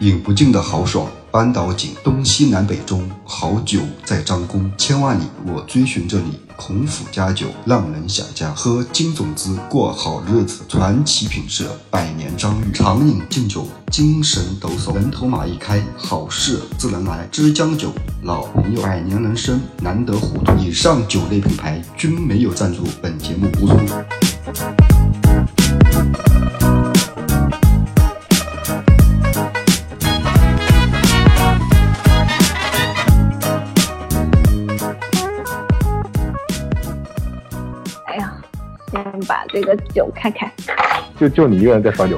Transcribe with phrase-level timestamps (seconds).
[0.00, 1.06] 饮不尽的豪爽。
[1.30, 4.72] 扳倒井，东西南北中，好酒在张公。
[4.78, 6.40] 千万里，我追寻着你。
[6.56, 8.50] 孔府佳酒，让人想家。
[8.54, 10.62] 喝金种子，过好日子。
[10.66, 12.72] 传奇品质，百年张裕。
[12.72, 14.94] 长饮敬酒，精神抖擞。
[14.94, 17.28] 人头马一开，好事自然来。
[17.30, 17.92] 枝江酒，
[18.22, 20.56] 老朋友，百年人生难得糊涂。
[20.56, 24.87] 以上酒类品牌均没有赞助本节目播出。
[39.60, 40.48] 这个酒看看，
[41.18, 42.16] 就就你一个人在耍酒。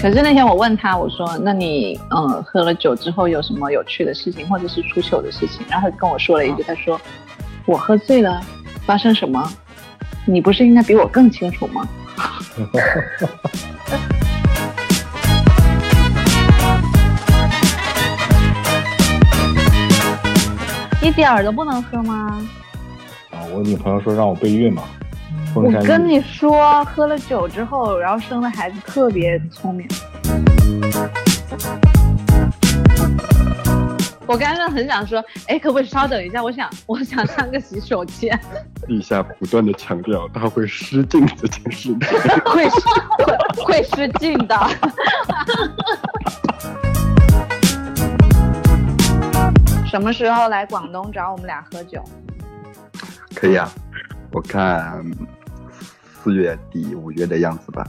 [0.00, 6.98] 可是那天我问他，我说：“那你嗯喝了酒之后有什么有趣的事情，或者是出糗的事情？”然后他跟我说了一句：“他说
[7.66, 8.40] 我喝醉了，
[8.86, 9.46] 发生什么？
[10.24, 11.86] 你不是应该比我更清楚吗？”
[21.00, 22.46] 一点儿都不能喝吗？
[23.30, 24.82] 啊，我女朋友说让我备孕嘛。
[25.54, 29.86] 我跟你说，喝了酒之后，然后生的孩子特别聪明。
[34.26, 36.42] 我刚刚很想说，哎，可不可以稍等一下？
[36.42, 38.38] 我想，我想上个洗手间。
[38.86, 41.98] 陛下不断的强调，他会失禁这件事情。
[42.44, 42.80] 会失，
[43.64, 44.54] 会失禁的。
[49.88, 52.04] 什么时候来广东找我们俩喝酒？
[53.34, 53.70] 可以啊，
[54.32, 55.02] 我看
[56.22, 57.86] 四月底五月的样子吧。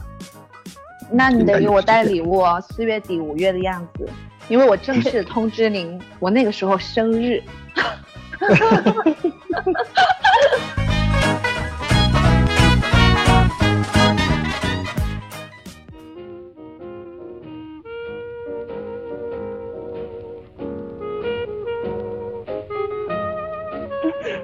[1.10, 4.08] 那你得给我带礼物哦，四月底五月的样子，
[4.48, 7.42] 因为我正式通知您， 我那个时候生日。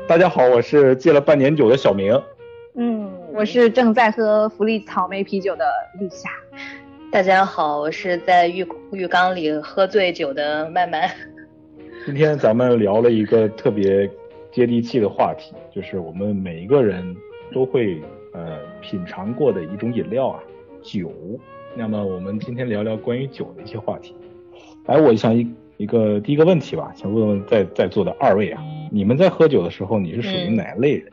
[0.08, 2.16] 大家好，我是戒了半年酒的小明。
[2.74, 5.64] 嗯，我是正在喝福利草莓啤酒的
[5.98, 6.30] 立夏。
[7.10, 11.10] 大家好，我是在浴浴缸里喝醉酒的曼曼。
[12.04, 14.08] 今天咱们聊了一个特别
[14.52, 17.04] 接地气的话题，就是我们每一个人
[17.52, 18.00] 都会
[18.32, 20.40] 呃品尝过的一种饮料啊，
[20.82, 21.10] 酒。
[21.74, 24.14] 那么我们今天聊聊关于酒的一些话题。
[24.86, 25.52] 哎，我想一。
[25.78, 31.12] 一个第一个问题吧，想问问在在座的二位啊，你们在喝酒的时候，你是属于哪类人？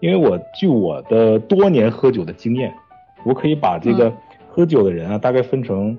[0.00, 2.72] 因为我据我的多年喝酒的经验，
[3.24, 4.12] 我可以把这个
[4.48, 5.96] 喝酒的人啊，大概分成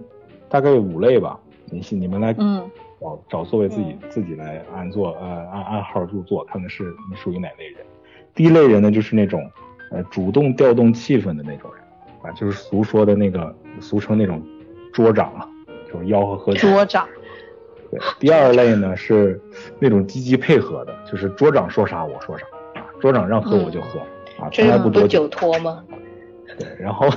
[0.48, 1.38] 大概五类吧。
[1.66, 7.86] 你你们来找找座位，自己自己来按座呃按按号入座，看看是你属于哪类人。
[8.34, 9.46] 第一类人呢，就是那种
[9.92, 11.84] 呃主动调动气氛的那种人
[12.24, 14.42] 啊，就是俗说的那个俗称那种
[14.94, 15.48] 桌长啊，
[15.92, 16.60] 就是吆喝喝酒。
[16.60, 17.06] 桌长。
[17.92, 19.40] 对，第二类呢是
[19.80, 22.46] 那种积极配合的，就是桌长说啥我说啥
[22.76, 24.00] 啊，桌长让喝我就喝
[24.40, 25.84] 啊，从来不多酒托吗？
[26.58, 27.08] 对，然后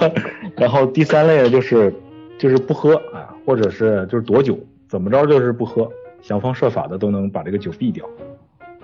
[0.56, 1.93] 然后第三类呢就是
[2.38, 5.91] 就是不喝啊，或者是就是躲酒，怎么着就是不喝，
[6.22, 8.09] 想方设法的都能把这个酒避掉。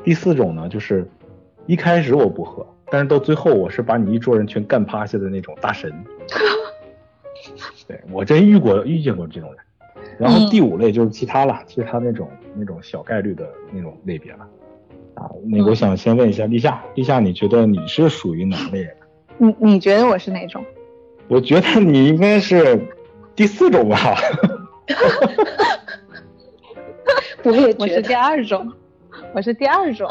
[0.05, 1.09] 第四种呢就是
[1.67, 5.93] 一开始我不喝，但是到最后我是把你一桌人全干趴下的那种大神。
[7.87, 9.59] 对我真遇过遇见过这种人。
[10.19, 14.41] 然后第五类就是其他了，其他那种那种小概率的那种类别了，
[15.15, 18.93] 啊，那我想先问一下立夏，立夏你觉得你是属于哪类人？
[19.39, 20.65] 你你觉得我是哪种？
[21.29, 22.81] 我觉得你应该是
[23.37, 24.17] 第四种吧。
[27.45, 28.73] 我也我是第二种，
[29.33, 30.09] 我是第二种。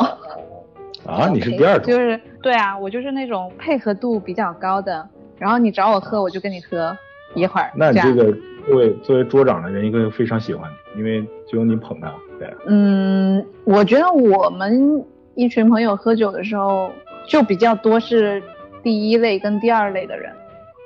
[1.06, 1.92] 啊，你是第二种？
[1.92, 5.06] 就是对啊，我就是那种配合度比较高的，
[5.38, 6.98] 然后你找我喝，我就跟你喝
[7.36, 7.70] 一会儿。
[7.76, 8.34] 那你这个。
[8.68, 12.14] 作为作为桌长的人，应该非常喜欢你，因为只有你捧他。
[12.38, 15.04] 对，嗯，我觉得我们
[15.36, 16.92] 一群朋友喝酒的时候，
[17.28, 18.44] 就比较多是
[18.84, 20.32] 第一类跟第二类的人。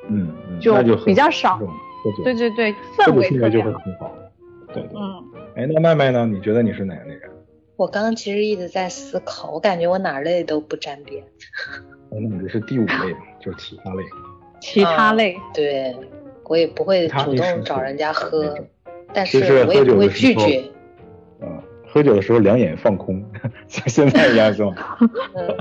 [0.07, 0.29] 嗯，
[0.59, 1.59] 就比较少。
[2.23, 3.81] 对对对，氛围特别好。
[4.73, 4.89] 对对。
[4.95, 5.23] 嗯。
[5.55, 6.25] 哎，那麦麦呢？
[6.25, 7.29] 你觉得你是哪类人？
[7.75, 11.23] 我刚刚其实一直在思考，我感觉我哪类都不沾边。
[12.11, 14.03] 那你这是第五类，就是其他类。
[14.59, 15.37] 其他类。
[15.53, 15.95] 对。
[16.51, 18.53] 我也不会主动找人家喝，
[19.13, 20.61] 但是我也不会拒绝。
[21.41, 21.47] 嗯，
[21.87, 23.23] 喝酒的时候两眼放空，
[23.69, 24.75] 像现在一样是吗？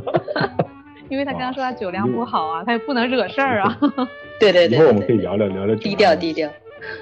[1.09, 3.79] 因为他刚刚说他酒量不好啊，他也不能惹事儿啊。
[4.41, 4.79] 对对对。
[4.79, 6.51] 以后我们可以聊聊聊聊低调低调。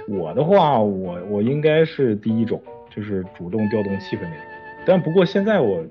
[0.06, 2.62] 我的话，我我应该是第一种，
[2.94, 4.44] 就是主动调动气氛那种。
[4.84, 5.82] 但不过现在我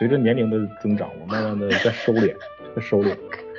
[0.00, 2.34] 随着年龄的增长，我慢慢的在收敛，
[2.74, 3.14] 在收敛。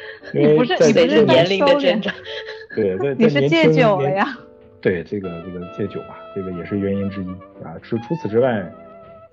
[0.33, 2.13] 你不是你不是年龄的增长。
[2.75, 4.38] 对，在 你是戒在年轻酒了呀？
[4.81, 7.27] 对，这个这个戒酒吧，这个也是原因之一
[7.63, 7.75] 啊。
[7.81, 8.63] 除除此之外，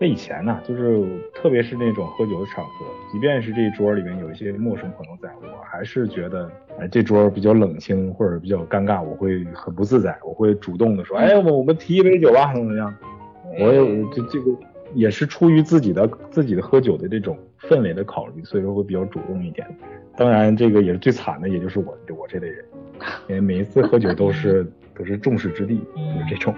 [0.00, 1.04] 在以前呢，就是
[1.34, 6.50] 特别是那种喝酒的场合，即便是这一桌里面有一些陌生朋友在，我还是觉得，
[6.80, 12.94] 哎，这桌比较冷清或者比较尴尬，我会很不自在，我会主动的说，哎，我我们提一杯酒吧，怎么怎么样？
[13.60, 14.50] 我也这这个
[14.94, 19.66] 也是出于自己的自己的喝酒的这种氛围的考虑，所以说会比较主动一点。
[20.16, 22.64] 当然，这个也是最惨的，也就是我我这类人，
[23.28, 26.54] 因为每一次喝酒都是都是众矢之的，就是这种。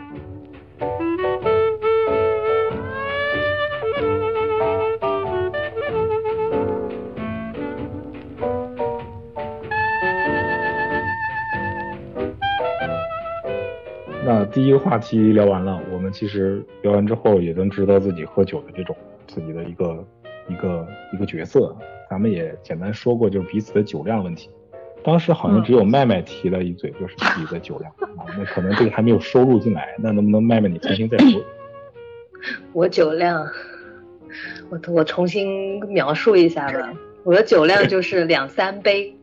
[14.56, 20.03] 第一个话题聊完了，我们其实聊完之后也能知道自己喝酒的这种自己的一个
[20.49, 21.76] 一个一个角色。
[22.08, 24.49] 咱们也简单说过，就是彼此的酒量问题。
[25.05, 29.94] 当时好像只有麦麦提了一嘴，就是自己的酒量啊， 那可能这个还没有收录进来。
[29.99, 31.44] 那能不能麦麦你重新再说？
[32.73, 33.47] 我酒量，
[34.70, 36.94] 我我重新描述一下吧。
[37.25, 39.14] 我的酒量就是两三杯，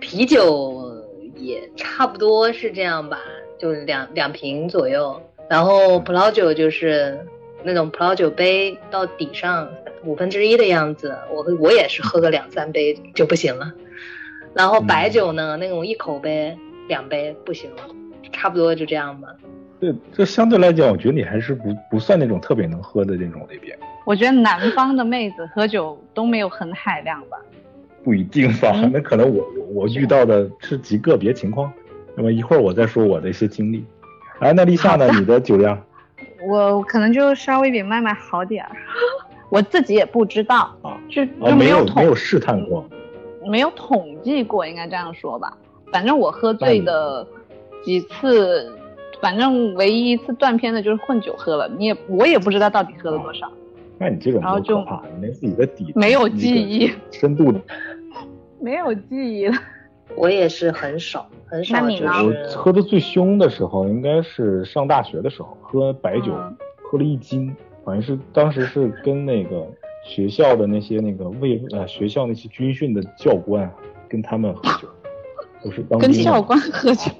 [0.00, 1.04] 啤酒
[1.34, 3.18] 也差不多是这样吧，
[3.58, 5.20] 就是两两瓶左右。
[5.48, 7.18] 然后葡萄酒就是
[7.62, 9.68] 那种葡萄酒杯到底上
[10.04, 13.72] 五分之一的样子，我我也是喝个两三杯就不行了。
[14.54, 16.56] 然后白酒呢，那种一口杯、
[16.88, 17.82] 两杯不行了，
[18.32, 19.28] 差不多就这样吧。
[19.78, 23.78] 对，这相对来讲，我觉得你还是不不算那种特别能喝的那种类别。
[24.06, 27.36] 我觉得南方的妹子喝酒都没有很海量吧。
[28.02, 29.44] 不一定吧，嗯那可能我
[29.74, 31.72] 我遇到的是极个别情况。
[32.16, 33.84] 那么一会儿我再说我的一些经历。
[34.40, 35.08] 哎，那立夏呢？
[35.18, 35.80] 你的酒量
[36.48, 38.70] 我可能就稍微比麦麦好点儿，
[39.50, 40.98] 我自己也不知道，啊？
[41.08, 42.88] 就哦，就没有统没有试探过。
[43.48, 45.56] 没有统计过，应该这样说吧。
[45.92, 47.26] 反正我喝醉的
[47.84, 48.72] 几次，
[49.20, 53.50] 反正唯一一次断片的就是混酒喝了，你也我也不知道到底喝了多少，
[53.98, 57.60] 那你这种然后就多可怕，你连自己的底没有记忆，深度的。
[58.60, 59.54] 没有记忆了。
[60.14, 62.10] 我也是很少很少，就那你呢？
[62.24, 66.56] 我喝的最凶的时候，应该是上大学的时候，喝白酒、嗯。
[66.88, 67.52] 喝了一斤，
[67.84, 69.66] 好像是当时是跟那个
[70.04, 73.68] 学校的那些那个卫呃学校那些军训的教官
[74.08, 74.88] 跟他们喝酒，
[75.64, 77.10] 都是当跟教官喝酒，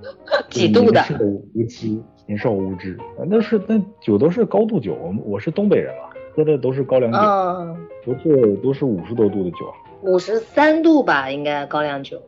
[0.48, 1.04] 几度的？
[1.06, 9.58] 年少无知，年少无知，啊那是那酒都是高度酒，我们我是东北人嘛，喝的都是高粱酒，嗯，都是都是五十多度的酒，
[10.02, 12.20] 五十三度吧，应该高粱酒。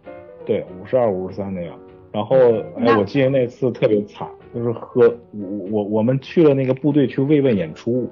[0.45, 1.79] 对，五十二、五十三那样。
[2.13, 2.37] 然后，
[2.79, 8.11] 哎，我记得那次特别惨，就是喝我我我们去了那个部队去慰问演出，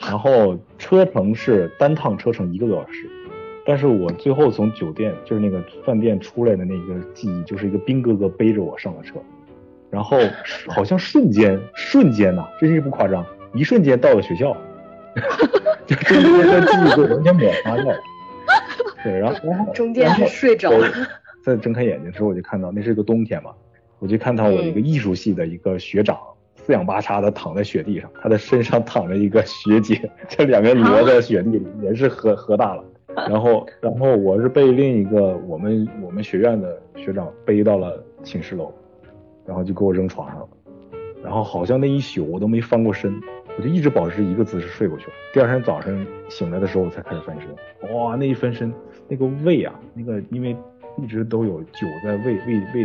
[0.00, 3.08] 然后车程是单趟车程一个多小时，
[3.64, 9.20] 但是我最后从酒店就是那个饭店出来的那个记忆，就是一个兵哥哥背着我上了车，
[9.88, 10.18] 然后
[10.66, 13.24] 好像瞬间瞬间呐、真是不夸张，
[13.54, 14.56] 一瞬间到了学校，
[15.86, 17.98] 就 中间的记忆就完全抹杀掉了。
[19.02, 20.86] 对，然后中间睡着了
[21.44, 23.52] 再睁开眼睛的时候，我就看到那是个冬天嘛，
[23.98, 26.18] 我就看到我一个艺术系的一个学长，
[26.56, 32.84] 四仰八叉的躺在雪地上，他的身上躺着一个学姐，这两个裸在雪地里，也是喝喝大了。
[33.28, 38.72] 然后，然后我是被另一个我们我们学院的学长背到了寝室楼，
[39.46, 40.48] 然后就给我扔床上了。
[41.22, 43.12] 然后好像那一宿我都没翻过身，
[43.58, 45.12] 我就一直保持一个姿势睡过去了。
[45.32, 47.92] 第二天早上醒来的时候，我才开始翻身。
[47.92, 48.72] 哇，那一翻身，
[49.08, 50.56] 那个胃啊，那个因为
[50.96, 52.84] 一直都有酒在胃胃胃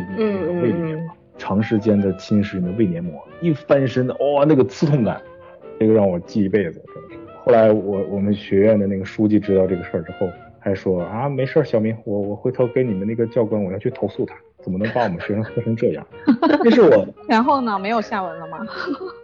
[0.62, 5.22] 胃里面长时间的侵蚀你的胃黏膜，一翻身，哇、那个刺痛感，
[5.80, 7.20] 这个让我记一辈子，真的是。
[7.46, 10.28] 后来我我们学院的那个书记知道这个事儿之后，
[10.60, 16.04] 还说啊，没事儿，小明，我我回头跟你们那个教官，我要去投诉他，怎么能把我们学生喝成这样？
[16.64, 18.58] 那是我然后呢，没有下文了吗？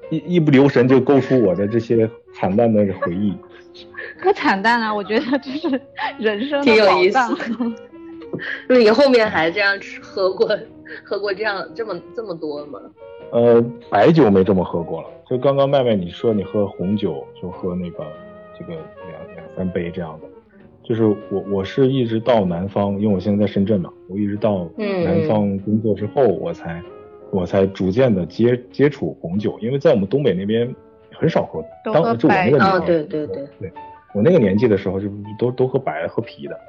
[0.10, 3.34] 一一不留神就勾出我的这些惨淡的回忆。
[4.22, 5.82] 不惨淡啊，我觉得这是
[6.18, 7.76] 人生的 挺有意思宝藏。
[8.68, 10.50] 那你后面还这样吃喝过
[11.04, 12.80] 喝过这样这么这么多吗？
[13.32, 15.08] 呃，白酒没这么喝过了。
[15.30, 18.06] 就刚刚麦麦你说你喝红酒，就喝那个
[18.58, 20.28] 这个两两三杯这样的。
[20.84, 26.82] 就是我我是一直到南方，因为我现在在深圳嘛，我一直到嗯南方工作之后，我才
[27.32, 30.74] 我才逐渐的接接触红酒，因为在我们东北那边
[31.14, 31.64] 很少喝。
[31.84, 33.72] 当就我那个年代，对对对对，
[34.14, 35.08] 我那个年纪的时候就
[35.38, 36.60] 都都喝白喝啤的，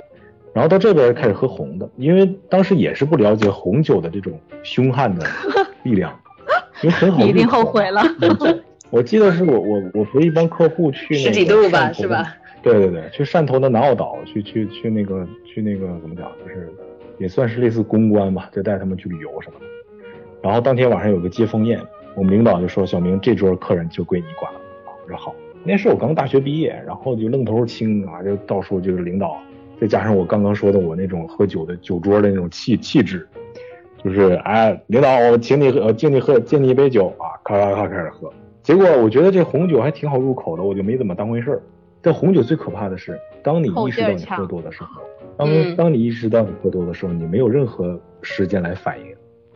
[0.52, 5.26] 然后到这边开始喝红的，因为当时也是不了解红酒的这种凶悍的
[5.84, 6.18] 力量，
[6.82, 8.02] 因为很好你一定后悔了。
[8.90, 12.34] 我记得是我我我陪一帮客户去十几度吧是吧？
[12.60, 16.68] 对对对，去汕头的南澳岛，去去去那个去那个怎么讲，就是
[17.18, 19.66] 也算是类似公关吧，就带他们去旅游什么的。
[20.42, 21.80] 然后当天晚上有个接风宴，
[22.14, 25.34] 我们领导就说：“小明，这桌客人就归你管了。”啊，我说好。
[25.62, 29.36] 那时候我刚大学毕业，然后就愣头青啊，就到处就是领导，
[29.78, 33.28] 再加上我刚刚说的我那种喝酒的酒桌的那种气气质，
[34.02, 38.32] 就是哎，领导，我请你喝，敬你喝，敬你一杯酒啊，咔咔咔开始喝。
[38.62, 41.62] 结果我觉得这红酒还挺好入口的，我就没怎么当回事儿。
[42.00, 45.02] 但红酒最可怕的是，当你意识到你喝多的时候，
[45.36, 49.06] 当当你意识到你喝多的时候，你没有任何时间来反应，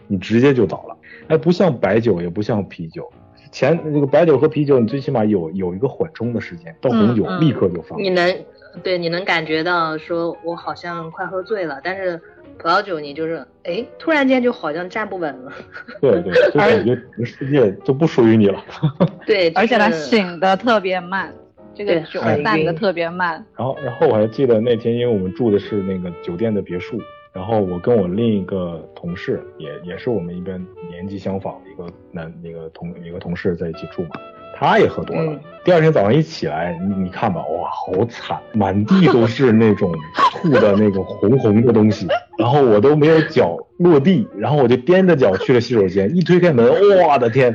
[0.06, 0.96] 你直接就倒了。
[1.28, 3.10] 哎，不像白酒，也不像啤酒。
[3.50, 8.00] 前那个白酒和啤酒，你最起码有有一个缓冲的时间，到红酒立刻就放。
[8.02, 8.36] 你能
[8.82, 12.20] 对，你能感觉到说，我好像快喝醉了，但是
[12.58, 15.52] 葡萄酒你就是哎，突然间就好像站不稳了。
[16.00, 18.60] 对对，就感觉整个世界都不属于你了。
[19.24, 21.32] 对，而且它醒的特别慢，
[21.74, 23.44] 这个酒散的特别慢。
[23.56, 27.00] 然后然后我还记得那天，因为我们住的是那个酒店的别墅。
[27.34, 34.10] 然后我跟我另一个同事，也也是我们一边年纪相仿的一个男那个同一个同事在一起住嘛，
[34.56, 35.36] 他也喝多了。
[35.64, 39.92] 第二天早上一起来，你你看吧，哇，好惨，满地都是那种
[40.30, 42.06] 吐的那个红红的东西，
[42.38, 46.64] 然后我都没有脚落地，然后我就踮着脚去了洗手间，一推开门，
[47.04, 47.52] 我的天！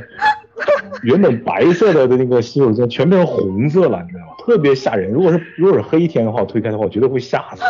[1.02, 4.06] 原本白色的的那个洗手间全变成红色了？
[4.40, 5.12] 特别吓人。
[5.12, 7.62] 如果是如果是黑天的话，我推开的话，我绝对会吓死，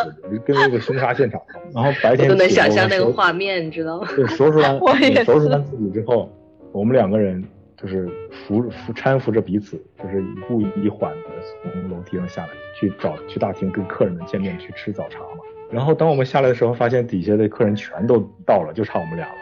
[0.45, 1.39] 跟那个凶杀现场。
[1.73, 4.07] 然后白天都能想象那个画面，你知道吗？
[4.15, 4.79] 对，收拾完，
[5.25, 6.31] 收拾完自己之后，
[6.71, 7.43] 我们两个人
[7.81, 11.29] 就是扶扶搀扶着彼此，就是一步一缓的
[11.63, 12.49] 从楼梯上下来，
[12.79, 15.43] 去找去大厅跟客人们见面，去吃早茶嘛。
[15.69, 19.33] 然后当我们下来的时候，发现底下的客人全都到了，就差我们俩了。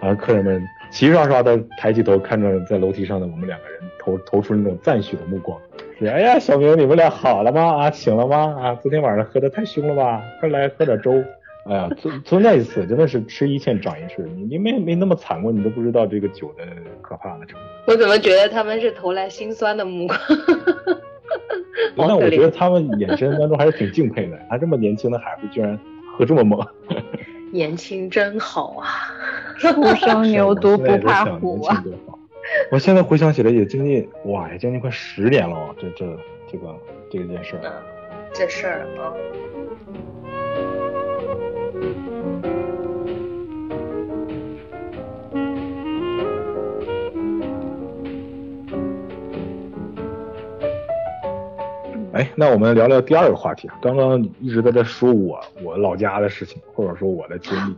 [0.00, 0.60] 然后客人们
[0.90, 5.56] 齐刷刷的抬起头看着在楼梯上的我们两个人，投投出那种赞许的目光。
[6.02, 7.76] 是，哎呀，小明，你们俩好了吗？
[7.76, 8.56] 啊，醒了吗？
[8.60, 10.20] 啊，昨天晚上喝的太凶了吧？
[10.40, 11.22] 快来喝点粥。
[11.64, 16.64] 哎呀，从从那一次真的是吃一堑长一智，你你没没那么惨过，你都不知道这个酒的
[17.00, 17.60] 可怕的程度。
[17.86, 20.18] 我怎么觉得他们是投来心酸的目光？
[21.94, 25.78] 那我觉得他们眼神当中还是挺敬佩的，他这么年轻的孩子居然
[26.18, 26.66] 喝这么猛。
[27.52, 28.88] 年轻真好啊！
[29.56, 31.84] 初生牛犊不怕虎啊！
[32.70, 35.74] 我现在回想起来也将近哇，也将近快十年了啊！
[35.78, 36.06] 这这
[36.50, 36.74] 这个
[37.10, 37.82] 这个件事儿，
[38.32, 39.12] 这事儿啊。
[52.14, 53.78] 哎，那我们聊聊第二个话题啊。
[53.80, 57.74] 刚刚一直在这说我我老家的事情，或者说我的经历，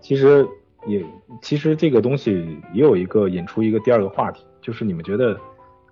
[0.00, 0.46] 其实
[0.86, 1.04] 也
[1.42, 5.38] 其实这个东西也有一个引出一个第二个话题，就是你们觉得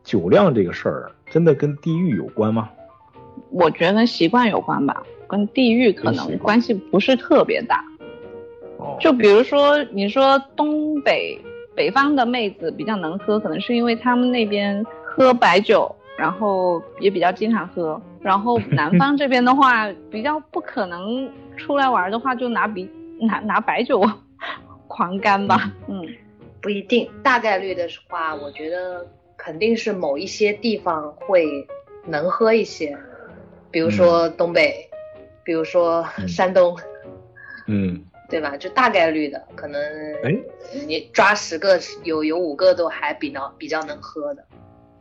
[0.02, 2.68] 酒量这个事儿真的跟地域有关吗？
[3.50, 7.84] 我觉得跟习惯有关吧，跟地域可能关系不是特别大。
[8.78, 8.96] 哦。
[9.00, 11.38] 就比如说你说东北
[11.74, 15.94] 北方的妹子比较能喝，可能是因为他们那边喝白酒。
[16.18, 23.98] 然后也比较经常喝，然后 南方这边的话，比较不可能出来玩的话，就拿比拿拿白酒
[24.92, 25.72] 狂干吧。
[25.88, 26.06] 嗯，
[26.60, 29.06] 不一定，大概率的话，我觉得
[29.38, 31.66] 肯定是某一些地方会
[32.04, 32.94] 能喝一些，
[33.70, 34.86] 比如说东北，
[35.42, 36.76] 比如说山东，
[37.66, 38.54] 嗯，对吧？
[38.58, 39.80] 就大概率的，可能
[40.22, 40.36] 哎，
[40.86, 44.44] 你抓十个有有五个都还比较比较能喝的。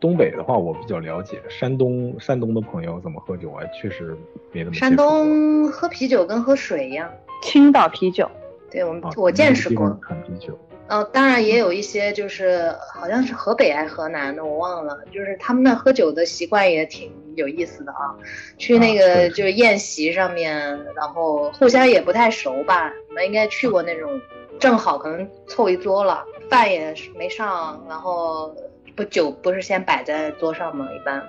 [0.00, 1.40] 东北的话，我比较了解。
[1.50, 3.62] 山东，山东的朋友怎么喝酒啊？
[3.66, 4.16] 确实
[4.52, 4.74] 没那么。
[4.74, 7.12] 山东喝啤酒跟喝水一样。
[7.42, 8.28] 青岛啤酒，
[8.72, 9.98] 对我们我见识过。
[10.08, 10.58] 产啤酒。
[10.88, 14.98] 呃，当然也有一些，就是好像是河北还是河南的，我忘了。
[15.12, 18.16] 就是他们那喝酒的习惯也挺有意思的啊。
[18.58, 20.58] 去那个就是宴席上面，
[20.96, 22.92] 然后互相也不太熟吧？
[23.08, 24.20] 你们应该去过那种，
[24.58, 28.54] 正好可能凑一桌了，饭也没上，然后。
[28.94, 30.86] 不酒不是先摆在桌上吗？
[30.94, 31.26] 一般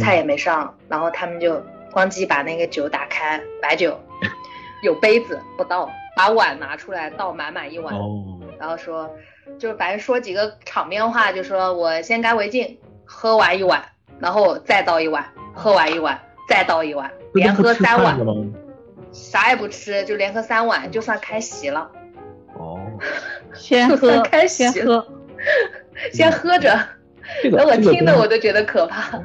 [0.00, 1.56] 菜也没上，然后他们就
[1.92, 4.00] 咣叽把那个酒打开，白酒
[4.82, 7.94] 有杯子不倒，把碗拿出来倒满满一碗，
[8.58, 9.14] 然后说
[9.58, 13.84] 就是反正说几个场面话，就说我先干为敬，喝完一碗，
[14.18, 18.18] 然后再倒一碗，喝完一碗再倒一碗，连喝三碗，
[19.12, 21.90] 啥也不吃就连喝三碗，就算开席了。
[22.58, 22.80] 哦，
[23.54, 25.06] 先喝开席先喝。
[26.10, 26.76] 先喝着，
[27.52, 29.20] 那我听的我都觉得可怕。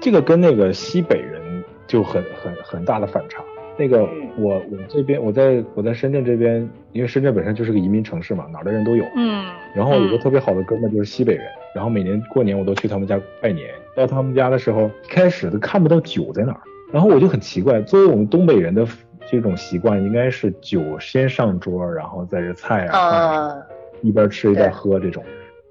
[0.00, 3.42] 这个跟那个西北人就很很很大的反差。
[3.78, 4.02] 那个
[4.36, 9.04] 我我这边我在我在深圳这边，因为深圳本身就是个移民城市嘛，哪儿的人都有。
[9.16, 9.46] 嗯。
[9.74, 13.70] 然后有个特别好的哥们就是西北人，然后每年过年我都去他们家拜年。
[13.94, 16.60] 到他们家的时候，开始都看不到酒在哪儿，
[16.92, 18.86] 然后我就很奇怪，作为我们东北人的
[19.30, 23.56] 这种习惯应该是酒先上桌，然后再是菜啊，饭啊啊，
[24.02, 25.22] 一边吃一边喝这种。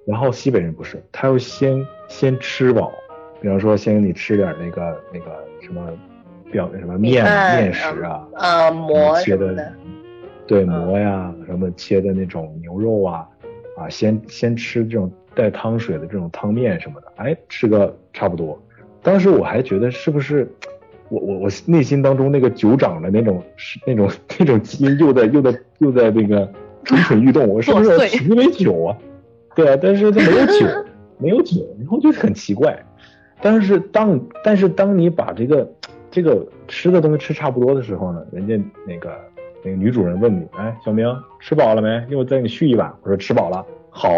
[0.06, 2.92] 然后西北人不是，他要先先吃饱，
[3.42, 5.82] 比方说先给你吃点那个那个什么
[6.52, 9.74] 表什么面面食啊，啊，馍切的
[10.46, 13.28] 对嗯馍呀，什么切的那种牛肉啊，
[13.78, 18.58] 啊，先先吃这种带汤水的这种汤面什么的，哎，吃个差不多。
[19.02, 20.50] 当时我还觉得是不是
[21.10, 26.50] 我我我内心当中那个酒长的那种是那种 那种基因又在又在又在那个
[26.84, 28.98] 蠢蠢欲动，我是不是作祟提没酒啊？
[29.54, 30.66] 对啊，但是它没有酒，
[31.18, 32.78] 没有酒，然后就很奇怪。
[33.42, 35.70] 但是当但是当你把这个
[36.10, 39.16] 这个吃的东西吃差不多的时候呢，人家那个
[39.64, 41.08] 那个女主人问你，哎，小明
[41.40, 42.06] 吃饱了没？
[42.10, 42.92] 一会儿再给你续一碗。
[43.04, 43.66] 我说吃饱了。
[43.90, 44.10] 好，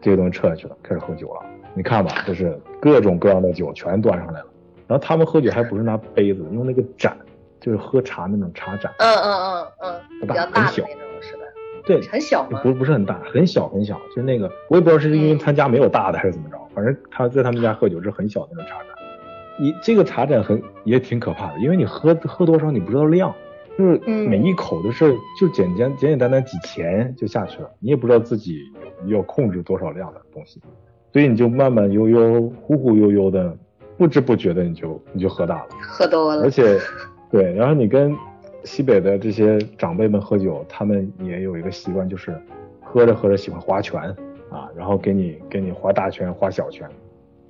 [0.00, 1.40] 这个东西撤下去了，开始喝酒了。
[1.74, 4.46] 你看吧，就是各种各样的酒全端上来了。
[4.86, 7.16] 然后他们喝酒还不是拿杯子，用那个盏，
[7.60, 11.42] 就是喝茶那种茶盏，嗯嗯嗯嗯，不比较大很小大的那种是吧？
[11.84, 12.60] 对，很小吗？
[12.62, 18.86] 不不是很大，很小很小，就是那个我也不知道是因为他家没有大的还是怎么着，反正他在他们家喝酒是很小的那种茶盏。
[19.60, 23.34] 你这个茶盏很也挺可怕的，因为你喝喝多少你不知道量，
[23.76, 28.60] 就是嗯每一口都是就简简简简单单几钱就下去了，你也不知道自己
[29.06, 30.60] 要控制多少量的东西，
[31.12, 33.56] 所以你就慢慢悠悠、忽忽悠悠的，
[33.96, 35.68] 不知不觉的你就你就喝大了。
[35.80, 36.78] 喝多了而，且，
[37.30, 38.16] 对，然后你跟
[38.64, 42.36] 西北的这些长辈们喝酒，他们也有一个习惯，就是
[42.80, 44.00] 喝着喝着喜欢划拳
[44.50, 46.88] 啊，然后给你给你划大拳、划小拳，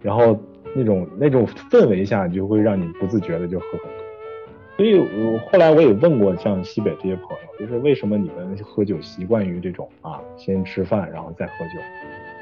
[0.03, 0.39] 然后
[0.75, 3.89] 那种那种氛围下，就会让你不自觉的就喝很多。
[4.77, 11.81] 所以我后来我也问过像西北这些朋友，就是为什么你们喝酒习惯于这种啊，先吃饭然后再喝酒？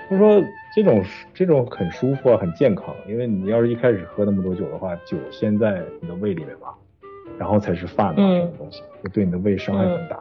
[0.09, 0.43] 他说
[0.75, 1.03] 这种
[1.33, 6.69] 这种很舒服啊，很健康，因为你要是一开始喝那么多酒的话，酒先在你的胃里面嘛，
[7.39, 10.21] 然后才是饭嘛，嗯这种东西，就对你的胃伤害很大。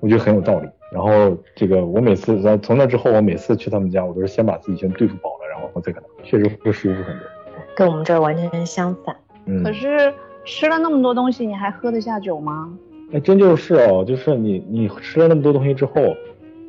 [0.00, 0.68] 我觉得很有道理。
[0.92, 7.26] 然后这个我每次，从那之后，我每次去他们家，我都是先把自己先对付饱了，然后我再给他，确实会舒服很多。
[7.74, 9.14] 跟我们这儿完全相反。
[9.46, 10.12] 嗯，可是
[10.44, 12.72] 吃了那么多东西，你还喝得下酒吗？
[13.12, 15.92] 哎，真就是哦，就是你你吃了那么多东西之后，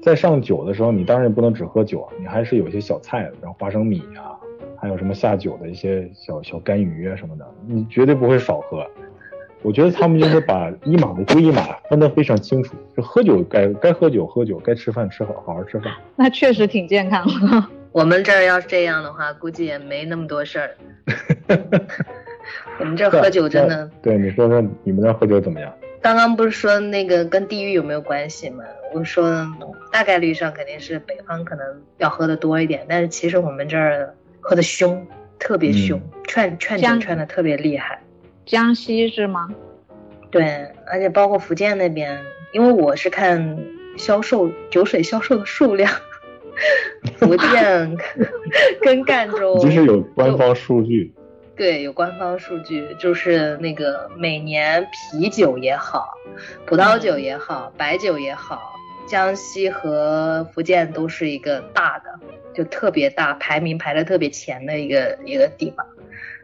[0.01, 4.35] 在上酒的时候，你当然也不能只喝酒啊，你还是有一些小菜的，然后花生米啊，
[4.77, 8.85] 还有什么下酒的一些小小干鱼啊什么的，你绝对不会少喝。
[9.63, 15.91] 我觉得他们就是把一码的归一码分得非常清楚，就喝酒该该喝酒喝酒，该吃饭吃好好好吃饭。
[16.15, 17.63] 那确实挺健康的。
[17.95, 20.75] 我们这儿要是这样的话，估计也没那么多事儿。
[22.77, 25.73] 我们这儿喝酒真的，对，你说说你们那儿喝酒怎么样？
[26.01, 28.65] 刚刚不是说那个跟地域有没有关系吗？
[28.93, 29.47] 我说
[29.93, 31.65] 大概率上肯定是北方可能
[31.97, 35.07] 要喝的多一点，但是其实我们这儿喝的凶，
[35.39, 38.01] 特别凶，劝劝酒劝的特别厉害。
[38.45, 39.47] 江西是吗？
[40.29, 42.19] 对，而且包括福建那边，
[42.51, 43.57] 因为我是看
[43.95, 45.89] 销售酒水销售的数量，
[47.19, 47.97] 福建
[48.81, 51.13] 跟赣州其实有官方数据，
[51.55, 56.13] 对，有官方数据，就是那个每年啤酒也好，
[56.65, 58.75] 葡萄酒也好，白酒也好，
[59.07, 62.19] 江西和福建都是一个大的，
[62.53, 65.85] 就特别大，排名排的特别前的一个一个地方。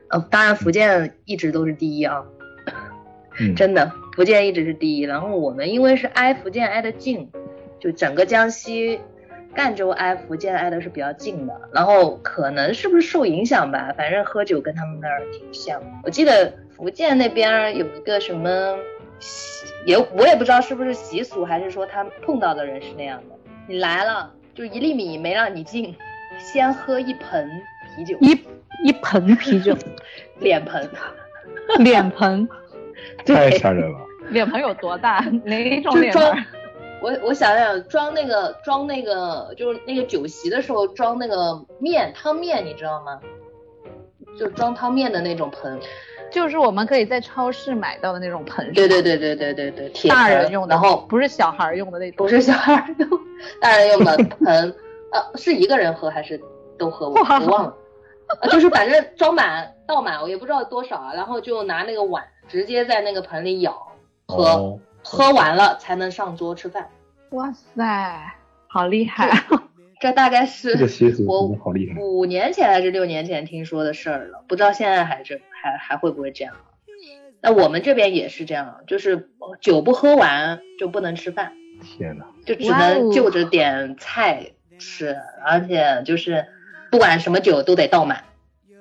[0.10, 2.24] 呃，当然福建一直都是第一啊，
[3.40, 5.02] 嗯，真的，福建一直是第一。
[5.02, 7.30] 然后我们因为是挨福建挨得近，
[7.80, 9.00] 就整个江西，
[9.56, 11.62] 赣州挨福建挨的是比较近的。
[11.74, 15.82] 然后可能是不是受影响吧，反正喝酒跟他们那儿挺像。
[16.04, 18.78] 我记得福建那边有一个什么
[19.20, 23.36] 习，也我也不知道是不是习俗，还是说他碰到的人是那样的。
[23.68, 25.96] 你来了，就一粒米没让你进，
[26.40, 27.50] 先喝一盆
[27.96, 28.32] 啤酒，一
[28.84, 29.78] 一盆啤酒，
[30.40, 30.90] 脸盆，
[31.80, 32.48] 脸盆，
[33.26, 33.98] 太吓人了。
[34.30, 35.20] 脸盆有多大？
[35.44, 36.46] 哪一种脸盆？
[37.02, 43.20] 我我想想，装那个装那个就是那个酒席的时候装那个面汤面，你知道吗？
[44.38, 45.80] 就装汤面的那种盆。
[46.32, 52.26] 就是我们可以在超市买到的那种盆，对对对对对对对，铁大人用的，然后不是小孩用的那种。
[52.26, 53.10] 不是小孩儿用，
[53.60, 54.74] 大人用的盆，
[55.12, 56.40] 呃，是一个人喝还是
[56.78, 57.10] 都喝？
[57.10, 57.76] 我 我忘了。
[58.40, 63.76] 啊，就是反正装满倒满，我也不知道多少啊，然后就拿那个碗直接在那个盆里舀
[64.28, 66.90] 喝，哦，喝完了才能上桌吃饭。
[67.32, 68.34] 哇塞，
[68.68, 69.30] 好厉害！
[70.02, 72.00] 这大概是这个习俗我好厉害。
[72.02, 76.56] 五年前还是六年前听说的事儿了，不知道现在还是还还会不会这样。
[77.40, 86.48] 那我们这边也是这样，就是酒不喝完就不能吃饭，天呐，就只能就着点菜吃，而且就是
[86.92, 88.24] 不管什么酒都得倒满，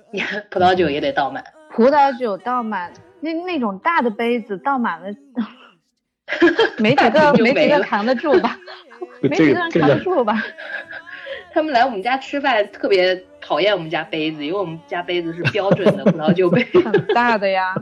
[0.50, 1.44] 葡萄酒也得倒满。
[1.70, 5.08] 葡萄酒倒满，那那种大的杯子倒满了，
[6.78, 8.58] 没几个没几 个扛得住吧？
[9.20, 10.42] 没几个人扛得住吧？
[11.52, 17.74] 他们来我们家吃饭特别讨厌我们家杯子，因为我们家杯子是标准的葡萄酒杯， 很大的呀，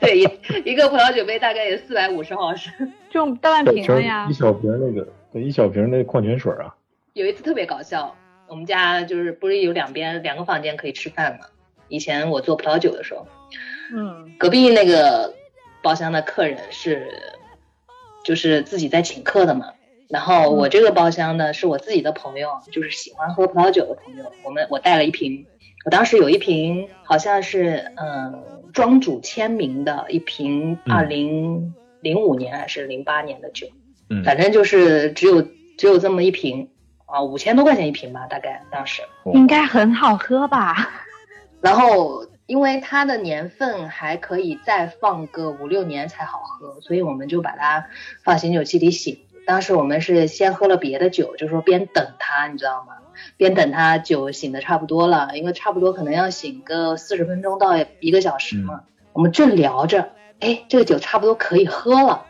[0.00, 0.28] 对，一
[0.64, 2.92] 一个葡萄酒杯大概有四百五十毫升。
[3.10, 4.32] 就大半瓶的呀一。
[4.32, 6.74] 小瓶那个，对，一小瓶那矿泉水啊，
[7.12, 8.16] 有一次特别搞笑，
[8.48, 11.46] 我们家就是不是有两边两个房间可以吃饭嘛？
[11.88, 13.28] 以前我做葡萄酒的时候，
[13.94, 15.32] 嗯隔壁那个
[15.82, 17.06] 包厢的客人是
[18.24, 19.66] 就是自己在请客的嘛。
[20.08, 24.32] 然后我这个包厢呢是我自己的朋友，就是喜欢喝葡萄酒的朋友。
[24.44, 25.46] 我们我带了一瓶，
[25.84, 33.66] 我当时有一瓶好像是嗯庄主签名的一瓶嗯二零零五年还是零八年的酒，
[34.10, 35.42] 嗯反正就是只有
[35.78, 36.68] 只有这么一瓶
[37.06, 39.02] 啊，五千多块钱一瓶吧，大概当时。
[39.32, 40.90] 应该很好喝吧？
[41.60, 47.86] 然后因为它的年份还可以再放个五六年才好喝，所以我们就把它
[48.22, 49.18] 放醒酒器里醒。
[49.46, 52.94] 当时我们是先喝了别的酒，就说边等它，你知道吗？
[53.36, 58.84] 边等它酒醒的差不多了，因为差不多可能要醒个四十分钟到一个小时嘛。
[59.12, 62.26] 我们正聊着，哎，这个酒差不多可以喝了，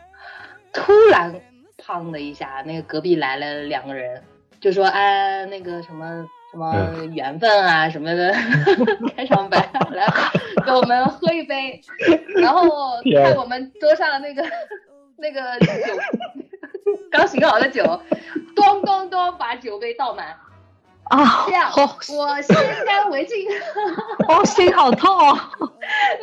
[0.71, 1.41] 突然
[1.77, 4.21] 砰的一下，那个隔壁来了两个人，
[4.59, 8.33] 就说哎，那个什么什么缘分啊什么的，
[9.17, 9.57] 开场白
[9.91, 10.07] 来
[10.65, 11.81] 给我们喝一杯，
[12.41, 14.41] 然后天看我们桌上的那个
[15.19, 15.67] 那个酒
[17.11, 17.83] 刚醒好的酒，
[18.55, 20.27] 咚咚咚把酒杯倒满，
[21.09, 21.83] 啊，这样好，
[22.15, 23.35] 我先干为敬，
[24.29, 25.37] 哦，心好痛哦。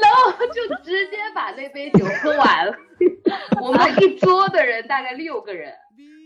[0.01, 2.75] 然后就直接把那杯酒喝完了。
[3.61, 5.75] 我们一桌的人大概六个人，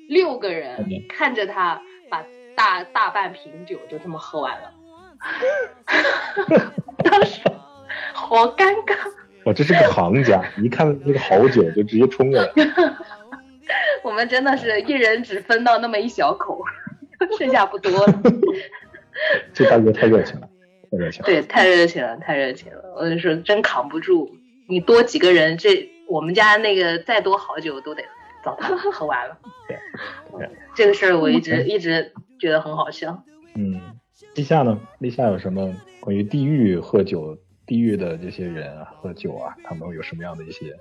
[0.09, 2.23] 六个人看着他把
[2.57, 4.73] 大大半瓶酒就这么喝完了，
[7.05, 7.41] 当时
[8.13, 8.97] 好尴尬。
[9.45, 12.51] 哇，这是个行家，一看那个好酒就直接冲过来。
[14.03, 16.61] 我们真的是一人只分到那么一小口，
[17.39, 18.23] 剩下不多了。
[19.53, 20.49] 这大哥太热情了，
[20.91, 21.27] 太热情了。
[21.27, 22.95] 对，太热情了，太热情了。
[22.97, 24.37] 我就说真扛不住，
[24.69, 28.05] 你多几个人，这我们家那个再多好酒都得
[28.45, 29.37] 早他喝完了。
[29.69, 29.79] 对
[30.39, 33.23] 对这个事儿我一直一直觉得很好笑。
[33.55, 33.81] 嗯，
[34.35, 34.79] 立夏呢？
[34.99, 40.75] 立夏有什么关于地狱喝酒、地狱的这些人啊，喝酒啊，他们有什么样的一些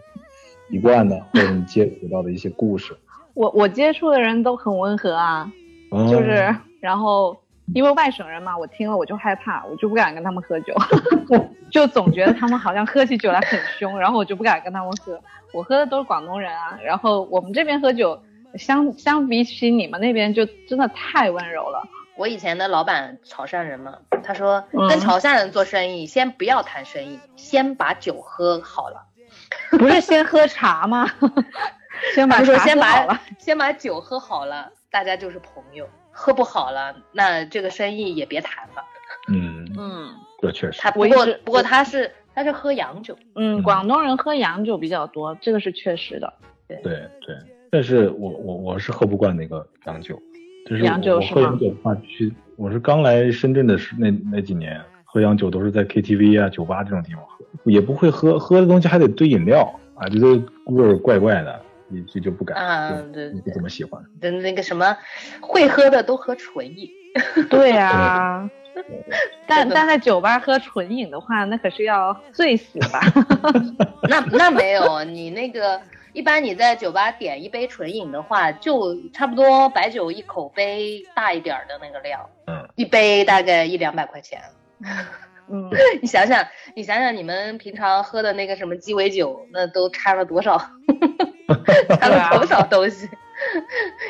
[0.70, 1.18] 习惯的？
[1.34, 2.96] 或者你接触到的一些故事？
[3.34, 5.52] 我我接触的人都很温和啊，
[5.91, 7.38] 哦就是然后
[7.74, 10.74] 因为外省人嘛，我听了我就害怕，我就不敢跟他们喝酒，
[11.72, 15.20] 就总觉得他们好像喝起酒来很凶，然后我就不敢跟他们喝。
[15.54, 18.22] 我喝的都是广东人啊，然后我们这边喝酒
[18.58, 21.88] 相相比起你们那边就真的太温柔了。
[22.15, 29.06] 我以前的老板潮汕人嘛，他说嗯跟潮汕人做生意，先不要谈生意，先把酒喝好了。
[29.78, 31.10] 不是先喝茶吗？
[32.15, 33.22] 先把先把喝好了。
[33.38, 35.88] 先把酒喝好了，大家就是朋友。
[36.12, 38.86] 喝不好了，那这个生意也别谈了。
[39.28, 46.34] 嗯，嗯这确实他不过不过他是他是喝洋酒，嗯，广东人喝洋酒比较多，这个是确实的。
[46.68, 47.36] 对对。
[47.75, 50.17] 但是我我我是喝不惯那个洋酒，
[50.65, 64.01] 就是我洋酒是吗我喝洋酒的话，去我是刚来深圳的时那那几年喝洋酒都是在 KTV 啊、酒吧这种地方喝，也不会喝，喝的东西还得兑饮料啊，觉得味儿怪怪的，也就就不敢，嗯对就不怎么喜欢。
[64.21, 64.95] 的那个什么
[65.41, 66.89] 会喝的都喝纯饮。
[67.51, 68.49] 对啊，
[69.47, 73.01] 但但在酒吧喝纯饮的话，那可是要醉死吧？
[74.07, 75.77] 那那没有，你那个
[76.15, 84.39] 一般你在酒吧点一杯纯饮的话，就差不多白酒一口杯大一点儿的那个量，嗯，一杯大概一两百块钱。
[85.49, 85.69] 嗯，
[86.01, 86.41] 你想想，
[86.73, 90.58] 你想想你们平常喝的那个什么鸡尾酒，那都掺了多少，
[91.99, 93.10] 掺了多少东西？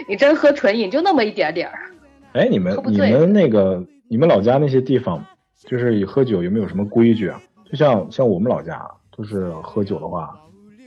[0.08, 1.90] 你真喝纯饮就那么一点点儿。
[2.34, 5.26] 哎，你们你们那个你们老家那些地方，
[5.58, 7.42] 就是喝酒有没有什么规矩啊？
[7.66, 8.80] 就像像我们老家，
[9.18, 10.40] 就是喝酒的话，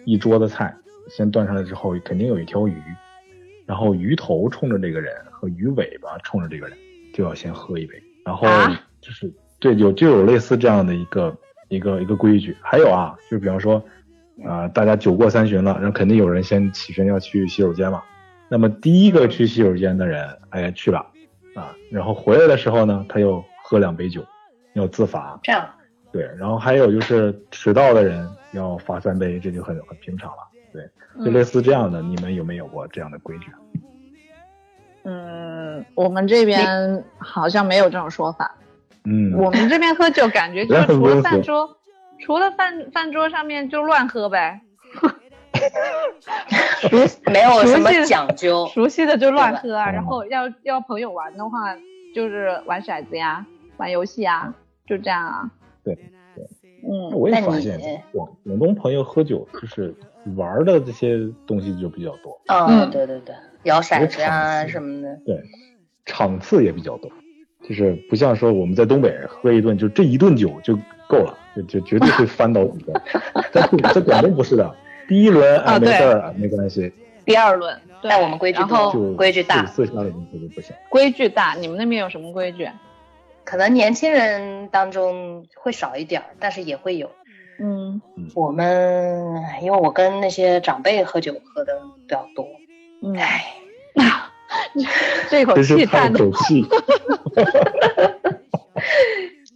[0.04, 0.72] 一桌子菜
[1.08, 2.74] 先端上来之后，肯定有一条鱼，
[3.66, 6.76] 然后鱼头冲着这个人和鱼尾巴冲着这个人，
[7.12, 11.36] 就要先喝一杯，然后啊就是对有就有类似这样的一个
[11.68, 12.56] 一个一个规矩。
[12.60, 13.82] 还有啊，就比方说，
[14.44, 18.02] 啊、大家酒过三巡了，然后肯定有人先起身要去洗手间嘛。
[18.48, 20.98] 那么第一个去洗手间的人，哎，去了
[21.54, 24.24] 啊，然后回来的时候呢，他又喝两杯酒，
[24.74, 25.38] 要自罚。
[25.42, 25.68] 这样，
[26.12, 30.47] 对，然后还有就是迟到的人要罚三杯，这就很很平常了。
[30.72, 30.88] 对，
[31.24, 33.50] 就类似这样的，你们有没有过这样的规矩？
[35.04, 38.54] 嗯，我们这边好像没有这种说法。
[39.04, 41.78] 嗯，我们这边喝酒感觉就 是除了饭桌，
[42.20, 44.60] 除了饭饭桌上面就乱喝呗。
[47.32, 48.66] 没有什么熟悉的讲究。
[48.68, 51.74] 熟悉的就乱喝啊，然后要要朋友玩的话，
[52.14, 53.44] 就是玩骰子呀，
[53.76, 54.54] 玩游戏啊，
[54.86, 55.50] 就这样啊。
[55.82, 55.94] 对
[56.34, 56.44] 对，
[56.82, 57.80] 嗯，我也发现
[58.12, 59.94] 广广东朋友喝酒就是
[60.36, 65.18] 玩的这些东西就比较多，嗯，嗯对对对，摇骰子有啊什么的。
[65.24, 65.40] 对，
[66.04, 67.10] 场次也比较多，
[67.66, 70.76] 就是不像说我们在东北喝一顿就这一顿酒就
[71.08, 72.92] 够了，就就绝对会翻倒几个。
[73.52, 74.74] 在在广东不是的，
[75.08, 76.92] 第一轮啊没事儿啊没关系，
[77.24, 80.74] 第二轮，对，但我们规矩然后多规矩大四四下的东西就不行。
[80.90, 82.68] 规矩大，你们那边有什么规矩？
[83.44, 87.10] 可能年轻人当中会少一点，但是也会有。
[87.58, 88.00] 嗯。
[88.34, 92.46] 我们因为我跟那些长辈喝酒喝的比较多，
[93.02, 93.54] 嗯，唉，
[95.30, 96.64] 这口气叹的，口气。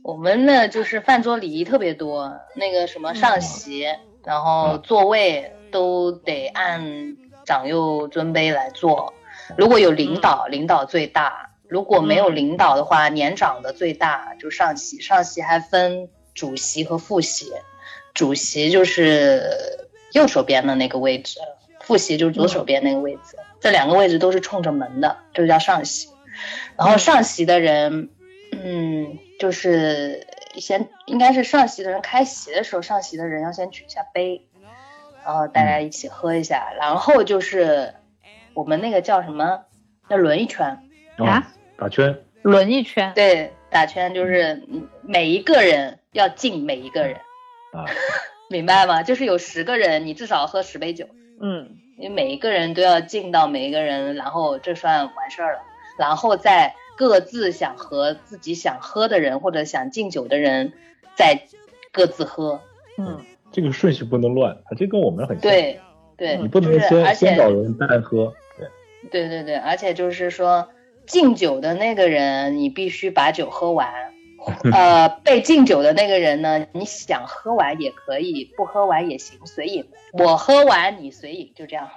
[0.03, 3.87] 我们呢就是饭桌礼仪特别多，那个什么上席，
[4.25, 9.15] 然后座位都得按长幼尊卑来坐。
[9.57, 15.01] 如果有领导，领导最大；如果没有领导的话，年长的最大就上席。
[15.01, 17.53] 上席还分主席和副席，
[18.15, 19.43] 主席就是
[20.13, 21.39] 右手边的那个位置，
[21.81, 23.37] 副席就是左手边那个位置。
[23.61, 26.09] 这两个位置都是冲着门的，就叫上席。
[26.77, 28.09] 然后上席的人，
[28.51, 34.47] 嗯，就是先应该是上席的人开席的时候，上席的人要先举一下杯，
[35.25, 37.95] 然后大家一起喝一下，然后就是
[38.55, 39.65] 我们那个叫什么，
[40.09, 40.83] 要轮一圈，
[41.19, 47.21] 啊打圈，轮一圈，对，打圈就是嗯每一个人要敬每一个人，
[47.73, 47.85] 啊，
[48.49, 49.03] 明白吗？
[49.03, 51.07] 就是有十个人，你至少喝十杯酒，
[51.41, 55.61] 嗯因为每一个人都要敬到每一个人，然后这算完事儿了，
[55.99, 60.73] 然后再各自想和自己想喝的人或者想敬酒的人
[61.17, 61.43] 再
[61.93, 62.61] 各自喝。
[62.99, 65.81] 嗯这个顺序不能乱，啊，这跟我们很像。，对
[66.17, 68.35] 对，你不能就是先先找人再喝。
[68.59, 68.69] 对，
[69.11, 70.69] 对对对，而且就是说
[71.07, 74.12] 敬酒的那个人，你必须把酒喝完。
[74.73, 79.89] 呃，被敬酒的那个人呢，你想喝完也可以，不喝完也行，随饮。
[80.13, 81.89] 我喝完你随饮，就这样。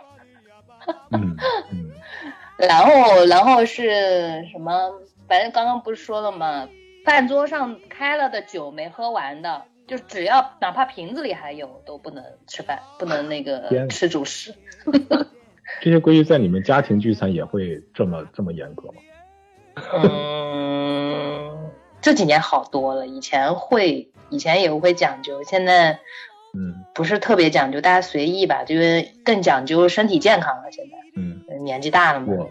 [1.12, 1.36] 嗯
[1.72, 1.92] 嗯，
[2.58, 4.92] 然后，然后是什么？
[5.28, 6.70] 反正刚刚不是说了吗？
[7.04, 14.54] 饭桌上开了的酒没喝完的，就只要哪怕瓶子里还有，都不能吃饭，不能那个吃主食。
[15.82, 19.02] 这些规矩在你们家庭聚餐也会这么这么严格吗？
[19.94, 21.65] 嗯，
[22.06, 25.94] 这几年好多了，以前会，以前也会讲究，现在
[26.54, 30.72] 嗯不是特别讲究，大家随意吧，就是更讲究身体健康了。
[30.72, 32.48] 现在嗯，年纪大了嘛，我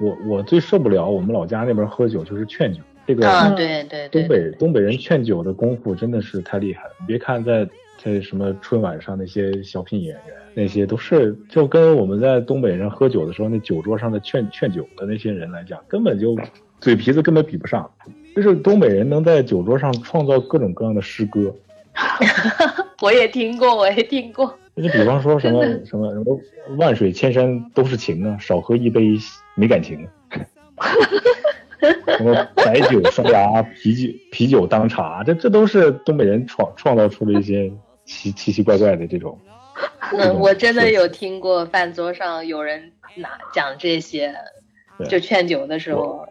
[0.00, 6.90] 我我最受不了我们老家那边喝酒就是劝酒，这个对对对东北东北人劝酒的功夫真的是太厉害了。
[6.98, 7.68] 你别看在
[8.02, 16.34] 在什么春晚上那些小品演员，那些都是就跟我们在东北人喝酒的时候，那酒桌上的劝劝酒的那些人来讲，根本就
[16.80, 17.90] 嘴皮子根本比不上。
[18.36, 21.52] 就是东北人能在酒桌上创造各种各样的诗歌，
[23.02, 24.56] 我也听过，我也听过。
[24.76, 26.40] 你比方说什么什么什么
[26.76, 29.16] 万水千山都是情啊，少喝一杯
[29.56, 30.06] 没感情。
[32.16, 37.72] 什么白酒双牙，啤酒啤酒当茶，这这都是东北人创创造出了一些
[38.04, 39.36] 奇奇奇怪怪的这种。
[40.12, 44.36] 嗯，我真的有听过饭桌上有人拿讲这些，对
[45.06, 46.26] 就劝酒的时候，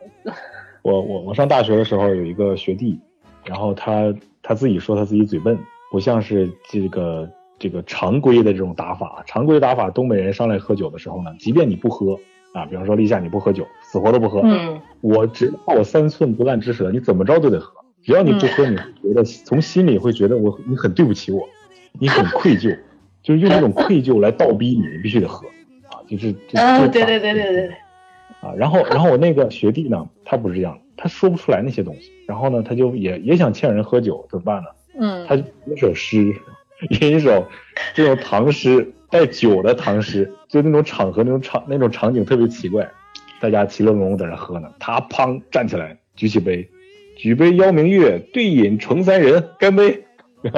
[0.82, 3.00] 我我我上大学的时候有一个学弟，
[3.46, 5.58] 然后他他自己说他自己嘴笨，
[5.92, 9.24] 不像是这个这个常规的这种打法。
[9.26, 12.18] 常规打法，东北人上来喝酒的时候呢，即便你不喝
[12.54, 14.80] 啊，比方说立夏你不喝酒，死活都不喝，嗯。
[15.02, 17.74] 我只怕我三寸不烂之舌，你怎么着都得喝。
[18.04, 21.48] 只要你不喝，你觉得从心里会觉得我你很对不起我，
[22.00, 22.78] 你很愧疚，
[23.22, 25.46] 就是用这种愧疚来倒逼你，你必须得喝。
[25.90, 27.72] 啊，就是就啊，就对对对对对，
[28.48, 34.70] 啊，然后然后我那个学弟呢，他不是这样，他说不出来那些东西，然后呢，他就也也想欠人喝酒，怎么办呢？
[35.00, 35.26] 嗯。
[35.28, 36.34] 他就一首诗，
[37.02, 37.46] 吟一首
[37.94, 42.90] 这种唐诗，带酒的唐诗，就那种场合那种场那种场景特别奇怪，
[43.42, 46.70] 大家其乐融融在那喝呢，他砰站起来举起杯，
[47.18, 50.04] 举杯邀明月，对饮成三人，干杯，
[50.44, 50.50] 就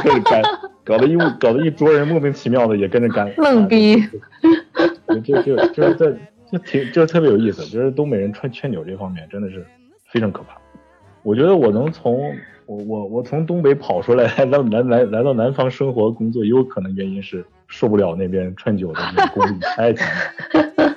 [0.00, 0.42] 开始干，
[0.84, 3.96] 搞得一屋搞得一桌人莫名其妙的也跟着干， 愣逼，
[5.08, 6.16] 就就就就是这
[6.50, 9.66] 就挺就是特别有意思，就是东北人劝劝酒这方面真的是
[10.10, 10.56] 非常可怕。
[11.22, 12.32] 我觉得我能从
[12.66, 20.96] 我我我从东北跑出来来到来来来到南方生活工作，也有可能原因是受不了那边劝酒的那个功力太强了。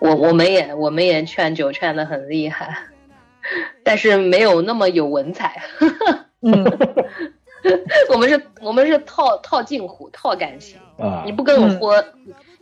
[0.00, 2.76] 我我们也我们也劝酒劝的很厉害，
[3.84, 5.62] 但是没有那么有文采。
[6.42, 6.64] 嗯
[8.10, 10.78] 我们是我们是套套套近乎、套感情。
[10.98, 12.04] 啊你不跟我喝，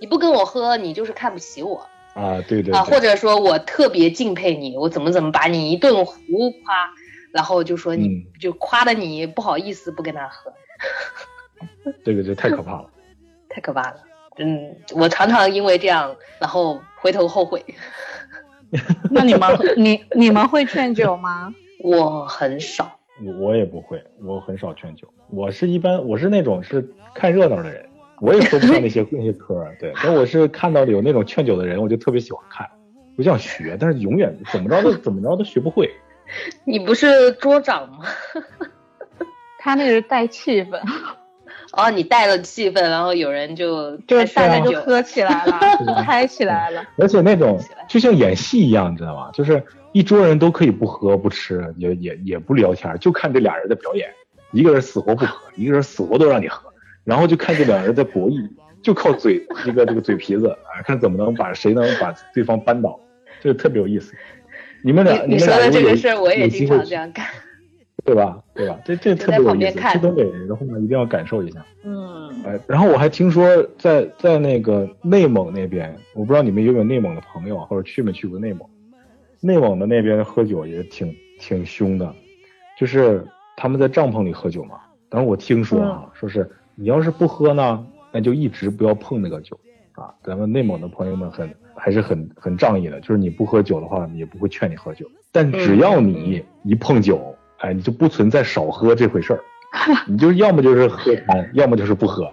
[0.03, 6.91] 你不跟我喝，你就是看不起我啊，对对啊，或者说我特别敬佩你，我怎么怎么把你一顿胡夸，
[7.31, 10.53] 然后就说你、嗯就夸的你不好意思不跟他喝，
[12.05, 12.91] 这个就太可怕了。
[13.49, 13.95] 太可怕了。
[14.39, 17.65] 嗯，我常常因为这样，然后回头后悔。
[19.09, 21.55] 那你们你你们会劝酒吗？
[21.85, 25.07] 我很少，我我也不会，我很少劝酒。
[25.31, 27.89] 我是一般我是那种是看热闹的人，
[28.21, 29.93] 我也说不上那些那些嗑儿，对。
[30.03, 32.69] 但我是看到有那种劝酒的人，我就特别喜欢看，
[33.17, 35.91] 我想学，但是永远怎么着都怎么着都学不会。
[36.65, 38.05] 你不是桌长吗？
[39.59, 40.81] 他那个是带气氛，
[41.73, 45.59] 哦，你带了气氛，然后有人就就大家就喝起来了，
[46.05, 46.83] 嗨起来了。
[46.99, 49.31] 而且那种就像演戏一样，你知道吗？
[49.33, 54.09] 就是一桌人都可以不喝不吃，也也也不聊天，就看这俩人的表演，
[54.53, 56.72] 一个人死活不喝，一个人死活都让你喝，
[57.05, 58.49] 然后就看这两人在博弈，
[58.83, 62.99] 就靠嘴这个这个嘴皮子啊，看怎么能把谁能把对方扳倒，
[63.41, 64.15] 这个特别有意思。
[64.83, 67.27] 你们俩你你们俩如果有说的这个事儿，我也经有机会常这样干。
[68.05, 68.43] 对吧？
[68.53, 68.81] 对吧？
[68.85, 69.79] 这这特别有意思。
[69.79, 71.65] 去东北，然后呢，一定要感受一下。
[71.85, 78.69] 嗯，哎，然后我还听说在在那个内蒙那边，我不知道你们有没有内蒙的朋友啊，或者去没去过内蒙？
[79.39, 82.13] 内蒙的那边喝酒也挺挺凶的，
[82.77, 83.25] 就是
[83.57, 84.81] 他们在帐篷里喝酒嘛。
[85.09, 89.59] 当时我听说啊，说是你要是不喝呢，那就一直不要碰那个酒
[89.93, 90.13] 啊。
[90.23, 99.41] 咱们内蒙的朋友们很还是很很仗义的，就是你不喝酒的话，也不会劝你喝酒，但只要你一碰酒，哎，你就不存在少喝这回事儿。
[100.07, 102.31] 你就要么就是喝翻，要么就是不喝，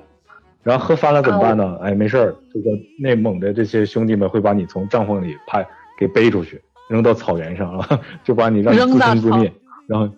[0.62, 1.78] 然后喝翻了怎么办呢？
[1.82, 2.72] 哎，没事儿，这个
[3.02, 5.66] 内蒙的这些兄弟们会把你从帐篷里拍
[5.98, 9.54] 给背出去，扔到草原上，啊 就把你让你自生自灭，
[9.88, 10.10] 然后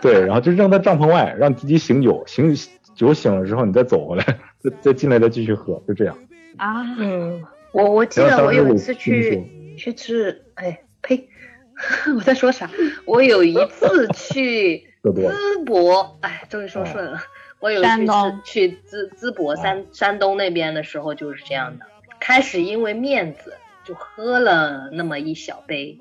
[0.00, 2.56] 对，然后就扔到帐篷外，让自己醒酒，醒
[3.00, 4.24] 酒醒了之后你再走回来，
[4.58, 6.18] 再再进来再继续喝，就这样。
[6.58, 11.26] 啊，嗯，我我记得我有一次去去吃，哎呸，
[12.14, 12.68] 我在说啥？
[13.06, 17.18] 我有一次去 淄博，哎，终于说顺了。
[17.58, 18.12] 我有一次
[18.44, 21.86] 去去淄淄博山山东那边的时候就是这样的，
[22.20, 25.98] 开始因为面子就喝了那么一小杯，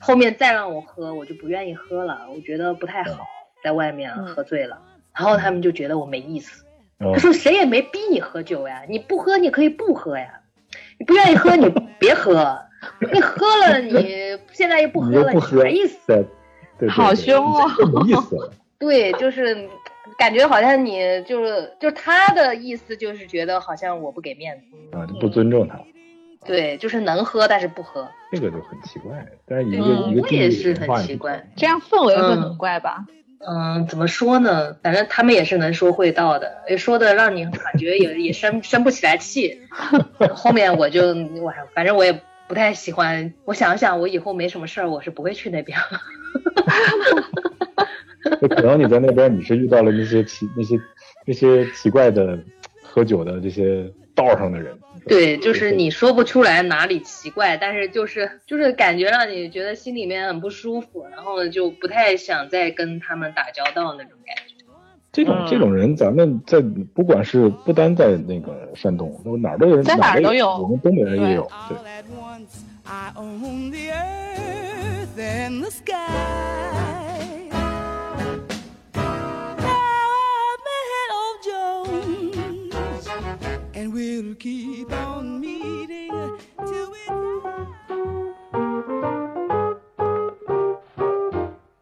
[0.00, 3.28] 后面再让我喝我就不愿意喝了，我觉得不太好，
[3.62, 4.80] 在外面嗯喝醉了，
[5.14, 6.64] 然后他们就觉得我没意思。
[6.98, 10.40] 哦他说谁也没逼你喝酒呀，你不喝你可以不喝呀，
[10.98, 12.56] 你不愿意喝你别喝，
[13.12, 15.98] 你喝了你 现在又不喝了，你啥意思？
[16.06, 16.16] 对
[16.78, 18.50] 对对，好凶哦没意思。
[18.78, 19.68] 对，就是
[20.18, 25.80] 感觉好像你就是就是他的意思就是觉得好像我不给面子，啊，就不尊重他，
[26.46, 29.24] 对，就是能喝但是不喝，这个就很奇怪。
[29.46, 31.48] 但是一个、嗯一个我也是很奇怪。
[31.56, 33.04] 这样氛围会嗯很怪吧？
[33.08, 33.16] 嗯，
[33.88, 34.74] 怎么说呢？
[34.82, 39.60] 反正他们也是能说会道的，也说的让你感觉也也生 生不起来气。
[40.34, 43.32] 后面我就我反正我也不太喜欢。
[43.44, 46.00] 我想想，我以后没什么事儿，我是不会去那边了。
[48.40, 50.78] 那可能你在那边 你是遇到了那些奇那些
[51.26, 52.38] 那些奇怪的
[52.82, 54.78] 喝酒的这些道上的人。
[55.06, 64.52] 对，就是你说不出来哪里奇怪，但是就是就是感觉让你觉得心里面很不舒服，然后就不太想再跟他们打交道那种感觉。
[65.12, 66.58] 这种嗯这种人，咱们在
[66.94, 71.46] 不管是不单在那个山东，哪儿都有人，在哪儿儿都有我们东北人也有。
[71.68, 72.04] 对 All，at
[84.02, 86.10] we'll keep on meeting
[86.66, 86.98] till we.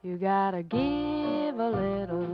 [0.02, 2.26] You gotta give a little,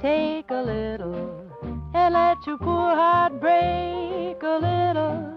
[0.00, 1.46] take a little,
[1.94, 5.32] and let your poor heart break a little.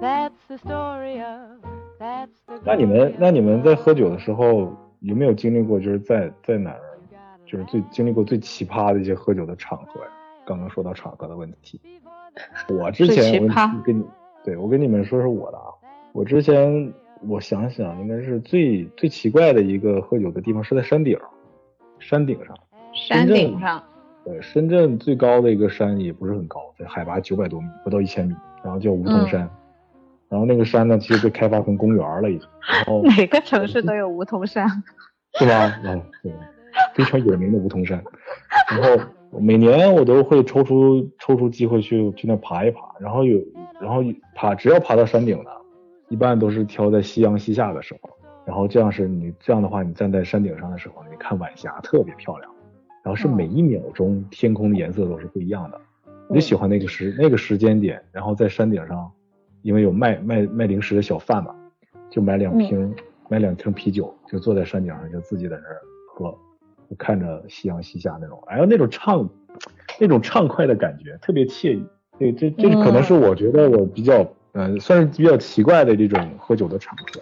[0.00, 1.64] That's the story of,
[1.98, 6.80] that's the 那你们那你们在喝酒的时候有没有经历过，就是在在哪儿，
[7.46, 10.08] 就是最经历过最奇葩的一些喝酒的场合呀？
[10.44, 11.80] 刚刚说到场合的问题，
[12.68, 14.04] 我之前我跟你
[14.44, 15.64] 对我跟你们说说我的啊，
[16.12, 16.92] 我之前
[17.26, 21.18] 我想想应该是最最奇怪的一个喝酒的地方是在山顶，
[21.98, 22.56] 山顶上。
[22.94, 23.82] 山顶上，
[24.24, 29.50] 对，深圳最高的一个山也不是很高，在海拔九百多米，不到一千米，然后叫梧桐山。
[30.28, 32.48] 然后那个山呢，其实被开发成公园了已经。
[32.70, 34.68] 然后 每个城市都有梧桐山。
[35.38, 35.80] 是吧？
[35.84, 36.32] 嗯，对，
[36.94, 38.00] 非常有名的梧桐山。
[38.70, 39.04] 然后
[39.40, 43.40] 每年我都会抽出抽出机会去去那爬一爬，然后有
[43.80, 44.02] 然后
[44.34, 45.50] 爬只要爬到山顶了，
[46.08, 48.10] 一般都是挑在夕阳西下的时候。
[48.44, 52.50] 然后这样是你这样的话，你站在山顶上的时候，你看晚霞特别漂亮。
[53.02, 55.78] 然后是每一秒钟天空的颜色都是不一样的，
[56.28, 59.10] 我就喜欢那个时那个时间点，然后在山顶上，
[59.60, 61.54] 因为有卖卖卖零食的小贩嘛，
[62.08, 62.94] 就买两瓶、
[63.28, 65.82] 买两瓶啤酒，就坐在山顶上就自己在那儿
[66.14, 66.38] 喝，就
[66.94, 69.28] 看着夕阳西下那种，哎呦那种畅
[70.00, 71.86] 那种畅快的感觉，特别惬意。
[72.18, 77.20] 对，这这可能是我觉得我比较呃算是比较奇怪的这种喝酒的场合。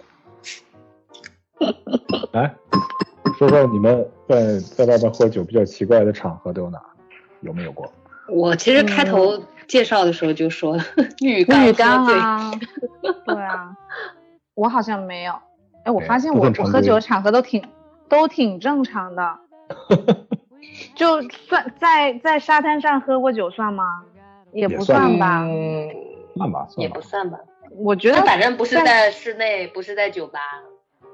[2.33, 2.53] 来
[3.37, 6.79] 说说你们在在外边喝酒比较奇怪的场合都有哪？
[7.41, 7.91] 有没有过？
[8.29, 10.83] 我其实开头介绍的时候就说了，
[11.21, 12.51] 浴缸 浴缸喝醉啊，
[13.25, 13.75] 对啊，
[14.55, 15.33] 我好像没有。
[15.83, 17.63] 哎，我发现我我喝酒的场合都挺
[18.07, 19.39] 都挺正常的，
[20.95, 24.03] 就算在在沙滩上喝过酒算吗？
[24.51, 25.41] 也不算算吧。
[25.43, 25.89] 嗯，
[26.35, 27.01] 算吧，算吧也不。
[27.01, 27.39] 算吧。
[27.75, 30.39] 我觉得反正不是在室内，不是在酒吧。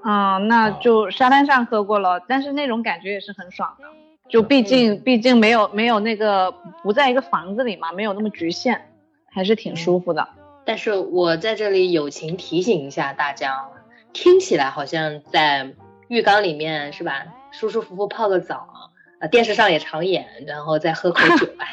[0.04, 3.86] 嗯，那就沙滩上喝过了，但是那种感觉也是很爽的。
[4.28, 8.90] 就毕竟毕竟没有没有那个不在一个房子里嘛，没有那么局限，
[9.32, 10.28] 还是挺舒服的。
[10.66, 13.70] 但是我在这里友情提醒一下大家，
[14.14, 15.74] 听起来好像在
[16.10, 18.68] 浴缸里面是吧，舒舒服服泡个澡，
[19.20, 21.68] 啊，电视上也常演，然后再喝口酒， 哎，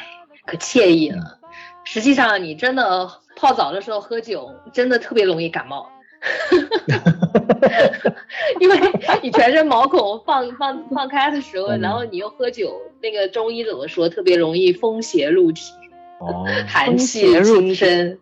[0.45, 1.39] 可惬意了。
[1.83, 5.89] 实际上，你真的泡澡的时候喝酒，真的特别容易感冒。
[8.59, 8.75] 因为
[9.21, 14.09] 你全身毛孔放放放开的时候，嗯然后你又喝酒，那个中医怎么说？
[14.09, 15.71] 特别容易风邪入体。
[16.19, 18.19] 哦， 寒气入身。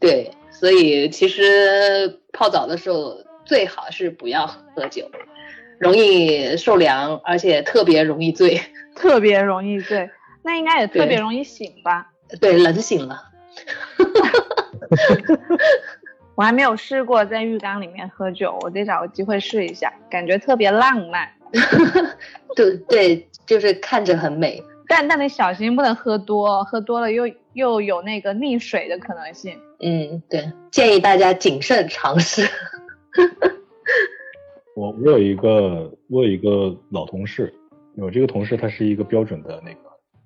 [0.00, 5.08] 对，所以其实泡澡的时候最好是不要喝酒，
[5.82, 8.60] 容易受凉，而且特别容易醉。
[8.94, 10.08] 特别容易醉，
[10.44, 12.06] 那应该也特别容易醒吧？
[12.40, 13.20] 对，冷醒了。
[16.36, 21.28] 我还没有试过在浴缸里面喝酒，我得找个机会试一下，感觉特别浪漫。
[22.54, 24.62] 对对，就是看着很美。
[24.86, 29.58] 但但得小心，不能喝多，喝多了又又有那个溺水的可能性。
[29.80, 32.48] 嗯，对，建议大家谨慎尝试。
[34.74, 37.52] 我我有一个我有一个老同事，
[37.96, 39.80] 我这个同事他是一个标准的那个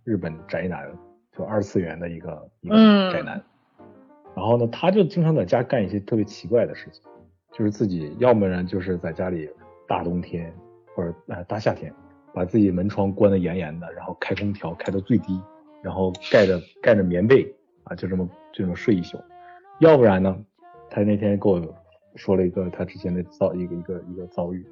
[0.05, 0.89] 日本宅男，
[1.37, 3.43] 就二次元的一个一个嗯宅男。
[4.37, 7.03] 然后呢，他就经常在家干一些特别奇怪的事情，
[7.53, 9.49] 就是自己要么然就是在家里
[9.89, 10.55] 大冬天
[10.95, 11.93] 或者呃大夏天，
[12.35, 15.41] 把自己门窗关得严严的，然后开空调开到最低，
[15.83, 17.53] 然后盖着盖着棉被
[17.85, 19.19] 啊，就这么就这么睡一宿。
[19.81, 20.37] 要不然呢，
[20.91, 21.59] 他那天给我
[22.17, 24.67] 说了一个他之前的遭一个一个一个遭遇，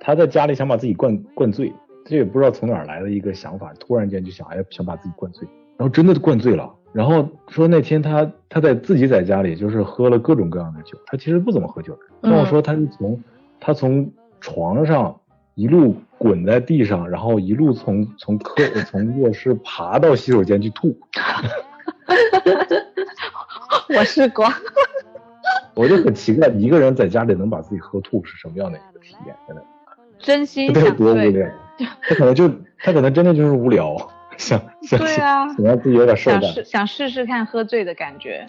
[0.00, 1.72] 他在家里想把自己灌灌醉，
[2.04, 6.72] 这也不知道从哪儿来的一个想法，突然间就想哎想把自己灌醉，然后真的灌醉了。
[6.92, 12.00] 然后说那天他他在自己在家里就是喝了各种各样的酒，他其实不怎么喝酒的。
[12.22, 13.20] 跟我说他是从
[13.58, 14.08] 他从
[14.40, 15.20] 床上
[15.56, 20.96] 一路滚在地上，然后一路从从客从卧室爬到洗手间去吐。
[23.96, 24.46] 我试过，
[25.74, 29.34] 我就很奇怪，一个人在家里能把自己喝吐是什么样的一个体验？
[29.46, 29.64] 真的，
[30.18, 30.96] 真心这得有想。
[30.96, 31.48] 多无聊？
[32.02, 32.48] 他可能就
[32.78, 33.96] 他可能真的就是无聊，
[34.36, 36.42] 想 想对啊想让自己有点事儿干。
[36.42, 38.46] 想试想试试看喝醉的感觉，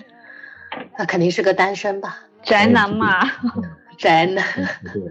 [0.97, 3.21] 那肯定是个单身吧，宅男嘛。
[3.97, 4.43] 宅男。
[4.93, 5.01] 对，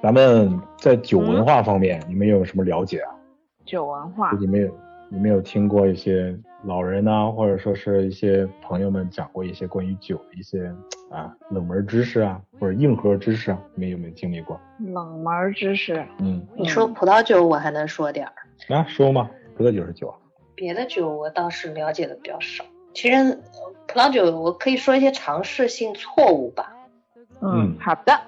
[0.00, 3.10] 咱们在酒文化方面，你们有什么了解啊？
[3.64, 4.78] 酒文化就，你们有
[5.08, 10.72] 你们有听过一些老人呐、 或者说是一些朋友们讲过一些关于酒的一些
[11.10, 14.60] 啊冷门知识啊，或者硬核知识啊，你们有没有经历过？
[14.78, 16.04] 冷门知识。
[16.18, 18.32] 嗯，你说葡萄酒，我还能说点儿。
[18.74, 20.16] 啊，说嘛，葡萄酒是酒啊。
[20.54, 22.64] 别的酒我倒是了解的比较少。
[22.94, 23.38] 其实呃
[23.86, 26.72] 葡萄酒我可以说一些尝试性错误吧，
[27.42, 28.18] 嗯好的。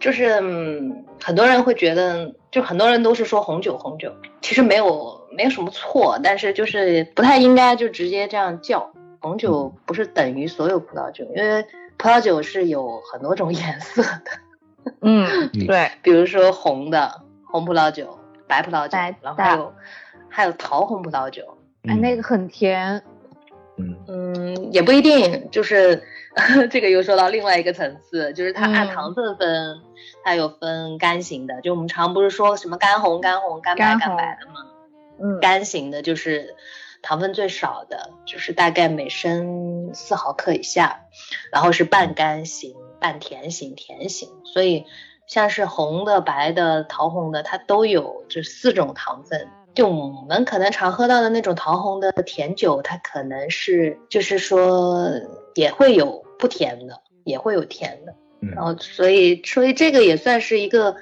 [0.00, 8.90] 就是、嗯、很多人会觉得，就很多人都是说红酒红酒，其实没有没有什么错，但是就是不太应该就直接这样叫。
[9.22, 11.62] 红酒，不是等于所有葡萄酒，因为
[11.98, 15.66] 葡萄酒是有很多种 颜色的，嗯， 嗯。
[15.66, 19.74] 对，比如说红的红葡萄酒、白葡萄酒白，然后还有
[20.30, 21.42] 还有桃红葡萄酒，
[21.86, 23.02] 哎，那个很甜。
[23.76, 23.94] 嗯。
[24.08, 26.02] 嗯，也不一定，就是
[26.70, 29.80] 这个又说到另外一个层次，就是它按嗯糖分分，
[30.24, 34.66] 它有分干型的，就我们常不是说什么干红、干红、干白、干白的吗？
[35.20, 36.54] 嗯，干型的就是
[37.02, 41.00] 糖分最少的，就是大概每升四毫克以下，
[41.52, 44.86] 然后是半干型、半甜型、甜型，所以
[45.26, 49.48] 像是红的、白的、桃红的，它都有这四种糖分。
[49.72, 55.08] 就我们可能常喝到的那种桃红的甜酒，它可能是就是说
[55.54, 58.12] 也会有不甜的，也会有甜的。
[58.42, 60.96] 嗯然后所以所以这个也算是一个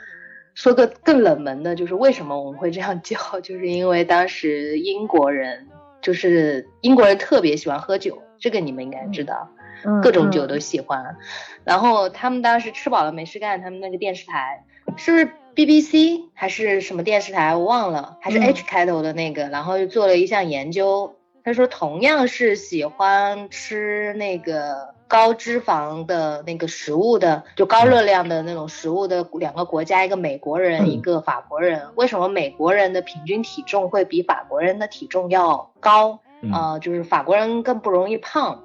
[0.55, 5.69] 说个更冷门的，就是为什么我们会这样叫， 就是因为当时英国人
[6.03, 9.49] 就是英国人特别喜欢喝酒，这个你们应该知道，
[9.85, 11.17] 嗯各种酒都喜欢。
[11.63, 14.65] 然后他们当时吃饱了没事干，他们那个电视台
[14.97, 21.15] 是不是 BBC 还是什么电视台我忘了，还是嗯 H 开头的那个，然后就做了一项研究。
[21.49, 36.21] 他说，同样是喜欢吃那个高脂肪的那个食物的，就高热量的那种食物的两个国家，一个美国人，嗯一个法国人，为什么美国人的平均体重会比法国人的体重要高？
[36.43, 38.63] 嗯呃，就是法国人更不容易胖。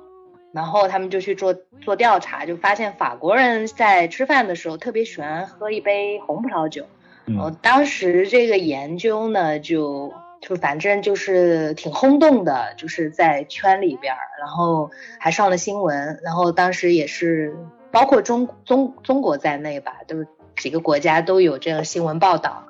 [0.52, 6.86] 然后他们就去做做调查，就发现法国人在吃饭的时候特别喜欢喝一杯红葡萄酒。
[7.26, 10.14] 嗯当时这个研究呢，就
[10.44, 17.56] 就反正就是挺轰动的，就是在圈里边儿，然后还上了新闻，然后当时也是
[17.92, 20.28] 包括中中中国在内吧，都是
[20.58, 22.66] 几个国家都有这样新闻报道。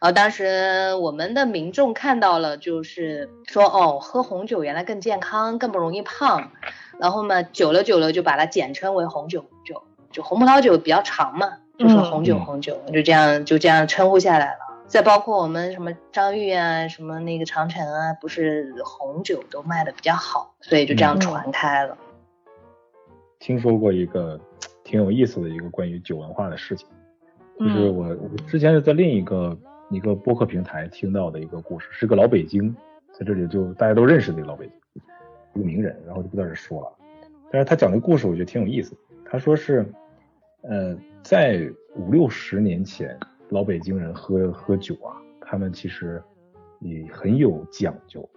[0.00, 6.52] 然后当时我们的民众看到了，就是说哦，喝红酒原来更健康，更不容易胖。
[6.98, 14.67] 然后嘛，久了久了就把它简称为红酒，酒就红葡萄酒比较长嘛，就说嗯红酒嗯红酒，就这样就这样称呼下来了。
[14.88, 21.96] 再包括我们什么张裕啊，什么那个长城啊，不是红酒都卖的比较好，所以就这样嗯传开了。
[23.38, 24.40] 听说过一个
[24.82, 26.88] 挺有意思的一个关于酒文化的事情，
[27.58, 28.16] 就是我
[28.46, 29.56] 之前是在另一个
[29.90, 32.74] 一个播客平台听到的一个故事，是个老北京，
[33.12, 35.02] 在这里就大家都认识那个老北京，
[35.52, 36.92] 一个名人，然后就不在这说了。
[37.52, 38.96] 但是他讲的故事我觉得挺有意思。
[39.30, 39.86] 他说是，
[40.62, 43.14] 呃，在五六十年前，
[43.50, 46.22] 老北京人喝喝酒啊，他们其实
[46.80, 48.28] 也很有讲究，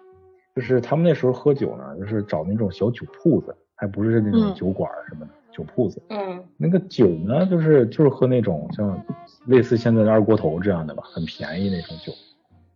[0.56, 6.02] 就是他们那时候喝酒呢，就是找那种小酒铺子，还不是那种嗯酒馆什么的，酒铺子。
[6.10, 9.04] 嗯那个酒呢，就是就是喝那种像
[9.46, 12.14] 类似现在的二锅头这样的吧，很便宜那种酒。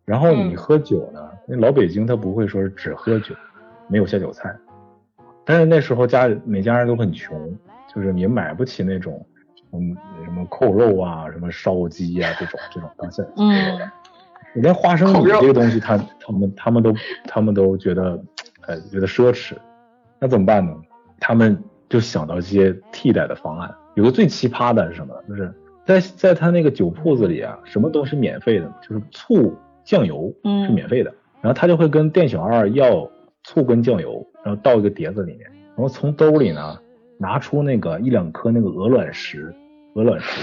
[0.04, 3.34] 然后你嗯喝酒呢，那老北京他不会说是只喝酒，
[3.88, 4.56] 没有下酒菜。
[5.44, 7.56] 但是那时候家里每家人都很穷，
[7.94, 9.26] 就是也买不起那种
[9.80, 9.96] 嗯
[10.26, 13.24] 什么扣肉啊、什么烧鸡啊这种这种当下。
[13.38, 13.80] 嗯
[14.56, 16.94] 连花生米这个东西他，他们他们都
[17.26, 18.18] 他们都觉得，
[18.66, 19.54] 呃，觉得奢侈，
[20.18, 20.74] 那怎么办呢？
[21.20, 23.76] 他们就想到一些替代的方案。
[23.96, 25.14] 有个最奇葩的是什么？
[25.28, 25.54] 就是
[25.86, 29.54] 在在他那个酒铺子里啊，什么都是免费的，就是醋、
[29.84, 31.14] 酱油是免费的。
[31.42, 33.12] 然后他就会跟店小二要
[33.44, 36.80] 醋跟酱油，然后倒一个碟子里面，然后从兜里呢
[37.18, 39.54] 拿出那个一两颗那个鹅卵石，
[39.96, 40.42] 鹅卵石，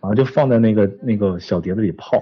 [0.00, 2.16] 然后就放在那个那个小碟子里泡，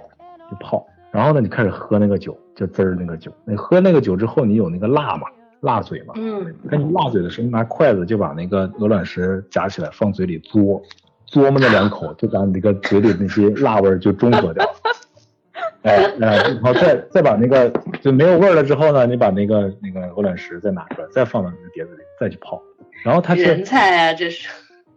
[0.51, 0.87] 就泡。
[1.13, 3.33] 然后呢，你开始喝那个酒，就滋儿那个酒。
[3.45, 5.29] 你喝那个酒之后，你有那个辣嘛，
[5.61, 6.15] 辣嘴嘛。
[6.17, 10.83] 嗯那你辣嘴的时候，你拿筷子就把那个鹅卵石夹起来放嘴里嘬，
[11.33, 14.71] 嘬么那两口，就把你这个嘴里那些辣味儿就中和掉了。
[15.83, 17.73] 哎哎，然后再再把那个
[18.03, 22.61] 就没有味儿了之后呢，你把那个那个鹅卵石再拿出来，再放到那个碟子里，再去泡。
[23.05, 24.49] 然后它是人才啊，这是。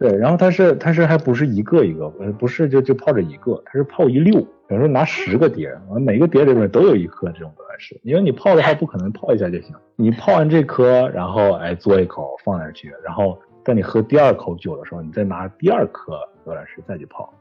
[0.04, 4.34] 对，然后它是它是还不是一个一个，呃，不是就就泡着一个，它是泡一溜，
[4.68, 16.12] 有时候拿十个碟，每个碟里面都有一颗这种鹅卵石，因为你泡的话不可能泡一下就行，你泡完这颗，然后哎嘬一口放那儿去，然后在你喝第二口酒的时候，你再拿第二颗
[16.44, 17.32] 鹅卵石再去泡，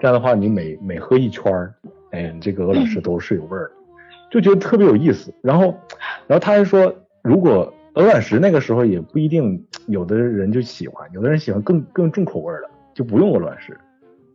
[0.00, 1.72] 这样的话你每每喝一圈儿，
[2.10, 3.70] 哎，这个鹅卵石都是有味儿的，
[4.32, 5.32] 就觉得特别有意思。
[5.40, 5.66] 然后，
[6.26, 6.92] 然后他还说，
[7.22, 13.76] 如果鹅卵石那个时候也不一定，有的人就喜欢，有的人喜欢更更重口味的，就不用鹅卵石。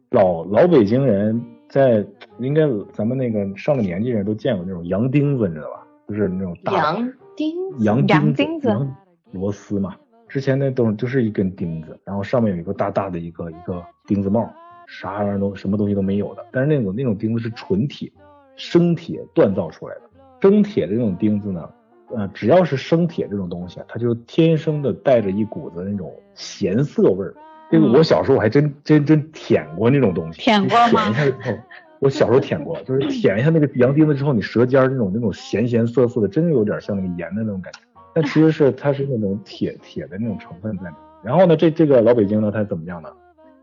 [0.10, 2.06] 老老北京人在
[2.40, 5.88] 应该咱们那个上了年纪人都见过那种洋钉子，你知道吧？
[6.08, 8.88] 就是那种大洋钉子洋洋钉钉子
[9.32, 9.96] 螺丝嘛。
[10.28, 14.52] 之前那东西就是一根钉子，然后上面有一个大大的一个一个钉子帽，
[14.88, 16.46] 啥玩意儿都什么东西都没有的。
[16.52, 18.12] 但是那种那种钉子是纯铁，
[18.56, 20.02] 生铁锻造出来的。
[20.42, 21.70] 生铁的那种钉子呢，
[22.16, 27.34] 呃，只要是生铁这种东西啊，它就天生的带着一股子那种咸涩味儿。
[27.72, 31.58] 这个嗯我小时候我还真真真舔过那种东西，舔过吗舔一下之后，
[32.00, 37.80] 我小时候舔过，就是舔一下那个羊钉子之后，你舌尖儿那种那种咸咸涩涩的，真的有点像那个盐的那种感觉。
[38.14, 40.96] 但其实是它是那种铁铁的那种成分在里面。
[41.24, 43.10] 然后呢，这这个老北京呢，他怎么样呢？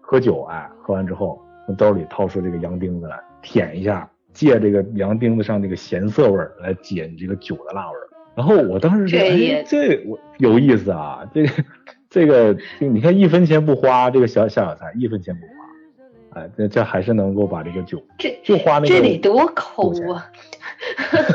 [0.01, 8.09] 喝酒啊，喝完之后从兜里掏出这个羊钉子来舔一下，借这个羊钉子上这个咸涩味儿来解你这个酒的辣味儿。
[8.37, 11.51] 然后我当时觉得，这这我有意思啊，这个
[12.09, 20.26] 这个，就你看一分钱不花，这个小小小菜一分钱不花，哎，这这还是能够把这个酒这就花那个这得多抠啊！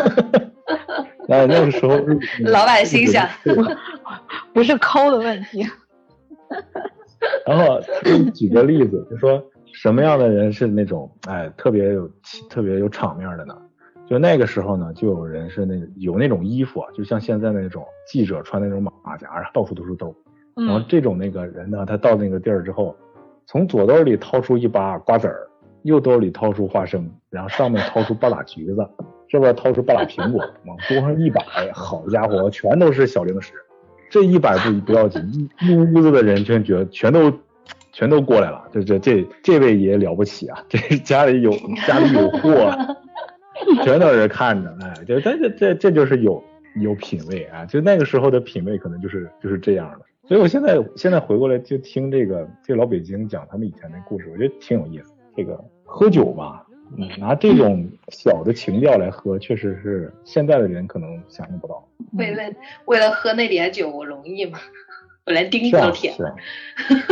[1.27, 3.27] 那那个时候日 老板心想，
[4.53, 5.65] 不是抠的问题。
[7.45, 7.81] 然后
[8.33, 9.43] 举个例子，就说
[9.73, 12.09] 什么样的人是那种哎特别有
[12.49, 13.55] 特别有场面的呢？
[14.07, 20.15] 就那个时候呢，就有人是那有那种衣服啊，就像现在那种记者穿那种马马甲啊，到处都是兜。
[20.55, 22.95] 然后嗯，这种那个人呢，他到那个地儿之后，
[23.45, 25.47] 从左兜里掏出一把瓜子儿，
[25.83, 28.87] 右兜里掏出花生，然后上面掏出半拉橘子，
[29.27, 31.41] 这边掏出半拉苹果，往桌上一摆，
[31.73, 33.53] 好家伙，全都是小零食。
[34.09, 37.33] 这一摆不不要紧，一一屋子的人全觉得全都
[37.91, 41.51] 全都过来了，这这这这位爷了不起啊，这家里有
[41.85, 42.77] 家里有货啊，
[43.83, 46.43] 全都是看着，哎，就这这这这就是有
[46.75, 50.05] 有品位啊，就那个时候的品味可能就是就是这样的。
[50.27, 55.13] 所以我现在现在回过来就听这个这个老北京讲他们以前的故事，我觉得挺有意思。
[55.35, 56.61] 这个喝酒嘛，
[56.97, 61.87] 嗯，拿这种小的情调来喝，确实是现在的人可能想象不到。
[62.13, 62.43] 为了
[62.85, 64.57] 为了喝那点酒，我容易吗？
[65.25, 66.23] 我连钉子是啊都舔是。
[66.23, 66.35] 啊，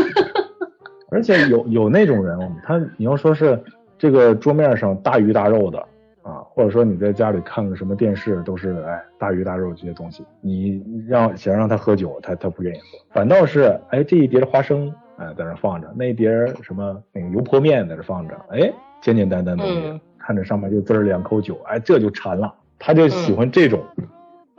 [1.12, 3.62] 而且有有那种人，他你要说是
[3.98, 5.86] 这个桌面上大鱼大肉的
[6.24, 16.30] 啊，或者说你在家里看个什么电视都是哎大鱼大肉这些东西，你让想让他喝酒，他他不愿意喝，反倒是哎这一碟花生哎在那放着，那一碟
[16.64, 18.72] 什么那个油泼面在这放着，哎
[19.02, 23.84] 简简单单的、嗯看着上面就滋儿两口酒，哎这就馋了，他就喜欢这种。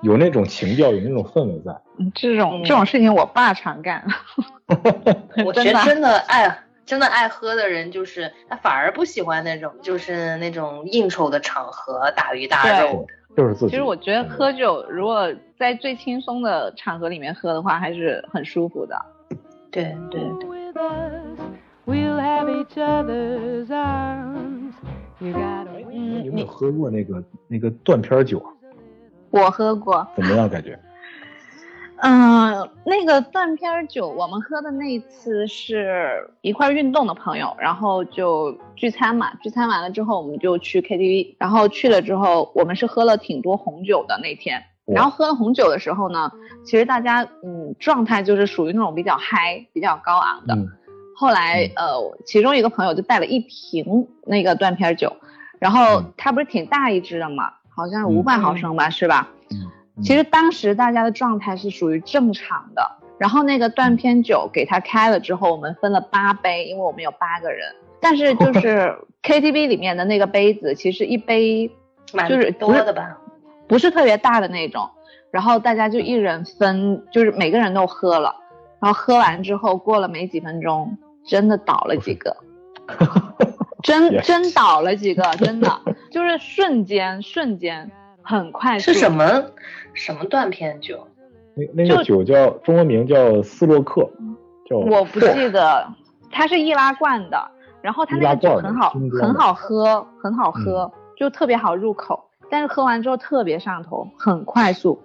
[0.02, 4.04] 有那种情调，有那种氛围在，嗯这种嗯这种事情我爸常干。
[5.46, 6.46] 我觉得真的爱
[6.86, 13.14] 真的爱喝的人，就是他反而不喜欢那种就是那种应酬的场合大鱼大肉的。
[13.36, 13.70] 就是自己。
[13.70, 18.94] 其实我觉得喝酒，如果在最轻松的场合里面喝的话，还是很舒服的。
[19.70, 20.20] 对对
[25.90, 28.48] 你有没有喝过那个那个断片酒啊？
[29.30, 30.78] 我喝过，怎么样感觉？
[32.06, 44.62] 嗯，那个断片儿酒，我们喝的那一次是一块儿运动的朋友，然后就聚餐嘛，聚餐完了之后，我们就去 KTV，然后去了之后，我们是喝了挺多红酒的那天。
[44.84, 46.30] 然后喝了红酒的时候呢，
[46.62, 50.54] 其实大家嗯状态就是属于那种比较嗨、比较高昂的。
[50.54, 50.68] 嗯
[51.16, 55.16] 后来呃，其中一个朋友就带了一瓶那个断片儿酒，
[55.60, 59.28] 然后嗯它不是挺大一支的嘛，好像嗯五百毫升吧，是吧？
[59.52, 59.70] 嗯
[60.02, 67.74] 其实当时大家的状态是属于正常的，然后那个断片酒给他开了之后，我们分了八杯，因为我们有八个人。
[68.00, 71.70] 但是就 是 KTV 里面的那个杯子，其实一杯
[72.28, 73.18] 就是多的吧？
[73.66, 74.90] 不是特别大的那种，
[75.30, 78.34] 然后大家就一人分，就是每个人都喝了，
[78.80, 82.36] 然后喝完之后过了没几分钟，真的倒了几个，
[83.82, 85.80] 真真倒了几个，真的
[86.10, 87.90] 就是瞬间瞬间
[88.24, 88.92] 很快速。
[88.92, 89.44] 是什么
[89.92, 91.06] 什么断片酒？
[91.54, 94.10] 那那个酒叫中文名叫斯洛克，
[94.68, 95.86] 叫我不记得，
[96.32, 97.48] 它是易拉罐的，
[97.80, 105.00] 然后它那个酒很好很好喝，很好喝，嗯就特别好入口，但是喝完之后特别上头，很快速。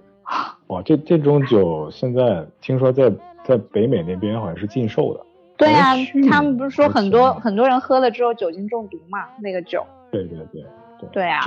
[0.67, 3.11] 哇，这这种酒现在听说在
[3.43, 5.23] 在北美那边好像是禁售的。
[5.55, 5.93] 对呀、
[6.31, 9.27] 他们不是说很多很多人喝了之后酒精中毒嘛？
[9.39, 10.63] 那个酒，对对对
[11.07, 11.27] 对。
[11.27, 11.39] 啊，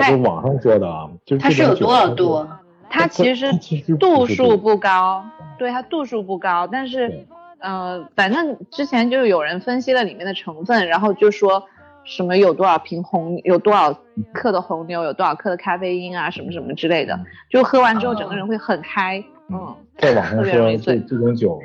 [0.00, 2.34] 太就网上说的啊，就是它是有多少度？
[2.34, 2.60] 啊？
[2.90, 3.52] 它其实
[4.00, 5.22] 度数不高，
[5.58, 7.26] 对它度数不高，但是
[7.58, 11.62] 呃，反正之前就有人分析了里面的成分，然后就说
[12.04, 13.94] 什么有多少瓶红，有多少
[14.32, 21.60] 克的红牛，有多少克的咖啡因啊，什么什么之类的，就喝完之后整个人会很嗨，嗯，在网上说这这种酒，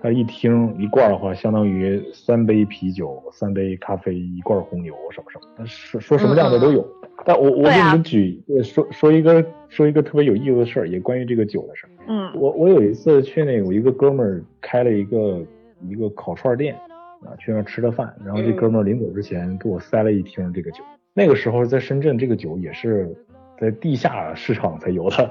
[0.00, 6.86] 它一听一罐儿的话，相当于三杯啤酒、三杯咖啡、一罐红牛什么什么，说说什么样的都有。
[7.24, 11.90] 但我我给你们举呃说说一个说一个特别有意思的事儿，也关于这个酒的事儿。
[12.06, 15.44] 嗯我我有一次去那个我一个哥们儿开了一个
[15.88, 16.76] 一个烤串店
[17.24, 20.84] 啊，去那儿吃的饭，然后这嗯哥们儿临走之前给我塞了一听这个酒。
[21.12, 23.12] 那个时候在深圳，这个酒也是
[23.60, 25.28] 在地下市场才有的，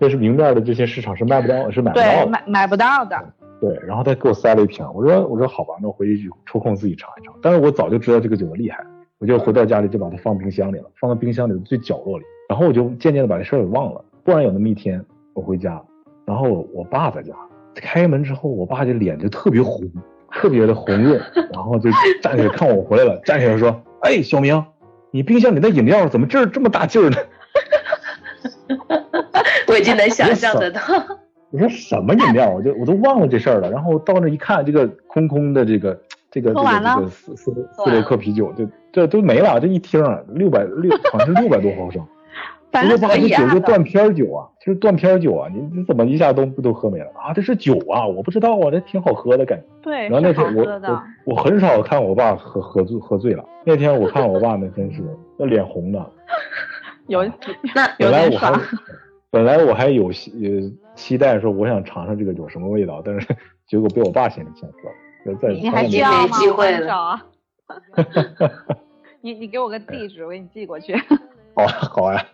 [0.00, 2.26] 但是明面的这些市场是卖不到，是买不到。
[2.26, 3.16] 买买不到的，
[3.60, 7.34] 对，然后他给我塞了一瓶，我说我说好吧，那我回去抽空自己尝一尝。
[7.42, 8.84] 但是我早就知道这个酒的厉害，
[9.18, 12.24] 我就回到家里就把它放冰箱里了，放到冰箱里的最角落里。
[12.48, 14.04] 然后我就渐渐的把这事儿给忘了。
[14.24, 15.04] 忽然有那么一天，
[15.34, 15.82] 我回家，
[16.24, 17.34] 然后我爸在家，
[17.74, 19.90] 开门之后，我爸这脸就特别红，
[20.30, 21.20] 特别的红润，
[21.52, 21.90] 然后就
[22.22, 24.64] 站起来看我回来了，站起来说：“哎，小明，
[25.10, 27.16] 你冰箱里的饮料怎么劲儿这么大劲儿呢？”
[29.66, 30.80] 我已经能想象得到。
[31.50, 32.50] 我说什么饮料？
[32.50, 33.70] 我就我都忘了这事儿了。
[33.70, 35.98] 然后到那一看，这个空空的这个
[36.30, 39.58] 这个这个四四四六克啤酒，这这都没了。
[39.58, 42.04] 这一听啊，六百六好像是六百多毫升。
[42.70, 47.32] 反我说爸，正可以啊这酒就断片酒啊，就是断片酒啊，你你怎么一下都都喝没了啊？
[47.32, 49.64] 这是酒啊，我不知道啊，这挺好喝的感觉。
[49.80, 51.02] 对，然后那天我我。
[51.24, 53.42] 我很少看我爸喝喝醉喝醉了。
[53.64, 55.02] 那天我看我爸那真是
[55.38, 56.10] 那脸红的，
[57.08, 57.24] 有
[57.74, 58.52] 那有本来我还。
[59.30, 63.36] 本来我还有期呃期待说我想尝尝这个酒什么味道，但是
[63.68, 64.88] 结果被我爸先先喝
[65.30, 65.38] 了。
[65.40, 66.22] 在你还从来没要要吗？
[66.26, 67.20] 没机会了
[69.22, 69.32] 你。
[69.32, 70.94] 你你给我个地址，我给你寄过去。
[71.54, 72.26] 好啊好呀，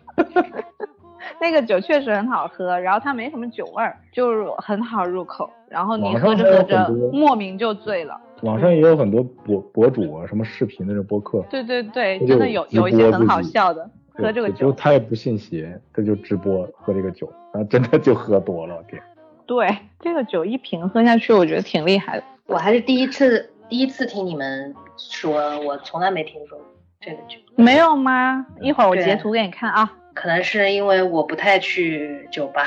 [1.39, 5.47] 那个酒确实很好喝，然后它没什么酒味儿，就是很好入口。
[5.69, 8.19] 然后你喝着喝着莫名就醉了。
[8.41, 14.71] 网上也有很多博博主啊，什么视频的这播客，对对对，真的有有一些很好笑的，喝这个就酒。
[14.73, 19.01] 他也不信邪，他就直播喝这个酒，然后真的就喝多了，我天！
[19.45, 22.23] 对，这个酒一瓶喝下去，我觉得挺厉害的。
[22.47, 26.67] 我还是第一次第一次听你们说，我从来没听说过
[26.99, 27.37] 这个酒。
[27.55, 28.45] 没有吗？
[28.59, 29.89] 一会儿我截图给你看啊。
[30.13, 32.65] 可能是因为我不太去酒吧。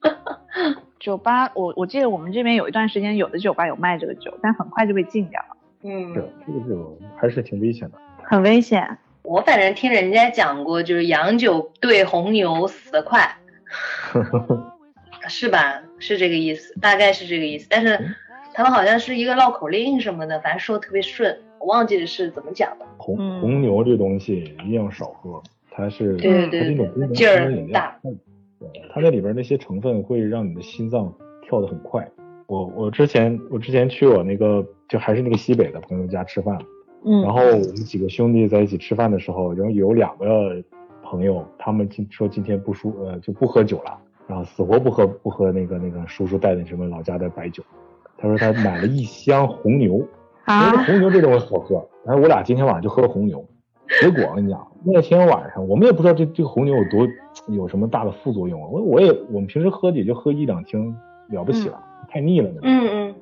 [0.98, 7.98] 酒吧，我我记得我们这边有一段时间，有的酒吧有卖这个酒，但很快就被禁掉了，嗯对这个酒还是挺危险的。
[8.22, 8.96] 很危险。
[9.22, 13.36] 我反正听人家讲过，就是洋酒兑红牛死得快，
[15.28, 15.82] 是吧？
[15.98, 17.66] 是这个意思，大概是这个意思。
[17.70, 17.98] 但是
[18.54, 22.86] 他们好像是一个绕口令什么的，反正说的特别顺，我忘记是怎么讲的。
[22.96, 28.00] 红嗯红牛这东西一定要少喝，它是对对它是一种功能劲儿性饮料大，
[28.92, 31.12] 它那里边那些成分会让你的心脏
[31.42, 32.08] 跳得很快。
[32.46, 36.58] 我我之前我之前去我那个就还是那个西北的朋友家吃饭，
[37.04, 40.60] 嗯，然后我们几个兄弟在一起吃饭的时候，然后有两个
[41.10, 43.98] 朋友，他们今说今天不舒呃就不喝酒了，
[44.28, 47.64] 然后死活不喝不喝那个那个叔叔带的什么老家的白酒，
[48.16, 50.06] 他说他买了一箱红牛，
[50.44, 53.44] 啊，红牛这东西好喝，然后我俩今天晚上就喝了红牛，
[54.00, 57.08] 结果我跟你讲，那天晚上我们也不知道这这个红牛有多
[57.48, 60.94] 有什么大的副作用，我我也我们平时喝也就喝一两听
[61.28, 62.70] 了不起了，太腻了那种。
[62.70, 63.14] 嗯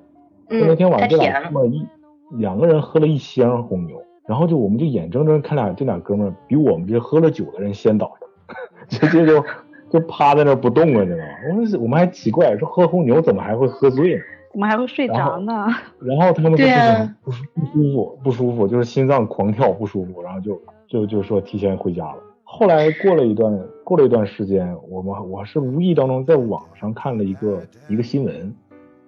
[0.51, 1.17] 嗯那天，晚上这。
[1.17, 1.87] 俩哥们儿一
[2.31, 8.55] 两个人喝了一箱红牛，然后就我们就眼睁睁看俩这俩哥们儿比我们这些喝了酒的人先倒下，
[8.87, 9.43] 直接就
[9.91, 11.33] 就趴在那儿不动了，你知道吗？
[11.49, 14.21] 我们我们还奇怪说喝红牛怎么还会喝醉呢？
[14.53, 15.67] 怎么还会睡着呢？
[16.01, 22.17] 然后他们说对啊不不舒不舒服不舒服，就是心脏狂跳不舒服，然后就就就说提前回家了。
[22.45, 28.55] 后来过了一段过了一段时间，我们我是无意当中在网上看了一个一个新闻，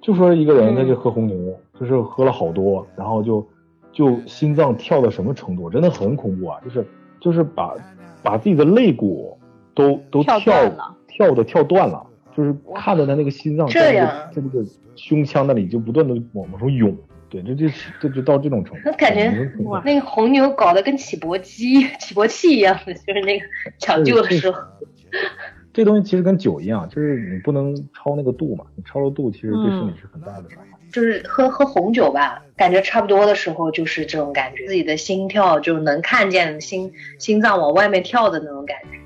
[0.01, 1.37] 就说一个人他就喝红牛，
[1.79, 3.47] 就是喝了好多，然后就
[3.93, 6.59] 就心脏跳到什么程度，真的很恐怖啊！
[6.65, 6.87] 就是
[7.21, 7.75] 就是把
[8.23, 9.39] 把自己的肋骨
[9.75, 14.65] 都都跳跳断了跳的跳断了，就是看着他那个心脏在那个在这个
[14.97, 16.97] 胸腔那里就不断的往往上涌，
[17.29, 18.83] 对，这就是这就到这种程度。
[18.85, 19.29] 那感觉
[19.59, 23.47] 嗯哇那个红牛搞得跟起搏机、起搏器一样的，就是那个
[23.79, 24.59] 抢救的时候。
[25.81, 30.79] 这东西其实跟酒一样，就是你不能超那个度嘛，你超了度其实对身体是很大的伤害。
[30.93, 39.01] 就是喝喝红酒吧，感觉差不多的时候就是这种感觉，自己的心跳就能看见心心脏往外面跳的那种感觉。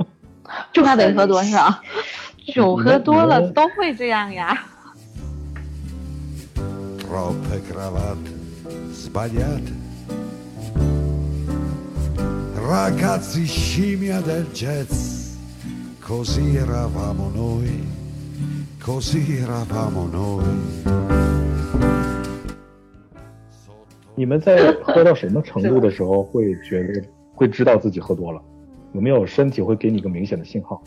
[0.74, 1.74] 就怕得喝多少？
[2.52, 4.66] 酒喝多了都会这样呀。
[7.08, 8.30] troppe cravatte
[8.92, 9.78] sbagliate.
[12.70, 15.19] Ragazzi scimmia del jazz,
[16.10, 17.86] così eravamo noi,
[18.82, 20.44] così eravamo noi.
[24.16, 27.00] 你们在喝到什么程度的时候会觉得
[27.32, 28.42] 会知道自己喝多了？
[28.92, 30.82] 有没有身体会给你一个明显的信号？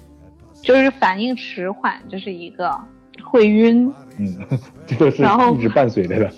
[0.61, 2.77] 就是反应迟缓，这是一个
[3.23, 4.37] 会晕，嗯，
[4.85, 6.29] 这个是一直伴随着的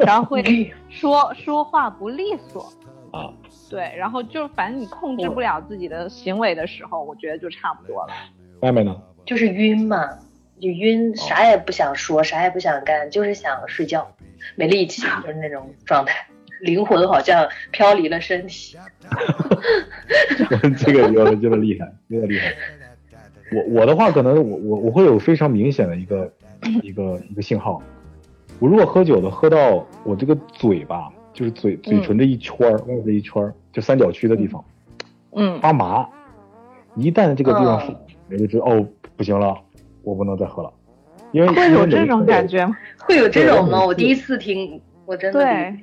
[0.00, 2.70] 然后会 说说话不利索，
[3.10, 3.32] 啊。
[3.72, 8.12] 对，然后就反正你控制不了自己的行为的时候，我觉得就差不多了。
[8.60, 8.94] 外面呢？
[9.24, 10.06] 就是晕嘛，
[10.60, 14.14] 就晕，啥也不想说，啥也不想干，就是想睡觉，
[14.56, 16.26] 没力气，就是那种状态，
[16.60, 18.76] 灵魂好像飘离了身体。
[20.76, 22.52] 这个有点有点厉害，有点厉害。
[23.54, 26.30] 我我的话，可能我我我会有非常明显的一个
[26.82, 27.82] 一个一个信号。
[28.58, 34.62] 我如果喝酒的喝到我这个嘴巴，就是嘴嘴唇这一圈儿，外面这一圈儿，就三角区的地方
[35.32, 36.06] 嗯，发麻，
[36.94, 37.96] 一旦这个地方嗯是，
[38.30, 39.56] 我就知道哦，不行了，
[40.02, 40.72] 我不能再喝了，
[41.32, 42.46] 因为会有这种感。
[42.46, 42.76] 觉吗？
[42.98, 43.84] 会有这种吗？
[43.84, 45.76] 我第一次听，我真的对，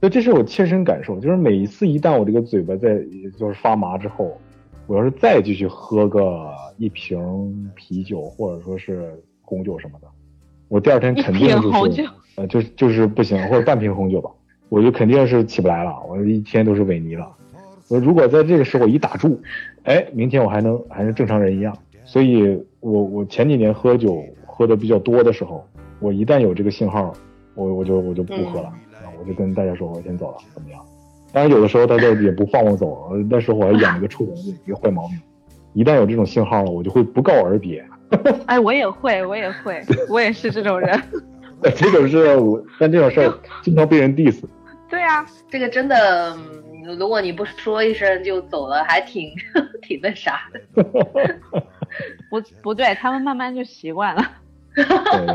[0.00, 2.98] 对，这是我切身感受，就是每一次一旦我这个嘴巴在
[3.36, 4.40] 就是发麻之后，
[4.86, 6.48] 我要是再继续喝个
[6.78, 10.06] 一瓶啤酒或者说是红酒什么的，
[10.68, 14.30] 我第二天肯定一瓶就是呃就就是不行，或者半瓶红酒吧，
[14.72, 17.30] 我就肯定是起不来了，我一天都是萎靡了。
[17.88, 19.38] 我如果在这个时候一打住，
[19.82, 21.76] 哎，明天我还能还是正常人一样。
[22.04, 25.62] 所以我我前几年喝酒喝的比较多的时候，
[26.00, 27.12] 我一旦有这个信号，
[27.54, 30.80] 我我就我就不喝了，啊我就跟大家说我先走了，怎么样？
[31.34, 35.18] 当然有的时候大家也不放我走，那时候我还养了个臭虫子，一个坏毛病。
[35.74, 37.84] 一旦有这种信号了，我就会不告而别。
[38.46, 40.98] 哎，我也会，我也会，我也是这种人。
[41.76, 44.42] 这种事我，但这种事儿经常被人 diss。
[44.92, 49.30] 对啊，这个真的，嗯如果你不说一声就走了，还挺
[49.80, 50.84] 挺那啥的。
[52.28, 54.22] 不不对，他们慢慢就习惯了。
[54.74, 54.94] 对对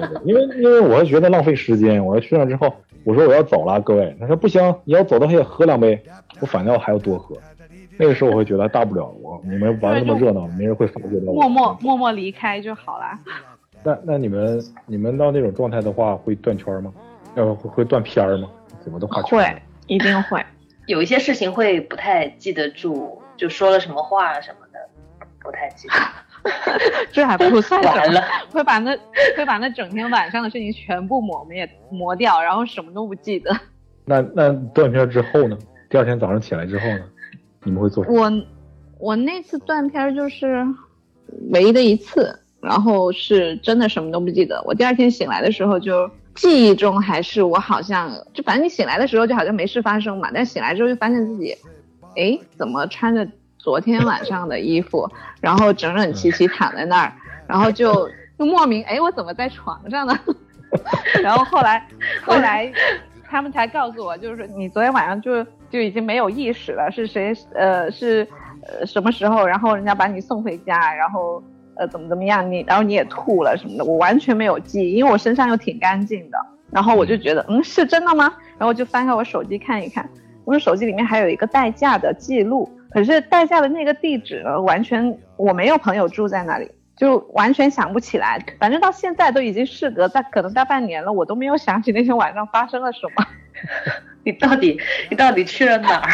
[0.09, 2.71] 对，因为因为我是觉得浪费时间，我去那之后，
[3.03, 5.99] 我说我要走了，各位，他说不行，你要走的话也喝两杯，
[6.39, 7.35] 我反倒还要多喝。
[7.97, 11.33] 那个时候我会觉得大不了我你们玩那么热闹，没人会发觉到我。
[11.41, 13.05] 默默默默离开就好了。
[13.83, 16.93] 那那你们你们到那种状态的话，会断圈吗？
[17.35, 18.49] 要会会断片儿吗？
[18.87, 19.43] 怎么都画圈儿？
[19.43, 20.41] 会，一定会。
[20.87, 24.79] 有一些事情会不太记得住，就说了什么话什么的，
[25.41, 25.93] 不太记得。
[27.11, 28.97] 这还不算什么完了，会把那
[29.35, 33.53] 会把那整天晚上的事情全部抹灭磨掉，然后什么都不记得。
[34.05, 35.57] 那那断片之后呢？
[35.89, 37.03] 第二天早上起来之后呢？
[37.63, 38.21] 你们会做什么？
[38.21, 38.31] 我
[38.97, 40.65] 我那次断片就是
[41.51, 44.63] 唯一的一次，然后是真的什么都不记得。
[44.65, 51.57] 我第二天醒来的时候就记忆中还是我好像就反正你醒来的时候就好像没事发生嘛，但醒来之后就发现自己，
[52.15, 53.27] 哎，怎么穿着
[53.57, 55.09] 昨天晚上的衣服，
[55.41, 57.11] 然后整整齐齐躺在那儿，
[57.47, 58.07] 然后就
[58.37, 60.17] 就莫名哎我怎么在床上呢？
[61.23, 61.85] 然后后来
[62.23, 62.71] 后来
[63.27, 68.27] 他们才告诉我，就是你昨天晚上就就已经没有意识了，是谁呃是
[68.61, 71.41] 呃什么时候，然后人家把你送回家，然后
[71.77, 76.37] 呃怎么怎么样，你然后你也吐了什么的，我完全没有记忆，因为我身上又挺干净的，
[76.71, 78.33] 然后我就觉得嗯是真的吗？
[78.57, 80.09] 然后我就翻开我手机看一看，
[80.45, 86.71] 我的手机里面还有一个代驾的记录，可是代驾的那个地址呢，完全我没有朋友住在那里。
[86.97, 93.23] 就完全想不起来，反正到现在都已经事隔大可能大半年了，我都没有想起那天晚上发生了什么。
[94.25, 96.09] 你到底你到底去了哪儿？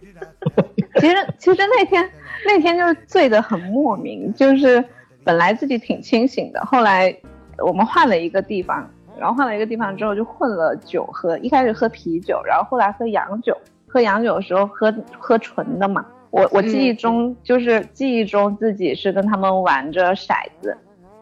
[1.00, 2.06] 其实其实那天
[2.44, 4.84] 那天就是醉得很莫名，就是
[5.24, 7.14] 本来自己挺清醒的，后来
[7.58, 8.88] 我们换了一个地方，
[9.18, 16.04] 然后换了一个地方之后就混了酒喝，一开始喝啤酒，然后后来喝洋酒，喝洋酒的时候喝喝纯的嘛。
[16.30, 20.76] 我我记忆中就是记忆中自己是跟他们玩着骰子，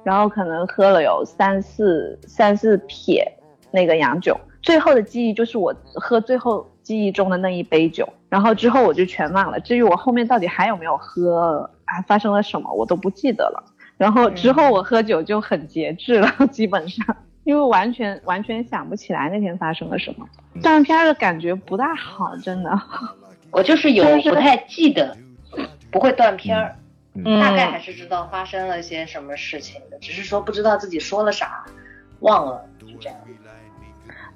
[0.05, 3.31] 然后可能喝了有三四三四撇
[3.73, 9.61] 那个洋酒，最后的记忆就是我喝最后记忆中的那一杯酒，然后之后我就全忘了。
[9.61, 13.62] 至于我后面到底还有没有喝，还发生了什么我都不记得了。
[13.99, 17.05] 然后之后我喝酒就很节制了， 基本上
[17.45, 20.26] 因为完全完全想不起来那天发生了什么，
[20.62, 22.81] 断片儿的感觉不大好，真的。
[23.51, 25.16] 我就是有不太记得，
[25.91, 26.76] 不会断片儿，
[27.14, 31.64] 嗯大概还是知道发生了些什么事情的，只是说不知道自己说了啥，
[32.20, 33.18] 忘了，就这样。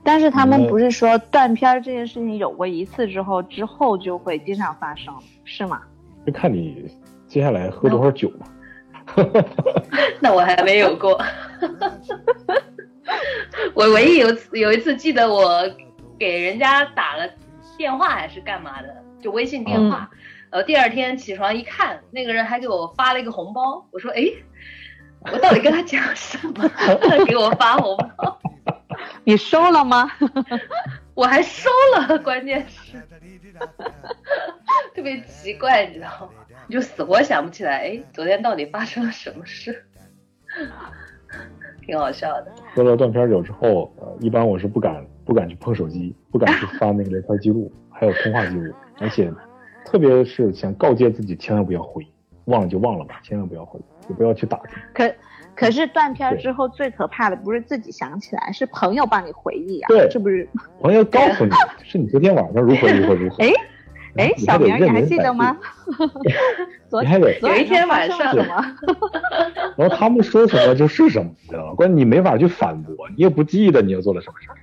[0.04, 5.80] 但是他嗯们不是说断片儿这件事情有过一次之后，之后就会经常发生，是吗？
[6.26, 6.86] 就看你
[7.26, 8.46] 接下来喝多少酒嘛。
[10.20, 11.20] 那我还没有过。
[13.74, 15.62] 我唯一有次有一次记得我
[16.18, 17.28] 给人家打了
[17.76, 18.88] 电话还是干嘛的，
[19.20, 20.08] 就微信电话。
[20.50, 23.84] 呃，第二天起床一看，那个人还给我发了一个红包。
[23.90, 24.24] 我说，哎，
[25.32, 26.68] 我到底跟他讲什么？
[27.02, 28.38] 他给我发红包，
[29.24, 30.10] 你收了吗？
[31.14, 32.98] 我还收了， 关键是
[34.94, 36.28] 特别奇怪，你知道吗？
[36.66, 39.84] 你就死活想不起来，哎，昨天到底发生了什么事？
[41.86, 42.52] 挺好笑的。
[42.74, 49.32] 喝了断片酒之后，呃，一般我是不敢不敢去碰手机，不敢去翻那个聊天记录，还有通话记录，而且
[49.84, 52.06] 特别是想告诫自己千万不要回，
[52.46, 53.78] 忘了就忘了吧，千万不要回，
[54.08, 54.78] 也不要去打听。
[54.94, 55.06] 可
[55.54, 60.48] 可是断片之后最可怕的不是自己想起来，是朋友帮你回忆啊，对是不是？
[60.80, 61.50] 朋友告诉你
[61.82, 63.50] 是你昨天晚上如何如何如何， 哎
[64.16, 65.56] 哎，小明，你还记得吗？
[66.88, 68.34] 昨你还得有一天晚上？
[69.76, 71.74] 然后他们说什么就是什么，你知道吗？
[71.74, 74.56] 关键你没法去反驳，你也不记得你又做了什么事儿。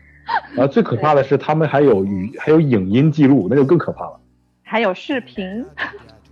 [0.55, 4.17] 然后最可怕的是，他们还有语还有影音记录，那就更可怕了。
[4.63, 5.65] 还有视频，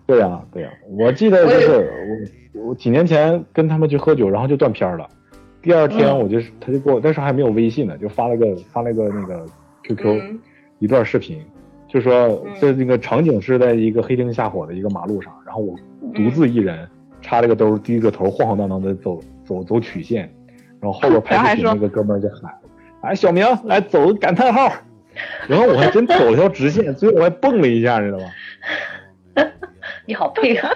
[0.07, 5.07] 对呀、对呀、我记得就是我我几年前跟他们去喝酒，然后就断片儿了。
[5.61, 9.45] 第二天我就是、他就给我，那时候还没有微信呢，就发了个发了个那个
[9.83, 10.39] QQ、嗯
[10.79, 11.45] 一段视频，
[11.89, 12.13] 就说
[12.45, 15.75] 嗯这那个场景是在一个黑灯瞎火的一个马路上，然后我
[16.13, 16.87] 独自一人
[17.21, 20.33] 插了个兜，低着头晃晃荡荡的走走走曲线，
[20.79, 22.49] 然后后边拍视频那个哥们儿就喊
[23.03, 24.71] ：“哎，小明来走个感叹号。”
[25.49, 28.25] 然后我还真走了条直线，最后我还蹦了一下，你知道吗？
[30.07, 30.69] 你好配合。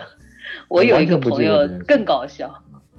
[0.74, 2.52] 我有一个朋友更搞笑，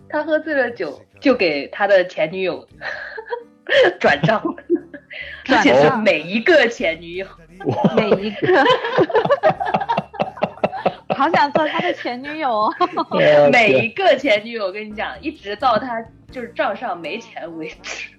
[0.08, 2.64] 他喝醉了酒就给他的前女友
[3.98, 4.40] 转账，
[5.48, 7.26] 而且是每一个前女友。
[7.96, 8.64] 每一个，
[11.16, 12.48] 好想做他的前女友。
[12.48, 12.74] 哦。
[13.50, 16.00] 每一个前女友，我跟你讲，一直到他
[16.30, 18.10] 就是账上没钱为止。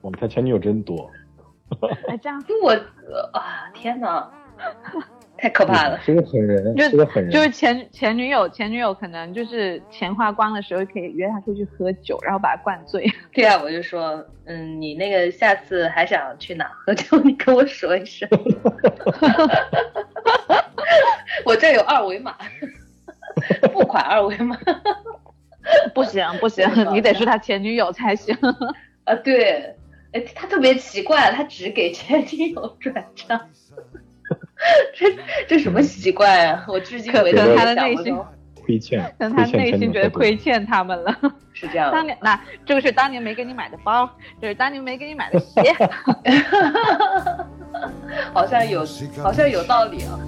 [0.00, 1.08] 哇，他前女友真多，
[2.08, 2.42] 哎，这样。
[2.64, 4.28] 我呃啊，天哪，
[5.42, 6.00] 太可怕了。
[6.00, 7.32] 是个狠人，就是个狠人。
[7.32, 13.04] 就是前前女友，前女友可能就是钱花光的时候，可以约他出去喝酒，然后把他灌醉。
[13.34, 18.28] 对啊，我就说，嗯，你那个下次还想去哪喝酒， 你跟我说一声。
[21.44, 22.36] 我这有二维码，
[23.72, 24.56] 付款二维码。
[25.92, 28.36] 不行不行，你得是他前女友才行。
[29.04, 29.74] 啊，对，
[30.12, 33.50] 哎，他特别奇怪，他只给前女友转账，
[34.94, 35.06] 这
[35.48, 36.64] 这什么习惯啊？
[36.68, 38.16] 我至今为止可能他的内心。
[38.64, 41.12] 亏欠，可能他内心觉得亏欠他们了。
[41.52, 44.08] 是这样的当年那这个是当年没给你买的包，
[44.40, 45.60] 这是当年没给你买的鞋。
[48.32, 48.86] 好像有，
[49.20, 50.18] 好像有道理啊。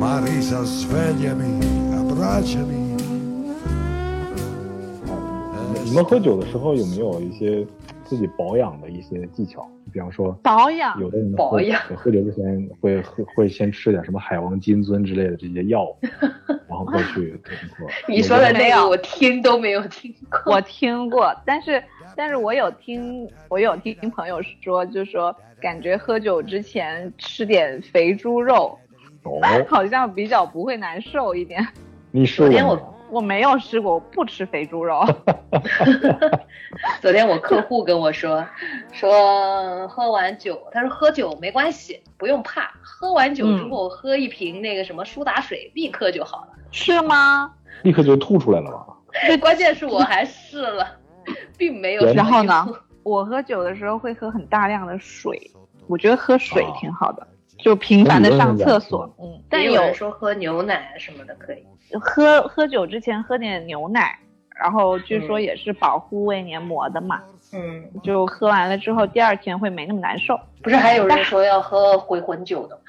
[0.00, 1.60] Marisa, svegliami,
[1.94, 2.96] abbracciami.
[5.84, 7.66] 你们喝酒的时候有没有一些
[8.12, 9.66] 自己保养的一些技巧？
[9.90, 15.86] 比方说，保养有的人保养喝酒之前会喝会先吃点什么海王金樽之类的这些药，
[16.68, 17.32] 然后再去
[17.74, 17.86] 喝。
[18.06, 20.52] 你说的那个我听都没有听过。
[20.52, 21.82] 我听过，但是
[22.14, 28.78] 但是我有听我有听朋友说，就说感觉喝酒之前吃点肥猪肉，
[29.22, 31.66] 哦， 好像比较不会难受一点。
[32.10, 32.76] 你说昨天我？
[33.12, 35.04] 我没有试过，我不吃肥猪肉。
[37.02, 38.42] 昨天我客户跟我说，
[38.90, 46.48] 说喝完酒，他说喝酒没关系，不用怕，喝完酒之后喝一瓶那个什么苏打水，立刻就好了。
[46.70, 47.52] 是吗？
[47.82, 48.86] 立刻就吐出来了吧？
[49.42, 50.96] 关键是我还试了，
[51.58, 52.66] 并没有然后呢？
[53.02, 55.50] 我喝酒的时候会喝很大量的水，
[55.86, 57.28] 我觉得喝水哦挺好的，
[57.62, 59.08] 就频繁的上厕所。
[59.18, 61.64] 嗯，但有有人说喝牛奶什么的可以。
[62.00, 64.18] 喝喝酒之前喝点牛奶，
[64.58, 70.38] 然后据说嗯也是保护胃黏膜的嘛，嗯，就喝完了之后第二天会没那么难受。
[70.62, 72.82] 不是还有人说要喝回魂酒的吗？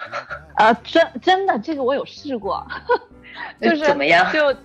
[0.57, 2.65] 呃，真真的这个我有试过，
[3.59, 4.55] 就是怎么样就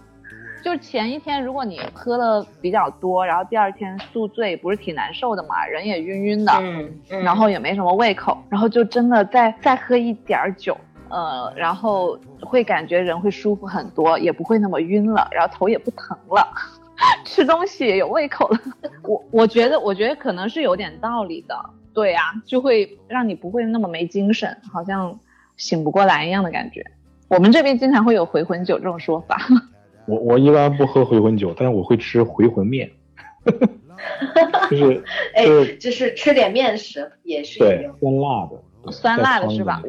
[0.69, 10.77] 就是前一天如果你喝了比较多，然后第二天宿醉，不是挺难受的嘛，人也晕晕的，嗯，嗯然后也没什么胃口，然后就真的再再喝一点儿酒，
[11.09, 16.47] 呃，然后会感觉人会舒服很多，也不会那么晕了，然后头也不疼了，
[17.25, 18.61] 吃东西也有胃口了。
[19.05, 21.59] 我我觉得我觉得可能是有点道理的，
[21.95, 25.19] 对呀、就会让你不会那么没精神，好像
[25.57, 26.85] 醒不过来一样的感觉。
[27.29, 29.39] 我们这边经常会有回魂酒这种说法，
[30.09, 32.91] 我我一般不喝回魂酒，但是我会吃回魂面，
[34.71, 35.05] 就是
[35.35, 37.91] 哎就是，就是吃点面食也是对。
[38.01, 39.83] 酸辣的，酸辣的是吧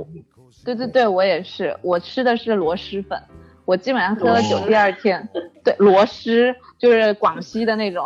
[0.66, 3.18] 对对对，我也是，我吃的是螺蛳粉，
[3.64, 5.28] 我基本上喝了酒第二天，
[5.64, 8.04] 对螺蛳就是广西的那种，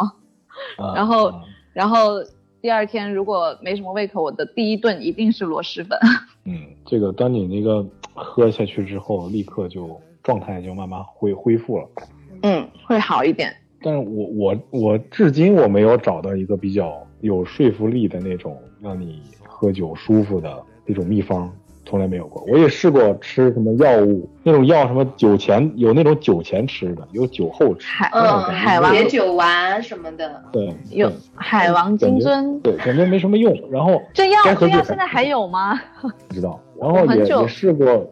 [0.77, 1.41] 啊然后啊
[1.73, 2.23] 然后
[2.61, 5.97] 第二天如果没什么胃口，我的第一顿一定是螺蛳粉。
[6.45, 7.83] 嗯，这个当你那个
[8.13, 11.87] 喝下去之后，立刻就状态就慢慢恢恢复了。
[12.41, 13.53] 嗯，会好一点。
[13.81, 21.51] 但是我我我至今我没有找到一个比较有说服力的那种让你喝酒舒服的那种秘方，
[21.85, 22.41] 从来没有过。
[22.47, 27.85] 我也试过吃什么药物，那种药什么酒前有那种酒前吃的，有酒后吃。
[27.87, 30.41] 海嗯，海王解酒丸什么的。
[30.53, 33.53] 对有海王金樽，对，感觉没什么用。
[33.69, 35.77] 然后这药这药现在还有吗？
[36.29, 38.09] 不知道， 然后也也试过，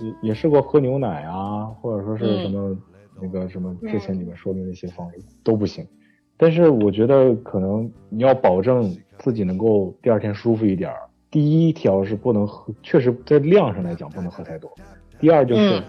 [0.00, 2.78] 也也试过喝牛奶啊，或者说是嗯什么、
[3.20, 5.86] 那个什么之前你们说的那些方式、都不行。
[6.36, 10.96] 但是我觉得可能你要保证自己能够第二天舒服一点儿，
[11.30, 14.70] 第一条是不能喝，确实在量上来讲不能喝太多。
[15.20, 15.82] 第二就是、嗯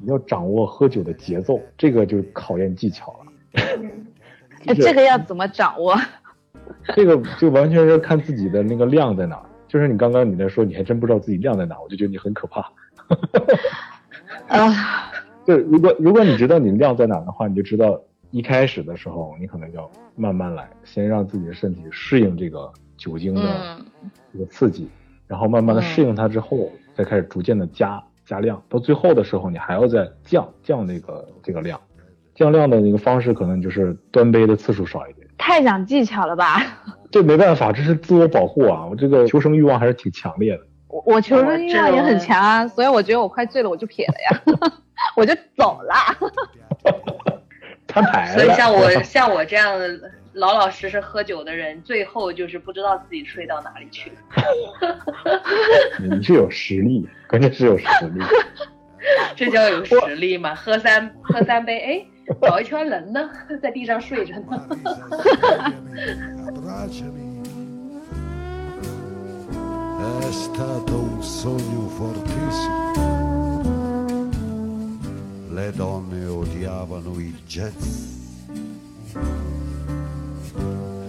[0.00, 3.32] 你要掌握喝酒的节奏，这个就考验技巧了。
[4.66, 5.96] 哎，这个要怎么掌握？
[6.94, 9.44] 这个就完全是看自己的那个量在哪儿。
[9.66, 12.64] 就是你刚刚你在说，你还真不知道自己量在哪儿，我就觉得你很可怕。
[14.48, 15.12] 啊，
[15.46, 18.00] 就是如果如果你知道你量在哪的话，你就知道
[18.30, 24.88] 一开始的时候，你可能要慢慢来，先让自己的身体适应这个酒精的嗯这个刺激，
[25.26, 31.80] 然后慢慢的嗯适应它之后，再开始逐渐的加加量，到最后的时候，你还要再降降那个这个量，
[32.34, 35.26] 降量的那个方式可能就是端杯的次数少一点。
[35.38, 36.60] 太讲技巧了吧？
[37.10, 38.84] 这没办法，这是自我保护啊！
[38.84, 40.62] 我这个求生欲望还是挺强烈的。
[40.88, 44.40] 我我求生欲望也很强啊，所以我觉得我快醉了，我就撇了呀，
[45.14, 45.94] 我就走了。
[47.86, 48.34] 摊牌了。
[48.38, 49.78] 所以像我像我这样
[50.34, 54.12] 老老实实喝酒的人，最后就是不知道自己睡到哪里去。
[55.98, 58.22] 你是有实力，关键是有实力。
[59.36, 60.54] 这叫有实力吗？
[60.54, 62.06] 喝三喝三杯，哎，
[62.42, 63.28] 找一圈人呢，
[63.62, 64.68] 在地上睡着呢。
[69.98, 70.24] Abbracciami.
[70.24, 72.86] È stato un sogno fortissimo.
[75.50, 78.06] Le donne odiavano il jazz.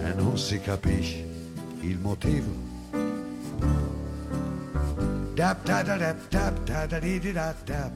[0.02, 1.24] E non si capisce
[1.82, 2.68] il motivo.
[5.34, 7.92] Dap da da dap dap da da dee dee da dap.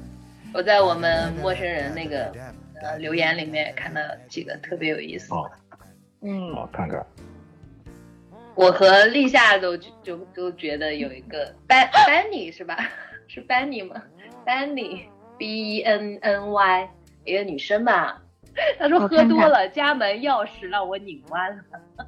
[0.54, 2.32] 我在我们陌生人那个
[2.80, 5.34] 呃留言里面看到几个特别有意思的。
[5.34, 5.50] 好，
[6.20, 7.04] 嗯，好看看。
[8.54, 12.76] 我和立夏都就都觉得有一个，Benny 是吧？
[13.26, 14.00] 是班尼吗？
[14.44, 15.02] 班尼
[15.36, 16.90] B E N N Y
[17.24, 18.20] 一个女生吧。
[18.78, 21.62] 她说喝多了，家门钥匙让我拧弯了。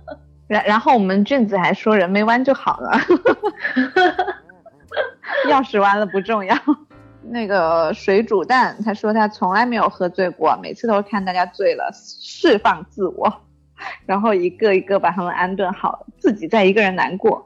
[0.47, 2.93] 然然后我们俊子还说人没弯就好了，
[5.51, 6.57] 钥匙弯了不重要。
[7.23, 13.43] 那个水煮蛋他说他从来没有喝醉过，每次都看大家醉了释放自我，
[14.07, 17.45] 然后一个一个把他们安顿好，自己再一个人难过。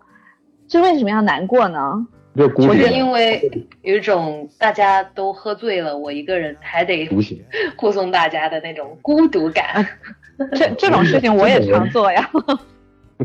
[0.69, 2.07] 这为什么要难过呢？
[2.37, 3.51] 这孤独我是因为
[3.83, 7.43] 有一种大家都喝醉了，我一个人还得独行。
[7.77, 9.85] 护送大家的那种孤独感。
[10.53, 12.31] 这这种事情我也常做呀。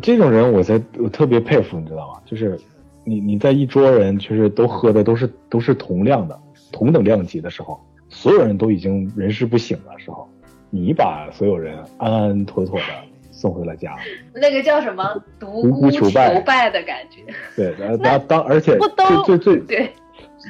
[0.02, 2.20] 这种人我在我特别佩服，你知道吗？
[2.26, 2.60] 就是
[3.04, 6.38] 你你在一桌人就是都喝的都是都是同量的
[6.72, 10.28] 同等量级的时候，所有人都已经人事不省的时候，
[10.76, 12.86] 你把所有人安安妥妥的
[13.32, 13.96] 送回了家。
[14.36, 17.22] 那个叫什么独独孤求败败的感觉。
[17.56, 19.90] 对， 然后当当而且最最最 对，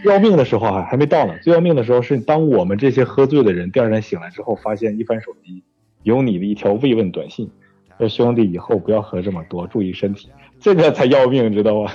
[0.04, 5.62] 要命的时候还还没到呢，最要命的时候是当我们这些喝醉的人第二天醒来之后，发现一翻手机，
[6.02, 7.50] 有你的一条慰问短信，
[8.00, 11.92] 说兄弟以后不要喝这么多，注意身体，这个才要命，知道吗？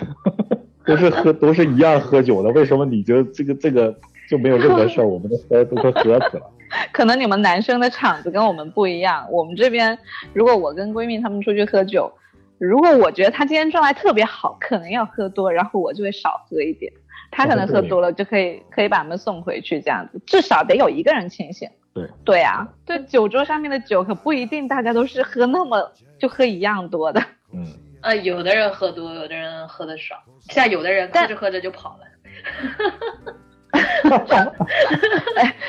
[0.86, 3.94] 都是喝都是一样喝酒的，为什么你就这个这个
[4.30, 5.04] 就没有任何事儿？
[5.06, 6.50] 我们都喝都快喝死了。
[6.92, 9.26] 可能你们男生的场子跟我们不一样。
[9.30, 9.98] 我们这边，
[10.32, 12.12] 如果我跟闺蜜她们出去喝酒，
[12.58, 16.92] 如果我觉得她今天状态特别好，可能要喝多，然后我就会少喝一点。
[17.32, 21.68] 她可能喝多了，就可以可以把他们送回去，这样子至少得有一个人清醒。
[21.92, 27.20] 对对啊，对酒桌上面的酒可不一定大家都是喝那么就喝一样多的。
[27.52, 27.66] 嗯，
[28.02, 30.14] 呃，有的人喝多，有的人喝的少，
[30.48, 33.34] 像有的人喝着喝着就跑了。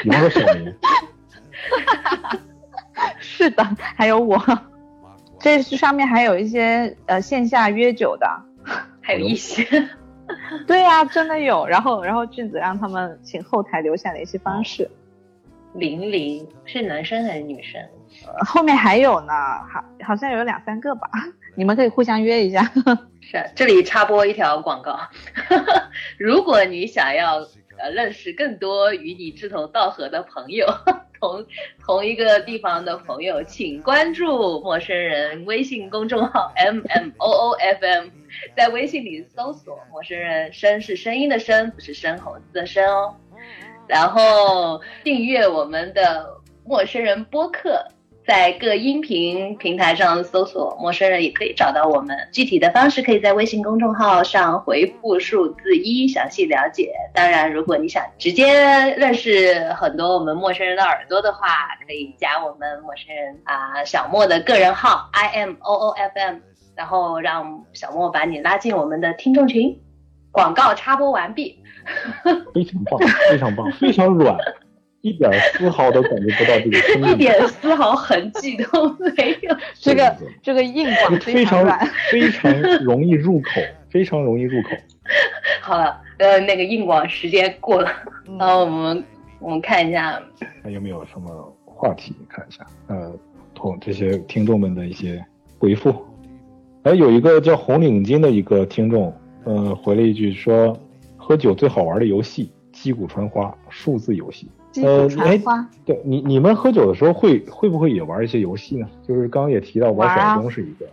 [0.04, 0.74] 比方说小明，
[3.20, 3.64] 是的，
[3.96, 4.42] 还有我，
[5.40, 8.28] 这上面还有一些呃线下约酒的。
[9.02, 9.66] 还有一些，
[10.68, 11.66] 对呀、真的有。
[11.66, 14.90] 然后然后俊子让他们请后台留下联系方式。
[15.74, 17.82] 玲玲是男生还是女生？
[18.28, 21.10] 呃后面还有呢，好好像有两三个吧，
[21.56, 22.70] 你们可以互相约一下。
[23.22, 25.00] 是啊这里插播一条广告，
[26.18, 27.40] 如果你想要
[27.82, 30.68] 呃认识更多与你志同道合的朋友，
[31.20, 31.46] 同
[31.80, 38.08] 同一个地方的朋友，请关注陌生人微信公众号 M M O O F M，
[38.56, 43.16] 在微信里搜索“陌生人”，声是声音的声，不是生猴子的生哦。
[43.88, 46.30] 然后订阅我们的
[46.64, 47.86] 陌生人播客，
[48.26, 52.16] 在各音频平台上搜索“陌生人”也可以找到我们。
[52.32, 56.92] 具体的方式可以在微信公众号上回复数字一详细了解。
[57.14, 58.48] 当然，如果你想直接
[58.96, 61.48] 认识很多我们陌生人的耳朵的话，
[61.88, 66.36] 可以加我们陌生人啊小莫的个人号 i m o o f m，
[66.76, 69.82] 然后让小莫把你拉进我们的听众群。
[70.32, 71.58] 广告插播完毕。
[72.54, 73.00] 非常棒，
[73.30, 74.38] 非常棒，非常软，
[75.02, 79.56] 一点丝毫都感觉不到这个声音一，点丝毫痕迹都没有。
[79.80, 81.90] 这个这个硬广非常常软。
[82.12, 84.70] 非常容易入口，非常容易入口。
[85.62, 87.90] 好了，呃，那个硬广时间过了，
[88.28, 89.04] 嗯然后我们
[89.40, 90.22] 我们看一下，
[90.64, 92.66] 还有没有什么话题看一下？
[92.88, 93.12] 呃，
[93.56, 95.24] 同这些听众们的一些
[95.58, 95.94] 回复。
[96.84, 99.14] 还有一个叫红领巾的一个听众，
[99.46, 100.78] 呃，回了一句说，
[101.18, 104.48] 喝酒最好玩的游戏击鼓传花数字游戏。
[104.72, 108.88] 击鼓传花，对你你们喝酒的时候会会不会也玩一些游戏呢？
[109.08, 110.86] 就是刚刚也提到玩骰盅是一个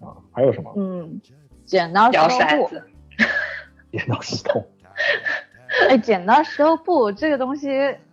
[0.00, 0.72] 啊，还有什么？
[0.76, 1.20] 嗯，
[1.64, 2.70] 剪刀石头布，
[3.92, 4.64] 剪刀石头。
[5.88, 7.68] 哎，剪刀石头布这个东西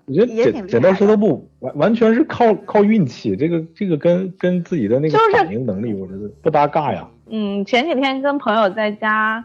[0.06, 7.08] 我觉得也挺厉害剪剪刀石头布完完全是靠靠运气，这个这个跟跟自己的那个反应能力，我觉得不搭嘎呀。
[7.30, 9.44] 嗯，前几天跟朋友在家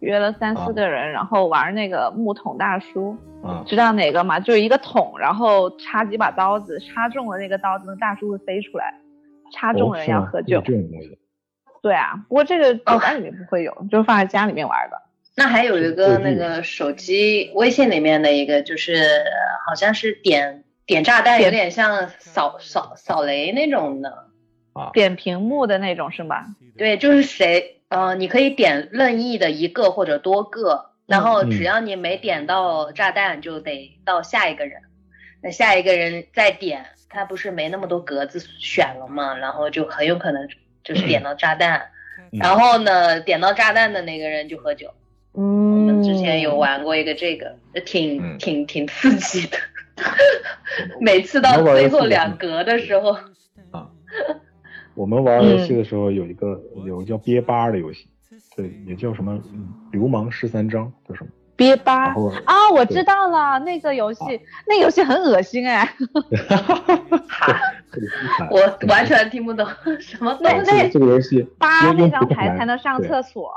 [0.00, 4.40] 约了三啊四个人，然后玩那个木桶大叔，啊知道哪个吗？
[4.40, 8.94] 就是一个桶，然后插几把刀子，插中了那个刀子，那大叔会飞出来。
[9.52, 10.60] 插中人要喝酒。
[10.60, 11.18] 这种东西。
[11.82, 15.00] 对啊，不过这个酒吧里面不会有，就是放在家里面玩的。
[15.36, 19.30] 那还有一个那个手机微信里面的一个，就是呃
[19.66, 24.26] 好像是点点炸弹，有点像扫扫扫雷那种的。
[24.92, 26.44] 点屏幕的那种是吗？
[26.78, 34.80] 对，就是谁，呃，你可以点任意的一个或者多个，然后嗯只要你没点到炸弹，就得到下一个人。
[35.42, 39.36] 那下一个人再点，他不是没那么多格子选了吗？
[39.36, 40.48] 然后就很有可能
[40.84, 41.90] 就是点到炸弹，
[42.32, 44.94] 嗯然后呢，点到炸弹的那个人就喝酒。
[45.32, 49.58] 我嗯，们之前有玩过一个这个，挺嗯挺挺刺激的。
[51.00, 53.16] 每次到最后两格的时候，
[55.00, 58.06] 我们玩游戏嗯的时候有一个有个叫憋吧的游戏，
[58.54, 61.30] 对，也叫什么嗯流氓十三章，叫什么？
[61.56, 64.22] 憋吧然后啊，我知道了，那个游戏，
[64.68, 65.84] 那个游戏很恶心哎。
[67.28, 67.52] 哈，
[67.90, 69.66] 特别低盘我完全听不懂
[69.98, 70.90] 什么东西。
[70.90, 73.50] 这个游戏八那张牌才能上厕所，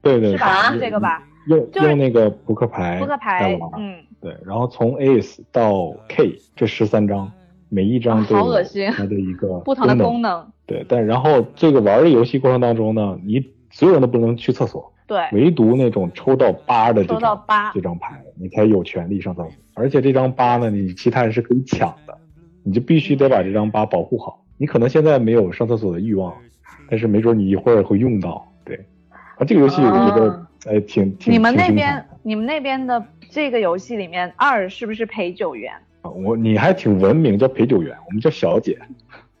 [0.00, 0.72] 对对是吧？
[0.72, 1.22] 是这个吧？
[1.46, 7.30] 用就是用那个扑克牌扑克牌，，嗯，对，然后从 Ace 到 K 这十三张，
[7.70, 19.50] 每一张都好恶心它的一个不同的功功能，对，但然后这个玩的游戏过程当中呢，你所有人都不能去厕所，对，唯独那种抽到八的这抽到张八这张牌，你才有权利上厕所。
[19.74, 22.16] 而且这张八呢，你其他人是可以抢的，
[22.62, 24.44] 你就必须得把这张八保护好。
[24.58, 26.32] 你可能现在没有上厕所的欲望，
[26.88, 28.46] 但是没准你一会儿会用到。
[28.64, 28.76] 对，
[29.08, 35.72] 啊，这个游戏我觉得哦哎挺挺你们那边你们那边的这个游戏里面二是不是陪酒员？
[36.02, 38.78] 啊我你还挺文明，叫陪酒员，我们叫小姐。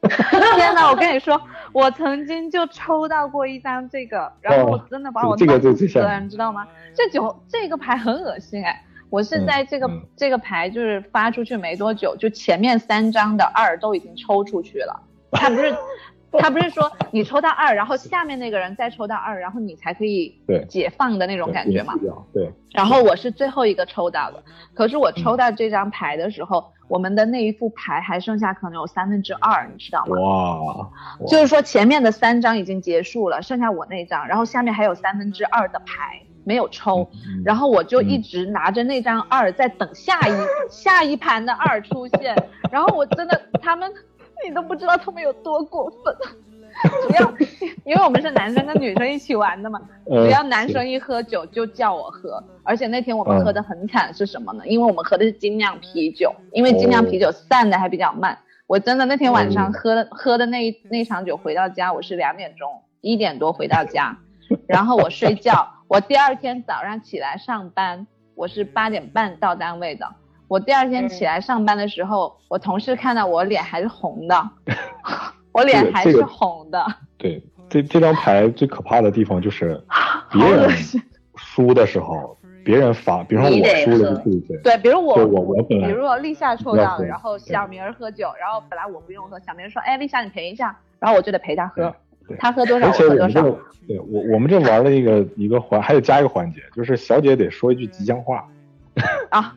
[0.56, 0.90] 天哪！
[0.90, 1.40] 我跟你说，
[1.72, 6.66] 我曾经就抽到过一张这个，然后我真的把我这个弄死了，最最吓人你知道吗？
[6.94, 8.84] 这酒这个牌很恶心哎！
[9.10, 15.02] 我是在这个、这个牌就是发出去没多久，就前面三张的二都已经抽出去了。
[15.32, 15.74] 他不是
[16.38, 22.00] 他不是说你抽到二，然后下面那个人再抽到二，然后你才可以对解放的那种感觉嘛给。
[22.00, 24.42] 你掉对，然后我是最后一个抽到的，
[24.74, 30.16] 可是我抽到这张牌的时候，我们的那一副牌还剩下可能有三分之二，你知道吗？
[30.20, 30.90] 哇，哇
[31.26, 40.32] 就是说前面的三张已经结束了，剩下我那张，然后下面还有三分之二的牌没有抽，嗯然后我就一直拿着那张二在等下一
[40.70, 42.36] 下一盘的二出现，
[42.70, 43.92] 然后我真的他们
[44.46, 46.16] 你都不知道他们有多过分。
[47.08, 47.34] 只要
[47.84, 54.66] 因为我们是男生跟女生一起玩的嘛，呃只要男生一喝酒就叫我喝，而且那天我们嗯喝的很惨是什么呢？
[54.66, 58.38] 因为我们喝的是精酿啤酒，因为精酿啤酒散的还比较慢。
[58.68, 64.16] 我真的那天晚上哦喝的喝的那一那场酒回到家，我是两点钟一点多回到家，
[64.68, 68.06] 然后我睡觉，我第二天早上起来上班，
[68.36, 70.06] 我是八点半到单位的。
[70.50, 74.50] 我第二天起来上班的时候，我同事看到我脸还是红的，
[75.52, 76.84] 我脸还是这个红的，
[77.16, 79.80] 对，这这张牌最可怕的地方就是
[80.32, 80.68] 别人。
[81.36, 84.22] 输的时候，别人发，比如说我输了
[84.62, 91.94] 对比如我我我本来比如我立夏抽到了，然后小明儿喝酒，然后本来我不用喝，小明儿说，哎，立夏你陪一下，然后我就得陪他喝，
[92.38, 93.56] 他喝多少而我喝多少且我们
[93.86, 98.44] 这，对我我们这玩了一个一个环还得加一个环节，就是小姐得说一句吉祥话。
[99.30, 99.56] 啊，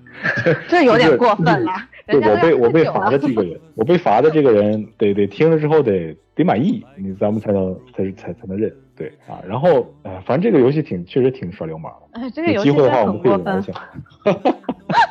[0.68, 1.72] 这有点过分了，
[2.08, 8.74] 对我被我被罚的这个人，我被罚的这个人得得听了之后得得满意，你咱们才能才才才能认。
[8.96, 12.22] 对啊，然后呃，反正这个游戏挺确实挺耍流氓的。
[12.22, 13.62] 哎，这个游戏有机会的话，我们可以玩一。
[13.64, 13.74] 下。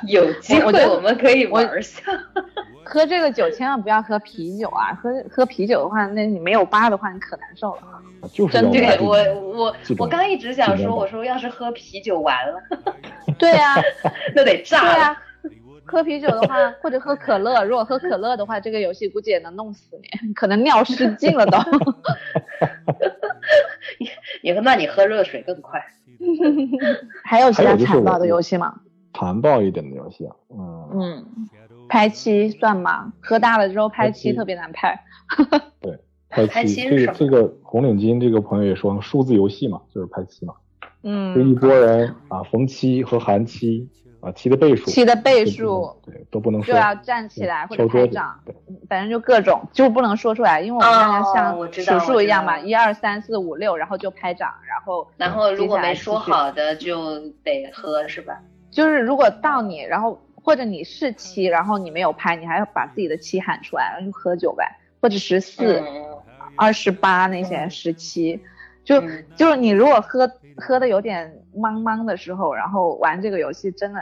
[0.06, 2.02] 有机会我们可以玩一下。
[2.84, 4.92] 喝这个酒千万不要喝啤酒啊！
[5.02, 7.82] 喝喝啤酒的话，那你没有疤的话，你可难受了。
[8.32, 9.16] 就是真对我
[9.56, 12.54] 我我刚一直想说，我说要是喝啤酒完了，
[13.38, 13.74] 对呀、
[14.34, 14.98] 那得炸了。
[14.98, 15.22] 呀、
[15.84, 21.58] 喝啤酒的话，或者喝可乐，如果喝可乐的话，这个游戏估计也能弄死你，可能尿失禁了都。
[24.42, 25.84] 你那你喝热水更快。
[27.24, 28.80] 还有其他残暴的游戏吗？
[29.12, 31.26] 残暴一点的游戏啊，嗯，嗯，
[31.88, 33.12] 拍七算吗？
[33.20, 34.98] 喝大了之后拍拍七七特别难拍。
[35.80, 35.98] 拍
[36.32, 40.54] 拍七七是什么这个这个红领巾这个朋友也说数字游戏嘛，就是拍七嘛，
[41.02, 43.88] 嗯就一嗯，拨人啊逢七和含七
[44.20, 48.54] 啊七的倍数，七的倍数对都不能说，就要站起来或者敲桌子拍掌，对
[48.88, 58.40] 反正就各种，就不能说出来，因为我们大家哦像数数一样嘛，一二三四五六，然后就拍掌，然后然后如果没说好的就得喝是吧？
[58.70, 66.04] 就是如果到你，然后或者你是七，然后你没有拍，你还要把自己的七喊出来，然后就喝酒呗，或者十四、嗯，
[66.56, 68.40] 二十八那些嗯十七，
[68.84, 74.00] 就嗯就是你如果喝喝的有点茫茫的时候，然后玩这个游戏真的，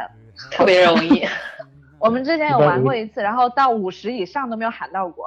[0.50, 1.24] 特别容易。
[1.98, 5.26] 我们之前有玩过一次，然后到五十以上都没有喊到过。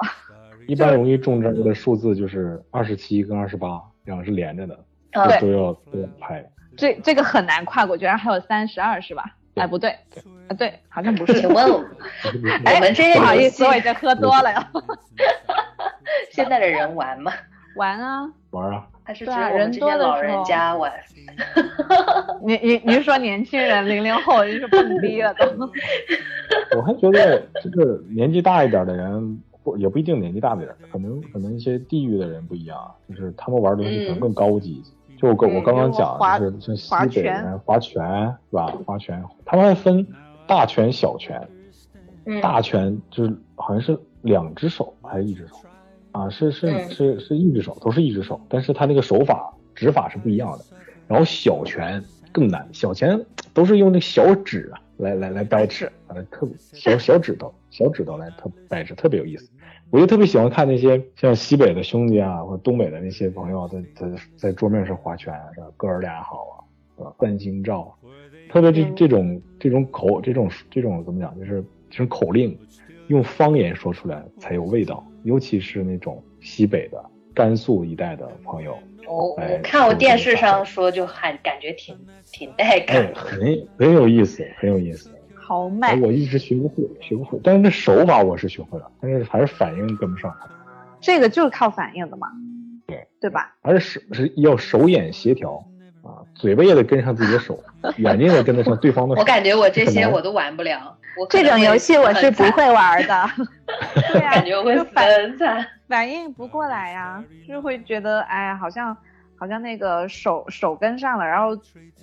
[0.66, 4.74] 一般容易中招的数字就是二十七跟二十八，两个是连着的，
[5.12, 6.44] 啊这都要都要拍。
[6.76, 9.36] 这这个很难跨过居，然还有三十二是吧？
[9.54, 9.94] 哎，不对，
[10.48, 11.40] 啊对，好像不是。
[11.40, 11.84] 请问我
[12.64, 14.70] 哎我们这些不好意思，我已经喝多了呀。
[16.32, 17.32] 现在的人玩吗？
[17.76, 20.92] 玩啊，玩啊，还是只对啊有我们这些老人家玩？
[22.44, 25.46] 你你你是说年轻人零零后就是蹦迪了都？
[26.76, 34.92] 我还觉得就是年纪大一点的人，不也不一定年纪大的人，可能可能一些地域的人不一样，就是他们玩的东西可能更高级一些。
[35.16, 37.30] 就我刚我刚刚讲，滑就是像西北
[37.64, 38.66] 划拳是吧？
[38.84, 40.06] 划拳，他们还分
[40.46, 41.40] 大拳、小拳。
[42.26, 45.56] 嗯大拳就是好像是两只手还是一只手
[46.12, 46.26] 啊？
[46.30, 50.64] 是是嗯是是一只手，都是一只手，但是他那个手法指法是不一样的。
[51.06, 52.02] 然后小拳
[52.32, 53.22] 更难，小拳
[53.52, 59.50] 都是用那小指啊来来来掰指，啊，特别小小指头小指头来特掰指，特别有意思。
[59.90, 65.66] 我就特别喜欢看那些像西北的兄弟啊，或者东北的那些朋友在在在桌面上划拳啊，是吧？
[65.76, 66.64] 哥儿俩好啊，
[66.96, 67.14] 是吧？
[67.20, 67.94] 三星照，
[68.54, 71.60] 特别这这种这种口这种这种怎么讲，就是
[71.90, 72.56] 这种口令，
[73.08, 77.04] 用方言说出来才有味道，尤其是那种西北的、
[77.34, 78.78] 甘肃一带的朋友，
[79.08, 81.98] 我哎我看我电视上说，就还感觉挺
[82.30, 85.10] 挺带感哎，很很有意思，很有意思。
[85.12, 90.32] 哎，豪迈，我一直学不会，学不会，但是这手法我是学会了，但是还是反应跟不上，
[91.00, 92.28] 这个就是靠反应的嘛，
[92.86, 93.56] 对对吧？
[93.64, 95.73] 还是手是要手眼协调啊，
[96.34, 97.58] 嘴巴也得跟上自己的手，
[97.98, 99.20] 眼睛也跟得上对方的手。
[99.20, 100.96] 我感觉我这些我都玩不了。
[101.16, 103.30] 我这种游戏我是不，会玩的。
[104.12, 105.66] 对呀、感觉我会死就反得很惨。
[105.86, 108.96] 反应不过来呀、就会觉得哎呀，好像
[109.36, 111.56] 好像那个手手跟上了，然后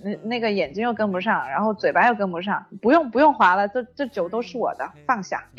[0.04, 5.44] 那那个眼睛又跟不上，然后嘴巴又跟不上，不用不用划了，这这酒都是我的，放下。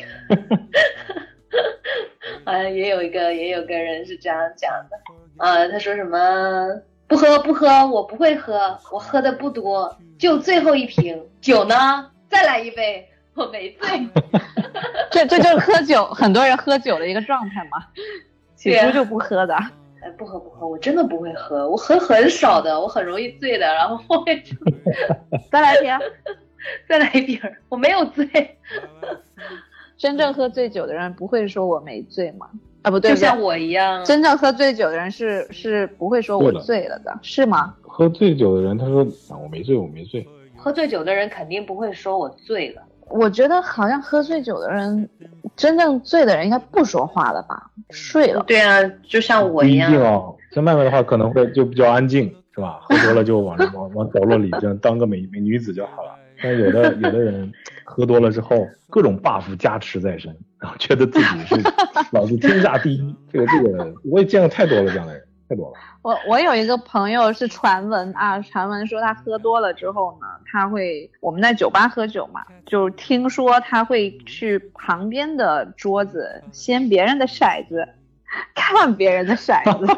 [2.45, 4.97] 好像，也有一个也有个人是这样讲的，
[5.37, 6.17] 啊，他说什么
[7.07, 14.07] 不喝不喝，我不会喝，我喝的不多，就最后一瓶 酒呢，再来一杯，我没醉。
[15.11, 17.85] 这这就是喝酒，很多人喝酒的一个状态嘛。
[18.55, 19.55] 起初就不喝的，
[20.01, 24.55] 哎，不喝不喝，我真的不会喝，我喝很少的，我很容易醉的，然后后面就
[25.51, 25.91] 再来一瓶。
[26.87, 28.57] 再来一瓶，我没有醉，
[29.97, 32.49] 真正喝醉酒的人不会说我没醉吗？
[32.83, 34.03] 啊，不对，就像我一样。
[34.05, 37.73] 真正喝醉酒的人是是不会说我醉了的，是吗？
[37.81, 40.27] 喝醉酒的人，他说啊我没醉，我没醉。
[40.55, 45.09] 喝醉酒的人肯定不会说我醉了，我觉得好像喝醉酒的人，
[45.55, 47.69] 真正醉的人应该不说话了吧？
[47.89, 48.43] 睡了。
[48.47, 49.91] 对啊，就像我不一一样。
[49.91, 52.79] 定哦，像麦麦的话可能会就比较安静，是吧？
[52.81, 56.15] 喝多了就往往往角落里这样当个美美女子就好了。
[56.41, 57.51] 但有的有的人
[57.85, 61.61] 喝多了之后，各种 buff 加持在身，然后觉得自己是
[62.13, 63.15] 老子天下第一。
[63.29, 65.73] 这个这个我也见过太多了，这样的人太多了。
[66.01, 77.85] 我我有一个朋友是传闻啊，传闻说他喝多了之后呢，他会我们在酒吧喝酒嘛，就听说他会去旁边的桌子掀别人的骰子，
[78.55, 79.97] 看别人的骰子，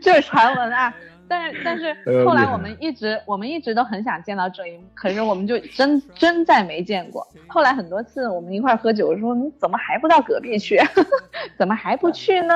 [0.00, 0.94] 这是传闻啊。
[1.34, 7.26] 但是但是后来我们一直我们一直都很想见到这一幕，可是我们就真真再没见过。
[7.48, 10.78] 后来很多次我们一块喝酒，我说你怎么还不到隔壁去？
[11.58, 12.54] 怎么还不去呢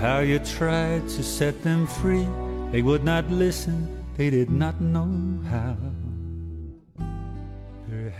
[0.00, 2.26] ？How you tried to set them free.
[2.72, 3.86] They would not listen,
[4.16, 5.08] they did not know
[5.50, 5.76] how.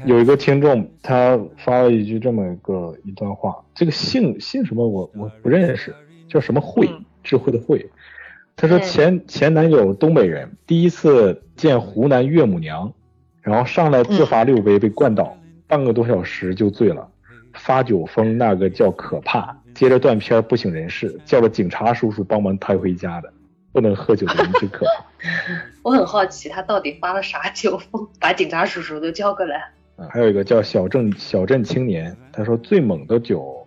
[0.07, 5.95] 有一个听众他发了一句这么一个一段话，这个姓姓什么我我不认识，
[6.29, 7.91] 叫什么慧，嗯智慧的慧。
[8.55, 12.93] 他说嗯前前男友东北人，第一次见湖南岳母娘，
[13.43, 15.37] 然后上来自罚六杯被灌倒，
[15.67, 17.09] 半个多小时就醉了，
[17.55, 19.57] 发酒疯那个叫可怕。
[19.75, 23.33] 接着断片不省人事，叫了警察叔叔帮忙抬回家的。
[23.73, 25.05] 不能喝酒的人真可怕。
[25.83, 29.57] 我很好奇他到底发了啥酒疯，把警察叔叔都叫过来。
[29.97, 33.67] 啊，还有一个叫小镇小镇青年，他说最猛的酒，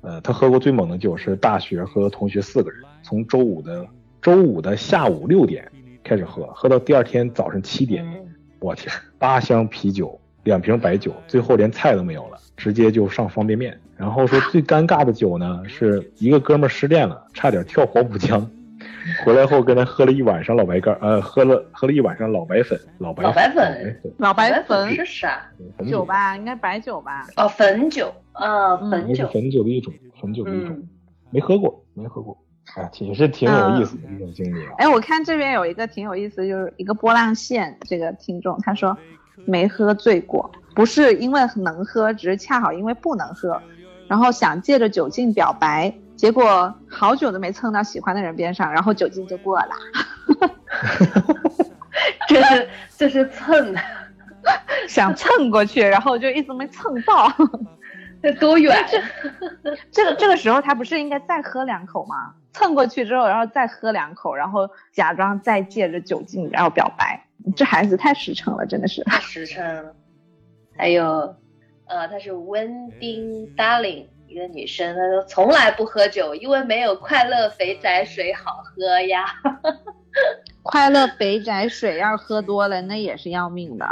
[0.00, 3.86] 呃，他喝过最猛的酒是大学和同学四个人，从周五的
[4.22, 5.70] 周五的下午六点
[6.02, 8.26] 开始喝，喝到第二天早上七点，嗯，
[8.58, 13.78] 我天，八箱啤酒，两瓶白酒，最后连菜都没有了，直接就上方便面。
[13.96, 18.50] 然后说最尴尬的酒呢，是一个哥们失恋了，差点跳黄浦江，
[19.24, 23.54] 回来后跟他喝了一晚上老白干，呃，喝了喝了一晚上老白粉，老白老白粉
[24.16, 25.46] 老白粉，老白粉是啥？
[25.88, 27.26] 酒吧，应该白酒吧？
[27.36, 30.88] 哦，汾酒，啊，嗯汾酒，是汾酒的一种，汾酒的一种，嗯，
[31.30, 32.36] 没喝过，没喝过，
[32.74, 34.72] 啊，也是挺有意思的一种经历啊。
[34.78, 38.96] 哎，我看这边有一个挺有意思，就是一个波浪线，这个听众他说，
[39.44, 43.60] 没喝醉过，不是因为能喝，只是恰好因为不能喝，
[44.08, 49.70] 然后想借着酒劲表白，结果好久都没蹭到喜欢的人边上，然后酒劲就过了。
[52.26, 53.80] 这是这是蹭的，
[54.88, 57.32] 想蹭过去，然后就一直没蹭到。
[58.22, 58.74] 这多远？
[59.92, 62.32] 这个这个时候他不是应该再喝两口吗？
[62.54, 67.22] 蹭过去之后，然后再喝两口，然后假装再借着酒劲然后表白。
[67.54, 69.04] 这孩子太实诚了，真的是。
[69.04, 69.94] 太实诚了。
[70.78, 71.36] 还有，
[71.86, 79.26] 呃，她是 Wendy Darling，一个女生，她说从来不喝酒，因为没有快乐肥宅水好喝呀。
[80.62, 83.86] 快乐肥宅水要是喝多了，那也是要命的。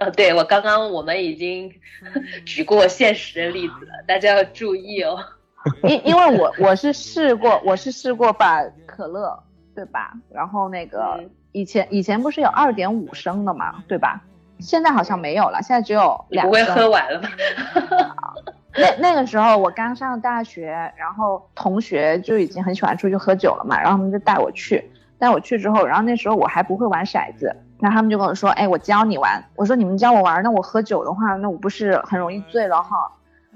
[0.00, 1.72] 呃，对我刚刚我们已经
[2.44, 5.18] 举过现实的例子了，大家要注意哦。
[5.84, 9.38] 因因为我我是试过，我是试过把可乐，
[9.74, 10.12] 对吧？
[10.32, 14.22] 然后那个嗯以前以前不是有二点五升的嘛，对吧？
[14.58, 16.62] 现在好像没有了，现在只有两不会。
[16.64, 17.28] 喝完了吧？
[18.76, 29.42] 那那个时候我刚上大学，然后同学就已经很喜欢出去喝酒了嘛，然后他们就带我去，带我去之后，然后那时候我还不会玩骰子，然后他们就跟我说，哎，我教你玩。
[29.56, 33.10] 我说你们教我玩，那我喝酒的话，那我不是很容易醉了哈。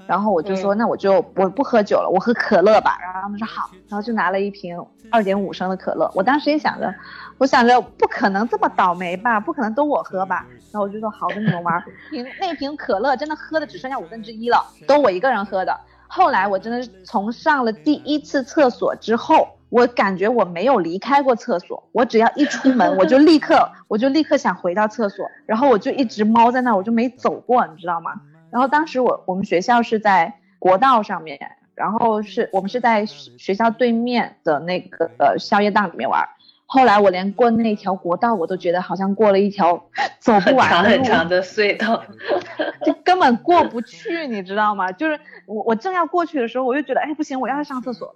[0.07, 2.99] 然后我就说，那我就我不喝酒了，我喝可乐吧。
[3.01, 4.77] 然后他们说好，然后就拿了一瓶
[5.11, 6.11] 二点五升的可乐。
[6.15, 6.95] 我当时也想着，
[7.39, 10.47] 我想着不可能这么倒霉吧，不可能都我喝吧。
[10.73, 11.83] 然后我就说好，跟你们玩。
[12.11, 15.79] 瓶那瓶可乐真的喝的只剩下五分之一了，都我一个人喝的。
[16.07, 28.13] 后来我真的是从上了第一次厕所之后，我感觉我没有离开过厕所，我只要一出门，我就立刻我就立刻想回到厕所，然后我就一直猫在那儿，我就没走过，你知道吗？
[28.55, 31.41] 然后当时我我们学校是在国道上面，
[31.75, 36.25] 然后是我们是在学学校对面的那个呃宵夜档里面玩。
[36.67, 39.75] 后来我连过那条国道，我都觉得好像过了一条
[40.21, 42.05] 走不很长完的路，很长的隧道。
[42.87, 44.93] 就根本过不去，你知道吗？
[44.93, 48.15] 就是我我正要过去的时候，我就觉得哎不行，我要上厕所了。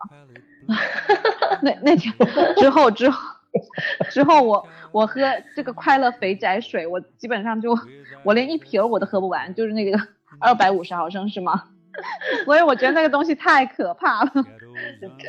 [1.62, 2.14] 那那天
[2.58, 3.18] 之后之后
[4.08, 5.20] 之后我我喝
[5.56, 7.76] 这个快乐肥宅水，我基本上就
[8.22, 9.98] 我连一瓶我都喝不完，就是那个
[10.40, 11.64] 二百五十毫升是吗？
[12.44, 14.30] 所以我觉得那个东西太可怕了。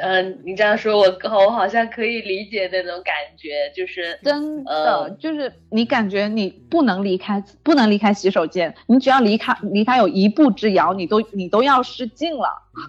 [0.03, 12.49] 嗯， 你这样说，我我好像可以理解那种感觉，就是真的呃就是你感觉你不能离开，不能离开洗手间，你只要离开离开有一步之遥，你都你都要失禁了。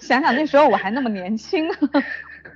[0.00, 2.04] 想想那时候我还那么年轻，还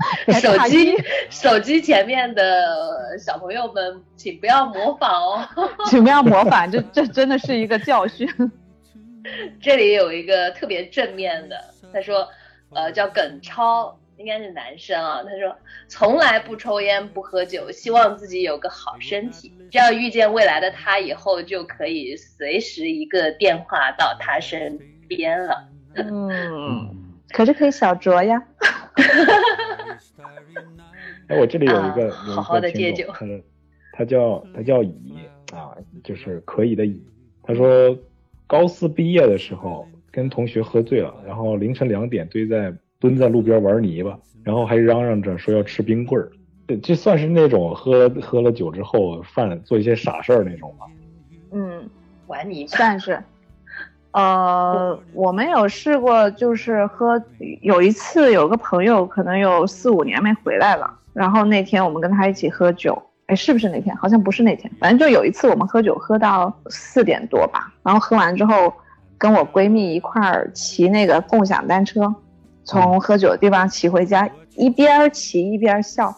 [0.41, 0.97] 手机
[1.31, 5.49] 手机前面的小朋友们，请不要模仿哦。
[5.87, 8.29] 请不要模仿，这这真的是一个教训。
[9.63, 11.57] 这里有一个特别正面的，
[11.93, 12.29] 他说，
[12.75, 15.23] 呃，叫耿超，应该是男生啊。
[15.23, 15.57] 他说，
[15.87, 24.77] 从来不抽烟不喝酒，希望自己有个好身体，这样遇见未来的他以后就可以随时一个电话到他身
[25.09, 25.69] 边了。
[25.95, 28.43] 嗯，可是可以小酌呀。
[31.29, 33.27] 哎，我这里有一个、啊有一好好地个听众，戒酒他
[33.93, 35.19] 他叫他叫乙
[35.53, 37.03] 啊，就是可以的乙。
[37.43, 37.97] 他说
[38.47, 46.31] 高四毕业的时候跟同学喝醉了，然后凌晨两点堆在蹲在路边玩泥巴，然后还嚷嚷着说要吃冰棍儿。
[46.69, 50.87] 这这算是那种喝喝了酒之后犯做一些傻事儿那种吗？
[51.51, 51.89] 嗯，
[52.27, 53.23] 玩泥巴，算是。
[54.13, 57.23] 呃，我们有试过，就是喝，
[57.63, 63.97] 有一次有个朋友可能有四五年没回来了，然后那天我们跟他一起喝酒，哎，是不是那天？
[63.97, 68.73] 好像不是那天，反正就有一次我们喝酒喝到四点多吧，然后喝完之后
[69.19, 72.15] 跟我闺蜜一块儿骑那个共享单车，
[72.65, 76.15] 从喝酒的地方骑回家，一边骑一边笑，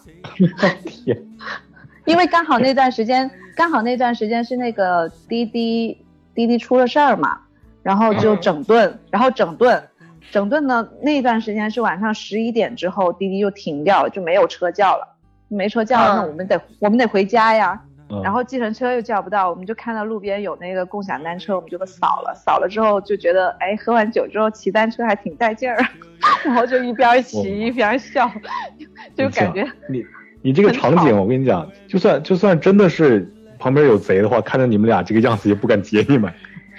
[0.86, 1.18] 天，
[2.06, 5.98] 因为刚好那段时间，刚好那段时间是那个滴滴
[6.34, 7.38] 滴滴出了事儿嘛，
[7.82, 9.82] 然后就整顿，然后整顿，
[10.30, 15.16] 整顿呢那段时间是晚上十一点之后，滴滴就停掉了，就没有车叫了，
[15.48, 17.80] 没车叫了，嗯那我们得我们得回家呀。
[17.82, 17.90] 嗯
[18.22, 25.82] 然后计程车又叫不到，我们就看到路边有那个共享单车，我们就给扫了，扫了之后就觉得，哎，喝完酒之后骑单车还挺带劲儿，
[26.44, 28.30] 然后就一边骑一边笑，
[29.16, 30.04] 就感觉你
[30.42, 33.26] 你这个场景，我跟你讲，就算就算真的是
[33.58, 36.32] 旁边有贼的话，看着你们俩这个样子也不敢接你们。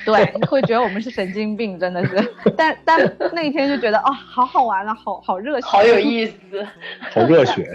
[0.06, 2.34] 对，会觉得我们是神经病，真的是。
[2.56, 6.66] 但但那一天就觉得啊、好好玩啊，好好热血，好有意思。
[7.12, 7.68] 好热血，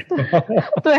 [0.83, 0.97] 对，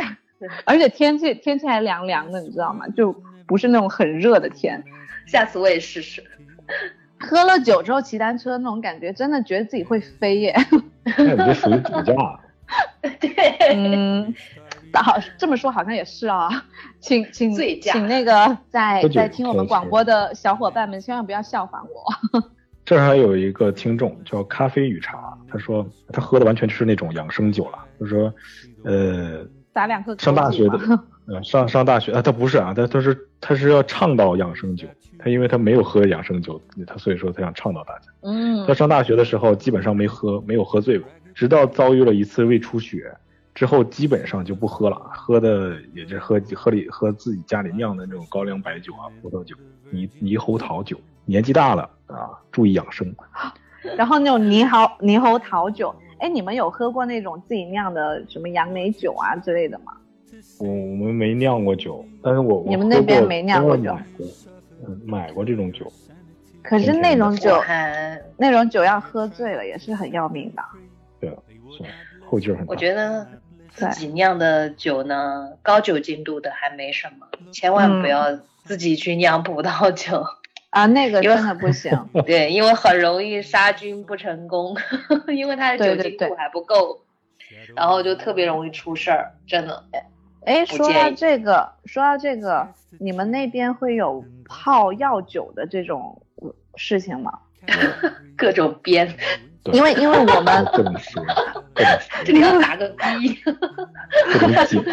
[0.65, 2.85] 而且天气天气还凉凉的，你知道吗？
[2.95, 3.15] 就
[3.47, 4.83] 不是那种很热的天。
[5.25, 6.23] 下次我也试试。
[7.19, 10.55] 喝了酒之后骑单车那种感觉，真的觉得自己会飞耶。
[11.17, 12.13] 那你这属于酒驾。
[13.19, 13.29] 对，
[13.73, 14.33] 嗯，
[14.99, 16.49] 好这么说好像也是啊，
[16.99, 22.41] 请请醉驾请那个在在听我们广播的小伙伴们千万不要效仿我。
[22.84, 27.77] 这儿还有一个听众叫咖啡与茶，他说他喝的完全是那种养生酒了。
[27.99, 28.34] 他说，
[28.84, 30.80] 呃，打两个上大学的
[31.43, 34.88] 上上大学啊，他不是啊，他他是他是要倡导养生酒，
[35.19, 38.07] 他因为他没有喝养生酒，他所以说他想倡导大家。
[38.23, 43.15] 嗯他上大学的时候基本上没喝，没有喝醉过，直到遭遇了一次胃出血
[43.61, 49.55] 之后，基本上就不喝了，喝的也是喝喝里喝自己家里酿的那种高粱白酒啊、葡萄酒、
[49.91, 50.99] 猕猕猴桃酒。
[51.25, 53.15] 年纪大了啊，注意养生。
[53.95, 59.93] 然后那种猕猴猕猴桃酒，哎，你们有喝过那种自己酿的什么杨梅酒啊之类的吗？
[60.59, 64.27] 我我们没酿过酒，但是我我你们那边没酿过酒买过，
[64.88, 65.85] 嗯，买过这种酒。
[66.63, 67.61] 可是那种酒
[68.38, 70.63] 那种酒要喝醉了也是很要命的。
[71.19, 71.29] 对，
[71.77, 71.83] 是
[72.27, 72.71] 后劲很大。
[72.71, 73.27] 我觉得
[73.73, 80.23] 自己酿的酒呢，高酒精度的还没什么，千万不要自己去酿葡萄酒。
[80.69, 81.91] 啊，那个因为真的不行。
[82.26, 84.76] 对，因为很容易杀菌不成功，
[85.27, 87.02] 因为它的酒精度还不够，
[87.76, 89.84] 然后就特别容易出事儿，真的。
[90.45, 92.69] 哎，说到这个，说到这个，
[92.99, 97.39] 你们那边会有泡药酒的这种呃事情吗？
[98.35, 100.65] 各种编，对因为因为我们
[102.25, 103.38] 这里要打个逼。
[104.31, 104.83] 各种酒。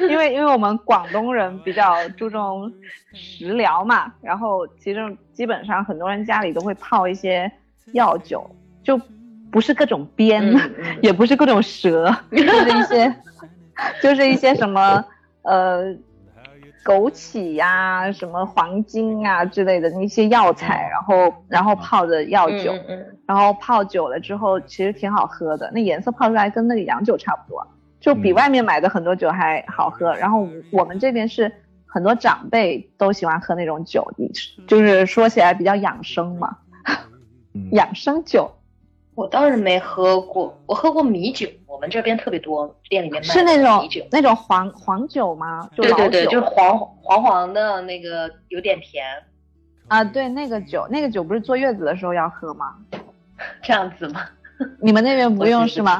[0.00, 2.70] 因为因为我们广东人比较注重
[3.14, 7.50] 食疗嘛，然后其实基本上很多人家里都会泡一些
[7.92, 8.48] 药酒，
[8.84, 9.00] 就
[9.50, 13.14] 不是各种鞭，嗯嗯也不是各种蛇，就是一些
[14.02, 15.02] 就是一些什么
[15.40, 15.84] 呃
[16.84, 27.66] 枸杞呀、什么黄金啊之类的那些药材，然后然后泡的药酒，嗯嗯然后泡久了之后，其实挺好喝的，那颜色泡出来跟那个洋酒差不多，
[28.00, 28.34] 就比嗯。
[28.34, 30.14] 外面买的很多酒还好喝。
[30.14, 31.52] 然后我们这边是
[31.86, 34.30] 很多长辈都喜欢喝那种酒，你
[34.66, 36.58] 就是说起来比较养生嘛，
[37.54, 37.68] 嗯。
[37.72, 38.50] 养生酒
[39.14, 44.06] 我倒是没喝过，我喝过米酒，我们这边特别多，店里面卖是那种的米酒。
[44.10, 45.68] 那种黄黄酒吗？
[45.76, 49.04] 对对对，就是黄黄黄的那个，有点甜，
[49.88, 52.74] 啊，对那个酒，那个酒不是坐月子的时候要喝吗？
[53.62, 54.22] 这样子吗？
[54.80, 55.98] 你们那边不用是吗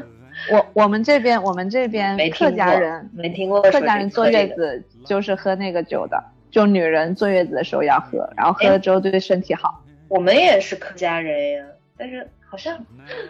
[0.50, 9.82] 我我们这边我们这边没听客家过人没听过客家人坐月子就是喝那个酒的，就女人坐月子的时候要喝，然后喝哎了之后对身体好。
[10.08, 11.64] 我们也是客家人呀，
[11.96, 12.78] 但是好像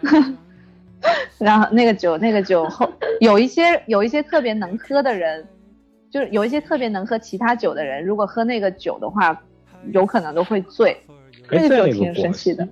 [1.39, 2.91] 然后那个酒，那个酒后
[3.21, 5.47] 有一些有一些特别能喝的人，
[6.09, 9.39] 就是有一些特别能喝其他酒的人，如果喝那个酒的话，
[9.91, 10.97] 有可能都会醉。
[11.49, 12.67] 哎，那个酒挺神个广西奇的，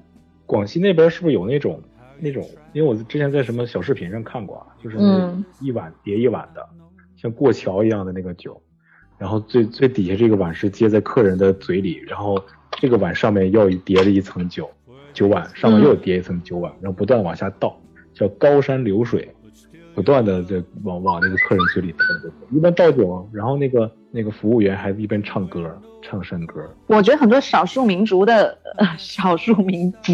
[0.45, 1.81] 广西那边是不是有那种
[2.19, 2.47] 那种？
[2.73, 6.67] 因为我之前在什么小视频上看过啊，就是那嗯一碗叠一碗的，
[7.15, 8.61] 像过桥一样的那个酒，
[9.17, 12.39] 然后最最底下这个碗是接在客人的嘴里，然后
[12.71, 14.69] 这个碗上面又叠了一层酒，
[15.19, 17.77] 酒碗上面又叠一层酒碗，然后不断往下倒，
[18.13, 19.29] 叫高山流水。
[19.93, 21.97] 不断的在往往那个客人嘴里倒，
[22.51, 26.73] 一边倒酒，然后那个那个服务员还一边唱歌，唱山歌。
[26.87, 30.13] 我觉得很多少数民族的、呃、少数民族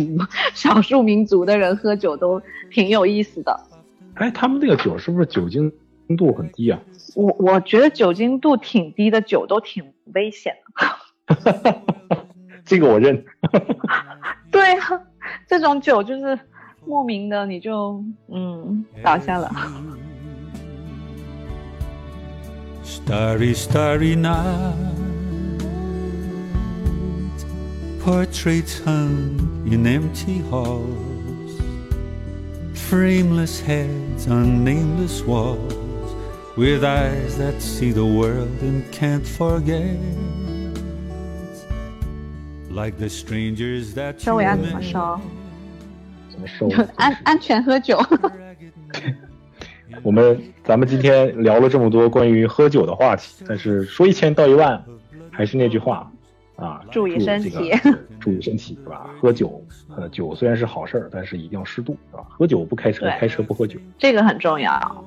[0.56, 2.42] 少数民族的人喝酒都
[2.72, 3.56] 挺有意思的。
[4.16, 5.72] 哎，他们那个酒是不是酒精
[6.18, 6.80] 度很低啊？
[7.16, 10.56] 我我觉得酒精度挺低的酒都挺危险
[11.28, 11.76] 的。
[12.66, 13.24] 这个我认。
[14.56, 15.02] 对啊，
[15.46, 16.40] 这种酒就是
[16.86, 19.52] 莫名的你就嗯倒下了。
[22.86, 24.74] Starry, starry night.
[28.02, 31.60] Portraits hung in empty halls.
[32.74, 35.74] Frameless heads on nameless walls.
[36.56, 39.98] With eyes that see the world and can't forget.
[44.18, 45.20] 收 you 尾要怎么.收？
[46.30, 46.70] 怎么收？
[46.98, 47.98] 安安全喝酒。
[50.04, 54.84] 我们咱们今天聊了这么多关于喝酒的话题，但是说一千道一万，
[55.32, 56.12] 还是那句话
[56.58, 57.72] 啊，注意身体
[58.20, 59.10] 注意身体，是吧？
[59.22, 59.64] 喝酒，
[59.96, 62.26] 呃，酒虽然是好事儿，但是一定要适度，是吧？
[62.30, 65.06] 喝酒不开车，开车不喝酒，这个很重要。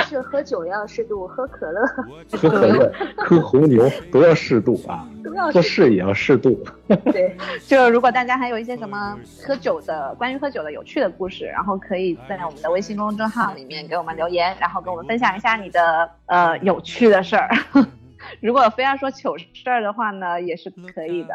[0.00, 1.80] 是喝酒要适度，喝可乐
[2.32, 6.62] 喝可乐、喝红牛都要适度啊， 都要做事也要适度。
[6.88, 6.96] 度。
[7.12, 17.48] 对， 就如果大家还有一些什么喝酒的关于喝酒的有趣的故事，然后可以在我们的微信公众号里面给我们留言，然后跟我们分享一下你的呃有趣的事儿。
[18.40, 21.34] 如果非要说糗事儿的话呢，也是可以的。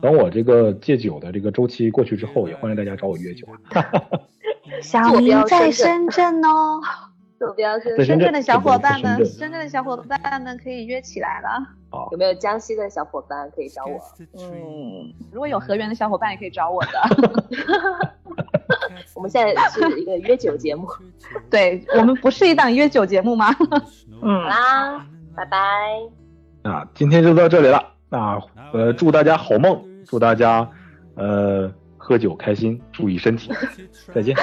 [0.00, 3.46] 等我这个戒酒的这个周期过去之后，也欢迎大家找我约酒。
[4.80, 6.80] 小明在深圳哦。
[7.44, 11.48] 坐标是在深圳的小伙伴们，深圳的小伙伴们可以约起来了。
[11.90, 14.00] 好有没有江西的小伙伴可以找我？
[14.38, 16.90] 嗯，如果有河源的小伙伴也可以找我的。
[19.14, 20.88] 我们现在是一个约酒节目。
[21.50, 23.52] 对我们不是一档约酒节目吗？
[23.52, 23.58] 好
[24.22, 25.06] 嗯，啦，
[25.36, 25.58] 拜拜。
[26.62, 27.92] 那今天就到这里了。
[28.08, 28.40] 那
[28.72, 30.68] 呃，祝大家好梦，祝大家
[31.16, 31.70] 呃
[32.04, 33.50] 喝酒开心，注意身体，
[34.14, 34.36] 再见。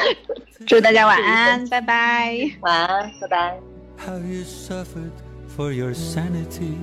[0.66, 2.36] 祝大家晚安，拜拜。
[2.62, 3.60] 晚安，拜拜。
[4.04, 5.12] how you suffered
[5.56, 6.74] for your sanity,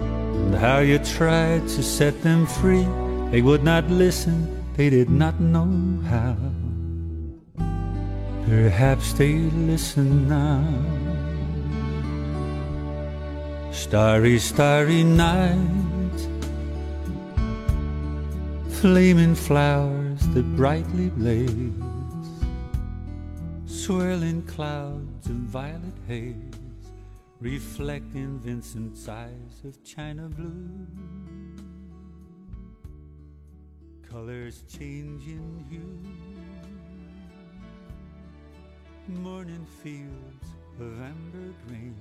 [0.00, 2.84] and how you tried to set them free.
[3.30, 5.68] They would not listen, they did not know
[6.10, 6.34] how.
[8.48, 10.64] Perhaps they listen now.
[13.70, 15.56] Starry, starry night,
[18.84, 21.72] flaming flowers that brightly blaze
[23.64, 26.34] swirling clouds of violet haze,
[27.40, 30.86] reflecting Vincent's eyes of china blue.
[34.06, 35.98] Colors changing hue,
[39.18, 40.46] morning fields
[40.78, 41.96] of amber green,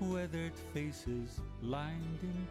[0.00, 2.48] weathered faces lined in